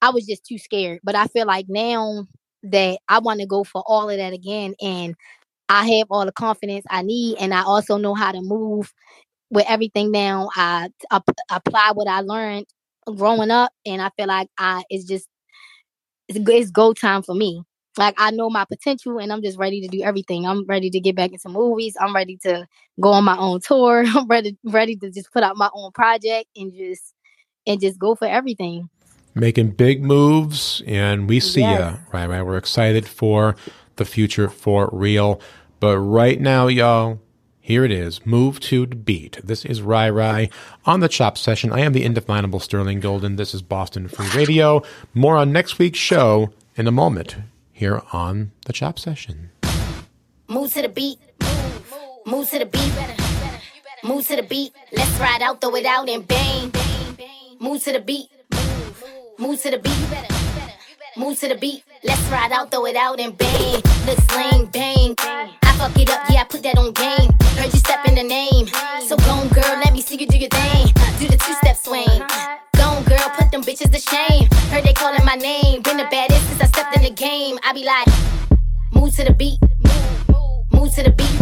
I 0.02 0.10
was 0.10 0.26
just 0.26 0.44
too 0.44 0.58
scared. 0.58 1.00
But 1.04 1.16
I 1.16 1.26
feel 1.26 1.46
like 1.46 1.66
now 1.68 2.26
that 2.64 2.98
I 3.08 3.18
want 3.20 3.40
to 3.40 3.46
go 3.46 3.64
for 3.64 3.82
all 3.86 4.10
of 4.10 4.16
that 4.16 4.32
again 4.32 4.74
and 4.82 5.14
I 5.68 5.86
have 5.98 6.08
all 6.10 6.26
the 6.26 6.32
confidence 6.32 6.84
I 6.90 7.02
need 7.02 7.38
and 7.40 7.54
I 7.54 7.62
also 7.62 7.98
know 7.98 8.14
how 8.14 8.32
to 8.32 8.40
move 8.42 8.92
with 9.50 9.66
everything 9.68 10.10
now. 10.10 10.50
I 10.56 10.90
ap- 11.10 11.28
apply 11.50 11.92
what 11.94 12.08
I 12.08 12.20
learned 12.20 12.66
growing 13.16 13.50
up 13.50 13.72
and 13.86 14.02
I 14.02 14.10
feel 14.16 14.26
like 14.28 14.48
I 14.58 14.84
it's 14.90 15.04
just 15.04 15.28
it's, 16.28 16.38
go- 16.38 16.52
it's 16.54 16.70
go 16.70 16.92
time 16.92 17.22
for 17.22 17.34
me. 17.34 17.62
Like 17.96 18.14
I 18.18 18.30
know 18.30 18.48
my 18.50 18.64
potential 18.64 19.18
and 19.18 19.32
I'm 19.32 19.42
just 19.42 19.58
ready 19.58 19.80
to 19.80 19.88
do 19.88 20.02
everything. 20.02 20.46
I'm 20.46 20.64
ready 20.66 20.88
to 20.90 21.00
get 21.00 21.16
back 21.16 21.32
into 21.32 21.48
movies. 21.48 21.96
I'm 22.00 22.14
ready 22.14 22.36
to 22.44 22.66
go 23.00 23.10
on 23.10 23.24
my 23.24 23.36
own 23.36 23.60
tour. 23.60 24.04
I'm 24.06 24.26
ready 24.28 24.56
ready 24.64 24.96
to 24.96 25.10
just 25.10 25.32
put 25.32 25.42
out 25.42 25.56
my 25.56 25.70
own 25.74 25.92
project 25.92 26.46
and 26.56 26.72
just 26.72 27.14
and 27.66 27.80
just 27.80 27.98
go 27.98 28.14
for 28.14 28.26
everything. 28.26 28.88
making 29.34 29.70
big 29.72 30.02
moves 30.02 30.82
and 30.86 31.28
we 31.28 31.40
see 31.40 31.62
Yes. 31.62 31.78
ya 31.78 31.96
right 32.12 32.28
right 32.28 32.42
we're 32.42 32.56
excited 32.56 33.06
for 33.06 33.54
the 33.96 34.04
future 34.04 34.48
for 34.48 34.88
real 34.92 35.40
but 35.80 35.98
right 35.98 36.40
now 36.40 36.66
y'all 36.68 37.20
here 37.68 37.84
it 37.84 37.92
is 37.92 38.24
move 38.24 38.58
to 38.58 38.86
the 38.86 38.96
beat 38.96 39.38
this 39.44 39.62
is 39.62 39.82
Rye 39.82 40.08
Rye 40.08 40.48
on 40.86 41.00
the 41.00 41.08
chop 41.08 41.36
session 41.36 41.70
i 41.70 41.80
am 41.80 41.92
the 41.92 42.02
indefinable 42.02 42.60
sterling 42.60 42.98
golden 42.98 43.36
this 43.36 43.52
is 43.52 43.60
boston 43.60 44.08
free 44.08 44.26
radio 44.34 44.82
more 45.12 45.36
on 45.36 45.52
next 45.52 45.78
week's 45.78 45.98
show 45.98 46.50
in 46.76 46.86
a 46.86 46.90
moment 46.90 47.36
here 47.70 48.00
on 48.10 48.52
the 48.64 48.72
chop 48.72 48.98
session 48.98 49.50
Move 50.50 50.72
to 50.72 50.80
the 50.80 50.88
beat. 50.88 51.18
Move 52.24 52.48
to 52.48 52.58
the 52.58 52.64
beat. 52.64 52.92
Move 54.02 54.26
to 54.26 54.36
the 54.36 54.42
beat. 54.42 54.72
Let's 54.92 55.20
ride 55.20 55.42
out, 55.42 55.60
throw 55.60 55.74
it 55.74 55.84
out 55.84 56.08
and 56.08 56.26
bang. 56.26 56.72
Move 57.60 57.84
to 57.84 57.92
the 57.92 58.00
beat. 58.00 58.30
Move 59.38 59.60
to 59.60 59.70
the 59.72 59.78
beat. 59.78 60.38
Move 61.18 61.38
to 61.40 61.48
the 61.48 61.56
beat, 61.56 61.84
let's 62.02 62.22
ride 62.30 62.52
out, 62.52 62.70
throw 62.70 62.86
it 62.86 62.96
out 62.96 63.20
and 63.20 63.36
bang. 63.36 63.82
Looks 64.06 64.36
lame, 64.36 64.66
bang. 64.66 65.67
Fuck 65.78 65.96
it 65.96 66.10
up, 66.10 66.28
yeah, 66.28 66.40
I 66.40 66.44
put 66.44 66.64
that 66.64 66.76
on 66.76 66.90
game. 66.90 67.30
Heard 67.54 67.72
you 67.72 67.78
step 67.78 68.04
in 68.04 68.16
the 68.16 68.24
name. 68.24 68.66
So 69.06 69.16
go 69.16 69.30
on, 69.30 69.48
girl, 69.48 69.78
let 69.78 69.92
me 69.92 70.02
see 70.02 70.16
you 70.16 70.26
do 70.26 70.36
your 70.36 70.50
thing. 70.50 70.86
Do 71.20 71.28
the 71.28 71.36
two 71.38 71.54
step 71.54 71.76
swing. 71.76 72.18
Go 72.74 72.82
on, 72.82 73.04
girl, 73.04 73.30
put 73.38 73.52
them 73.52 73.62
bitches 73.62 73.92
to 73.94 74.00
shame. 74.00 74.50
Heard 74.70 74.82
they 74.82 74.92
calling 74.92 75.24
my 75.24 75.36
name. 75.36 75.82
Been 75.82 75.98
the 75.98 76.08
baddest 76.10 76.44
since 76.48 76.60
I 76.60 76.66
stepped 76.66 76.96
in 76.96 77.02
the 77.04 77.10
game. 77.10 77.60
I 77.62 77.72
be 77.72 77.84
like, 77.84 78.08
move 78.92 79.14
to 79.16 79.24
the 79.24 79.32
beat. 79.32 79.60
Move 80.72 80.92
to 80.96 81.04
the 81.04 81.14
beat. 81.14 81.38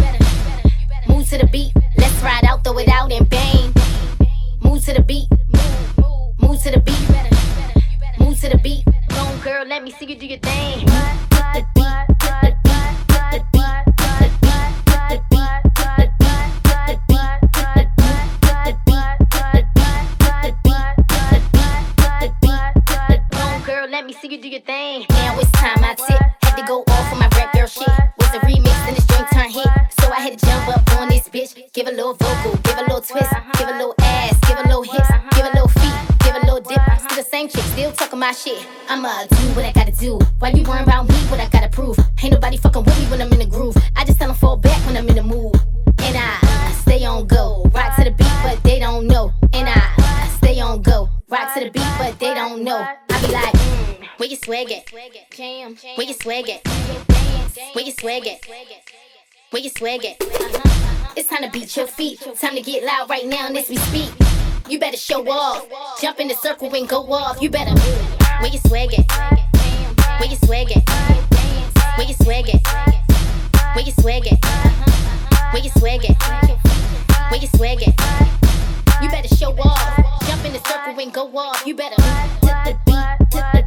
Move 1.08 1.26
to 1.30 1.38
the 1.38 1.46
beat. 1.46 1.72
Let's 1.96 2.20
ride 2.22 2.44
out, 2.44 2.62
throw 2.62 2.76
it 2.76 2.88
out 2.88 3.10
and 3.10 3.26
bang. 3.30 3.72
Move 4.62 4.84
to 4.84 4.92
the 4.92 5.02
beat. 5.02 5.28
Move 6.42 6.62
to 6.62 6.70
the 6.72 6.80
beat. 6.84 8.20
Move 8.20 8.38
to 8.40 8.50
the 8.50 8.58
beat. 8.58 8.84
Go 9.08 9.16
on, 9.16 9.40
girl, 9.40 9.64
let 9.66 9.82
me 9.82 9.92
see 9.92 10.04
you 10.04 10.16
do 10.16 10.26
your 10.26 10.40
thing. 10.40 10.80
Hit 10.80 10.88
the 11.54 11.66
beat. 11.74 11.86
Hit 12.20 12.42
the 12.42 12.52
beat. 12.64 13.32
Hit 13.32 13.32
the 13.32 13.46
beat. 13.52 13.95
My 38.26 38.32
shit. 38.32 38.66
I'ma 38.88 39.24
do 39.30 39.36
what 39.54 39.64
I 39.64 39.70
gotta 39.70 39.92
do. 39.92 40.18
Why 40.40 40.48
you 40.48 40.64
worrying 40.64 40.82
about 40.82 41.08
me? 41.08 41.14
What 41.30 41.38
I 41.38 41.48
gotta 41.48 41.68
prove? 41.68 41.96
Ain't 42.20 42.32
nobody 42.32 42.56
fucking 42.56 42.82
with 42.82 42.98
me 42.98 43.04
when 43.08 43.22
I'm 43.22 43.32
in 43.32 43.38
the 43.38 43.46
groove. 43.46 43.76
I 43.94 44.04
just 44.04 44.18
tell 44.18 44.26
them 44.26 44.36
fall 44.36 44.56
back 44.56 44.84
when 44.84 44.96
I'm 44.96 45.08
in 45.08 45.14
the 45.14 45.22
mood. 45.22 45.54
And 45.98 46.16
I 46.18 46.72
stay 46.72 47.04
on 47.04 47.28
go, 47.28 47.70
rock 47.72 47.94
to 47.98 48.02
the 48.02 48.10
beat, 48.10 48.36
but 48.42 48.60
they 48.64 48.80
don't 48.80 49.06
know. 49.06 49.32
And 49.52 49.68
I 49.68 50.28
stay 50.38 50.58
on 50.58 50.82
go, 50.82 51.08
rock 51.28 51.54
to 51.54 51.60
the 51.60 51.70
beat, 51.70 51.92
but 51.98 52.18
they 52.18 52.34
don't 52.34 52.64
know. 52.64 52.78
I 53.10 53.20
be 53.20 53.32
like, 53.32 53.54
mm, 53.54 54.08
where 54.16 54.28
you 54.28 54.36
swag 54.36 54.72
at? 54.72 54.92
Jam. 55.30 55.76
Where 55.96 56.06
you 56.08 56.14
swag 56.14 56.50
at? 56.50 56.65
Where 59.56 59.62
you 59.62 59.70
swag 59.70 60.04
at? 60.04 60.20
Uh-huh. 60.20 61.12
It's 61.16 61.30
time 61.30 61.40
to 61.40 61.48
beat 61.48 61.74
your 61.78 61.86
feet. 61.86 62.20
Time 62.38 62.56
to 62.56 62.60
get 62.60 62.84
loud 62.84 63.08
right 63.08 63.24
now, 63.24 63.48
as 63.48 63.70
we 63.70 63.76
speak. 63.76 64.10
You 64.68 64.78
better 64.78 64.98
show 64.98 65.26
off. 65.30 65.66
Jump 65.98 66.20
in 66.20 66.28
the 66.28 66.34
circle 66.34 66.74
and 66.74 66.86
go 66.86 67.10
off. 67.10 67.40
You 67.40 67.48
better. 67.48 67.72
Where 68.42 68.50
you 68.50 68.58
swag 68.66 68.92
at? 68.92 69.10
Where 70.20 70.28
you 70.28 70.36
swag 70.44 70.76
at? 70.76 70.86
Where 71.96 72.06
you 72.06 72.12
swag 72.20 72.50
at? 72.50 72.60
Where 73.74 73.82
you 73.82 73.92
swag 73.92 74.26
at? 74.26 74.44
Where 75.54 75.62
you 75.62 75.70
swag 75.70 76.04
at? 76.04 76.22
Where 77.30 77.40
you 77.40 77.48
swag 77.48 77.82
at? 77.82 79.02
You 79.02 79.08
better 79.08 79.34
show 79.34 79.56
off. 79.58 80.20
Jump 80.26 80.44
in 80.44 80.52
the 80.52 80.60
circle 80.68 81.00
and 81.00 81.14
go 81.14 81.34
off. 81.34 81.66
You 81.66 81.74
better. 81.74 81.96
Hit 82.02 82.56
the 82.66 82.78
beat. 82.84 83.32
Hit 83.32 83.52
the 83.54 83.65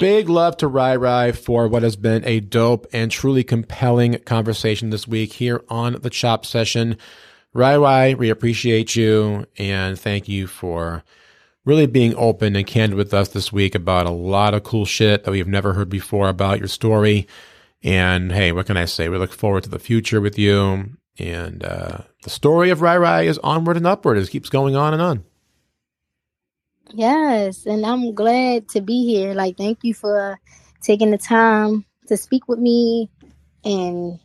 Big 0.00 0.30
love 0.30 0.56
to 0.56 0.66
Rye 0.66 0.96
Rye 0.96 1.32
for 1.32 1.68
what 1.68 1.82
has 1.82 1.94
been 1.94 2.24
a 2.24 2.40
dope 2.40 2.86
and 2.90 3.10
truly 3.10 3.44
compelling 3.44 4.18
conversation 4.20 4.88
this 4.88 5.06
week 5.06 5.34
here 5.34 5.62
on 5.68 5.98
the 6.00 6.08
Chop 6.08 6.46
Session. 6.46 6.96
Rye 7.52 7.76
Rye, 7.76 8.14
we 8.14 8.30
appreciate 8.30 8.96
you 8.96 9.44
and 9.58 10.00
thank 10.00 10.26
you 10.26 10.46
for 10.46 11.04
really 11.66 11.84
being 11.84 12.14
open 12.16 12.56
and 12.56 12.66
candid 12.66 12.96
with 12.96 13.12
us 13.12 13.28
this 13.28 13.52
week 13.52 13.74
about 13.74 14.06
a 14.06 14.10
lot 14.10 14.54
of 14.54 14.62
cool 14.62 14.86
shit 14.86 15.24
that 15.24 15.32
we've 15.32 15.46
never 15.46 15.74
heard 15.74 15.90
before 15.90 16.30
about 16.30 16.60
your 16.60 16.68
story. 16.68 17.28
And 17.82 18.32
hey, 18.32 18.52
what 18.52 18.64
can 18.64 18.78
I 18.78 18.86
say? 18.86 19.10
We 19.10 19.18
look 19.18 19.32
forward 19.32 19.64
to 19.64 19.70
the 19.70 19.78
future 19.78 20.22
with 20.22 20.38
you. 20.38 20.96
And 21.18 21.62
uh, 21.62 21.98
the 22.22 22.30
story 22.30 22.70
of 22.70 22.80
Rye 22.80 22.96
Rye 22.96 23.24
is 23.24 23.36
onward 23.40 23.76
and 23.76 23.86
upward. 23.86 24.16
It 24.16 24.30
keeps 24.30 24.48
going 24.48 24.76
on 24.76 24.94
and 24.94 25.02
on. 25.02 25.24
Yes, 26.94 27.66
and 27.66 27.86
I'm 27.86 28.14
glad 28.14 28.68
to 28.70 28.80
be 28.80 29.04
here. 29.06 29.34
Like, 29.34 29.56
thank 29.56 29.80
you 29.84 29.94
for 29.94 30.40
taking 30.82 31.10
the 31.10 31.18
time 31.18 31.84
to 32.08 32.16
speak 32.16 32.48
with 32.48 32.58
me, 32.58 33.10
and 33.64 34.18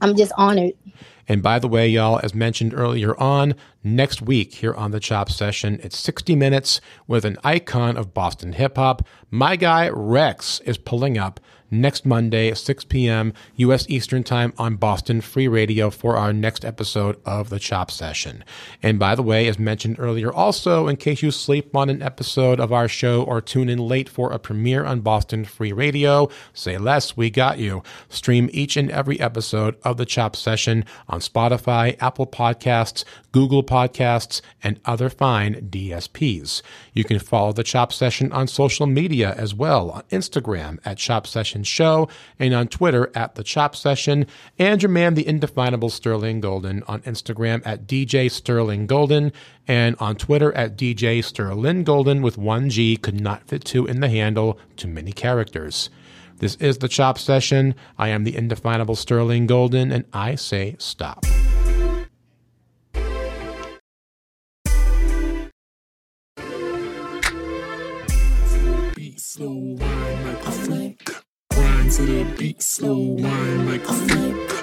I'm 0.00 0.16
just 0.16 0.32
honored. 0.36 0.74
And 1.28 1.42
by 1.42 1.58
the 1.58 1.68
way, 1.68 1.88
y'all, 1.88 2.20
as 2.22 2.34
mentioned 2.34 2.72
earlier 2.74 3.18
on, 3.18 3.54
next 3.82 4.22
week 4.22 4.54
here 4.54 4.74
on 4.74 4.90
the 4.90 5.00
Chop 5.00 5.30
Session, 5.30 5.80
it's 5.82 5.98
60 5.98 6.36
minutes 6.36 6.80
with 7.06 7.24
an 7.24 7.38
icon 7.42 7.96
of 7.96 8.14
Boston 8.14 8.52
hip 8.52 8.76
hop. 8.76 9.06
My 9.30 9.56
guy 9.56 9.88
Rex 9.88 10.60
is 10.60 10.78
pulling 10.78 11.18
up 11.18 11.40
next 11.70 12.06
Monday, 12.06 12.54
6 12.54 12.84
p.m. 12.84 13.32
U.S. 13.56 13.86
Eastern 13.88 14.22
Time 14.22 14.52
on 14.58 14.76
Boston 14.76 15.20
Free 15.20 15.48
Radio 15.48 15.90
for 15.90 16.16
our 16.16 16.32
next 16.32 16.64
episode 16.64 17.20
of 17.24 17.50
the 17.50 17.58
Chop 17.58 17.90
Session. 17.90 18.44
And 18.82 18.98
by 18.98 19.14
the 19.14 19.22
way, 19.22 19.48
as 19.48 19.58
mentioned 19.58 19.96
earlier, 19.98 20.32
also, 20.32 20.86
in 20.86 20.96
case 20.96 21.22
you 21.22 21.30
sleep 21.30 21.74
on 21.74 21.90
an 21.90 22.02
episode 22.02 22.60
of 22.60 22.72
our 22.72 22.88
show 22.88 23.22
or 23.22 23.40
tune 23.40 23.68
in 23.68 23.78
late 23.78 24.08
for 24.08 24.32
a 24.32 24.38
premiere 24.38 24.84
on 24.84 25.00
Boston 25.00 25.44
Free 25.44 25.72
Radio, 25.72 26.28
say 26.52 26.78
less, 26.78 27.16
we 27.16 27.30
got 27.30 27.58
you. 27.58 27.82
Stream 28.08 28.48
each 28.52 28.76
and 28.76 28.90
every 28.90 29.18
episode 29.20 29.76
of 29.82 29.96
the 29.96 30.06
Chop 30.06 30.36
Session 30.36 30.84
on 31.08 31.15
Spotify, 31.20 31.96
Apple 32.00 32.26
Podcasts, 32.26 33.04
Google 33.32 33.62
Podcasts, 33.62 34.40
and 34.62 34.80
other 34.84 35.10
fine 35.10 35.68
DSPs. 35.70 36.62
You 36.92 37.04
can 37.04 37.18
follow 37.18 37.52
the 37.52 37.62
Chop 37.62 37.92
Session 37.92 38.32
on 38.32 38.48
social 38.48 38.86
media 38.86 39.34
as 39.36 39.54
well 39.54 39.90
on 39.90 40.02
Instagram 40.10 40.78
at 40.84 40.98
Chop 40.98 41.26
Session 41.26 41.64
Show 41.64 42.08
and 42.38 42.54
on 42.54 42.68
Twitter 42.68 43.10
at 43.14 43.34
The 43.34 43.44
Chop 43.44 43.76
Session, 43.76 44.26
and 44.58 44.82
your 44.82 44.90
man, 44.90 45.14
the 45.14 45.26
indefinable 45.26 45.90
Sterling 45.90 46.40
Golden, 46.40 46.82
on 46.84 47.00
Instagram 47.02 47.62
at 47.66 47.86
DJ 47.86 48.30
Sterling 48.30 48.86
Golden 48.86 49.32
and 49.68 49.96
on 49.98 50.16
Twitter 50.16 50.52
at 50.54 50.76
DJ 50.76 51.22
Sterling 51.24 51.84
Golden 51.84 52.22
with 52.22 52.38
one 52.38 52.70
G, 52.70 52.96
could 52.96 53.20
not 53.20 53.46
fit 53.48 53.64
two 53.64 53.86
in 53.86 54.00
the 54.00 54.08
handle, 54.08 54.58
too 54.76 54.88
many 54.88 55.12
characters. 55.12 55.90
This 56.38 56.56
is 56.56 56.78
The 56.78 56.88
Chop 56.88 57.18
Session. 57.18 57.74
I 57.98 58.08
am 58.08 58.24
the 58.24 58.36
indefinable 58.36 58.96
Sterling 58.96 59.46
Golden, 59.46 59.90
and 59.90 60.04
I 60.12 60.34
say 60.34 60.76
stop. 60.78 61.24
slow 69.36 69.48
wine 69.48 70.26
like 70.26 70.46
a. 70.46 70.94
Grind 71.50 71.92
to 71.92 72.02
the 72.02 72.34
beat, 72.38 72.62
slow 72.62 72.98
wine 72.98 73.66
like 73.66 73.88
a. 73.88 74.55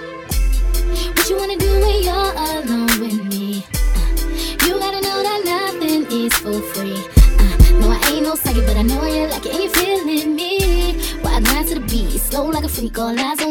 con 12.94 13.16
las 13.16 13.43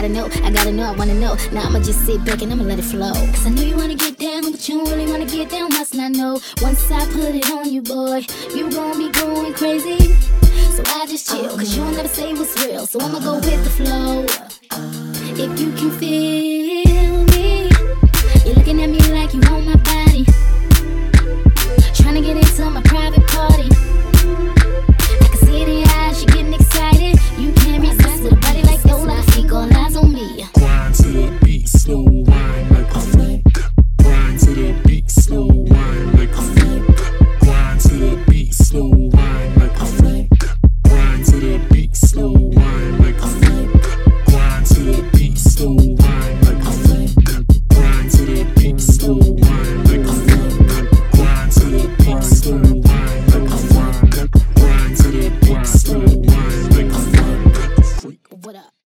gotta 0.00 0.14
know, 0.14 0.46
I 0.46 0.50
gotta 0.50 0.72
know, 0.72 0.84
I 0.84 0.92
wanna 0.92 1.12
know. 1.12 1.36
Now 1.52 1.66
I'ma 1.66 1.80
just 1.80 2.06
sit 2.06 2.24
back 2.24 2.40
and 2.40 2.49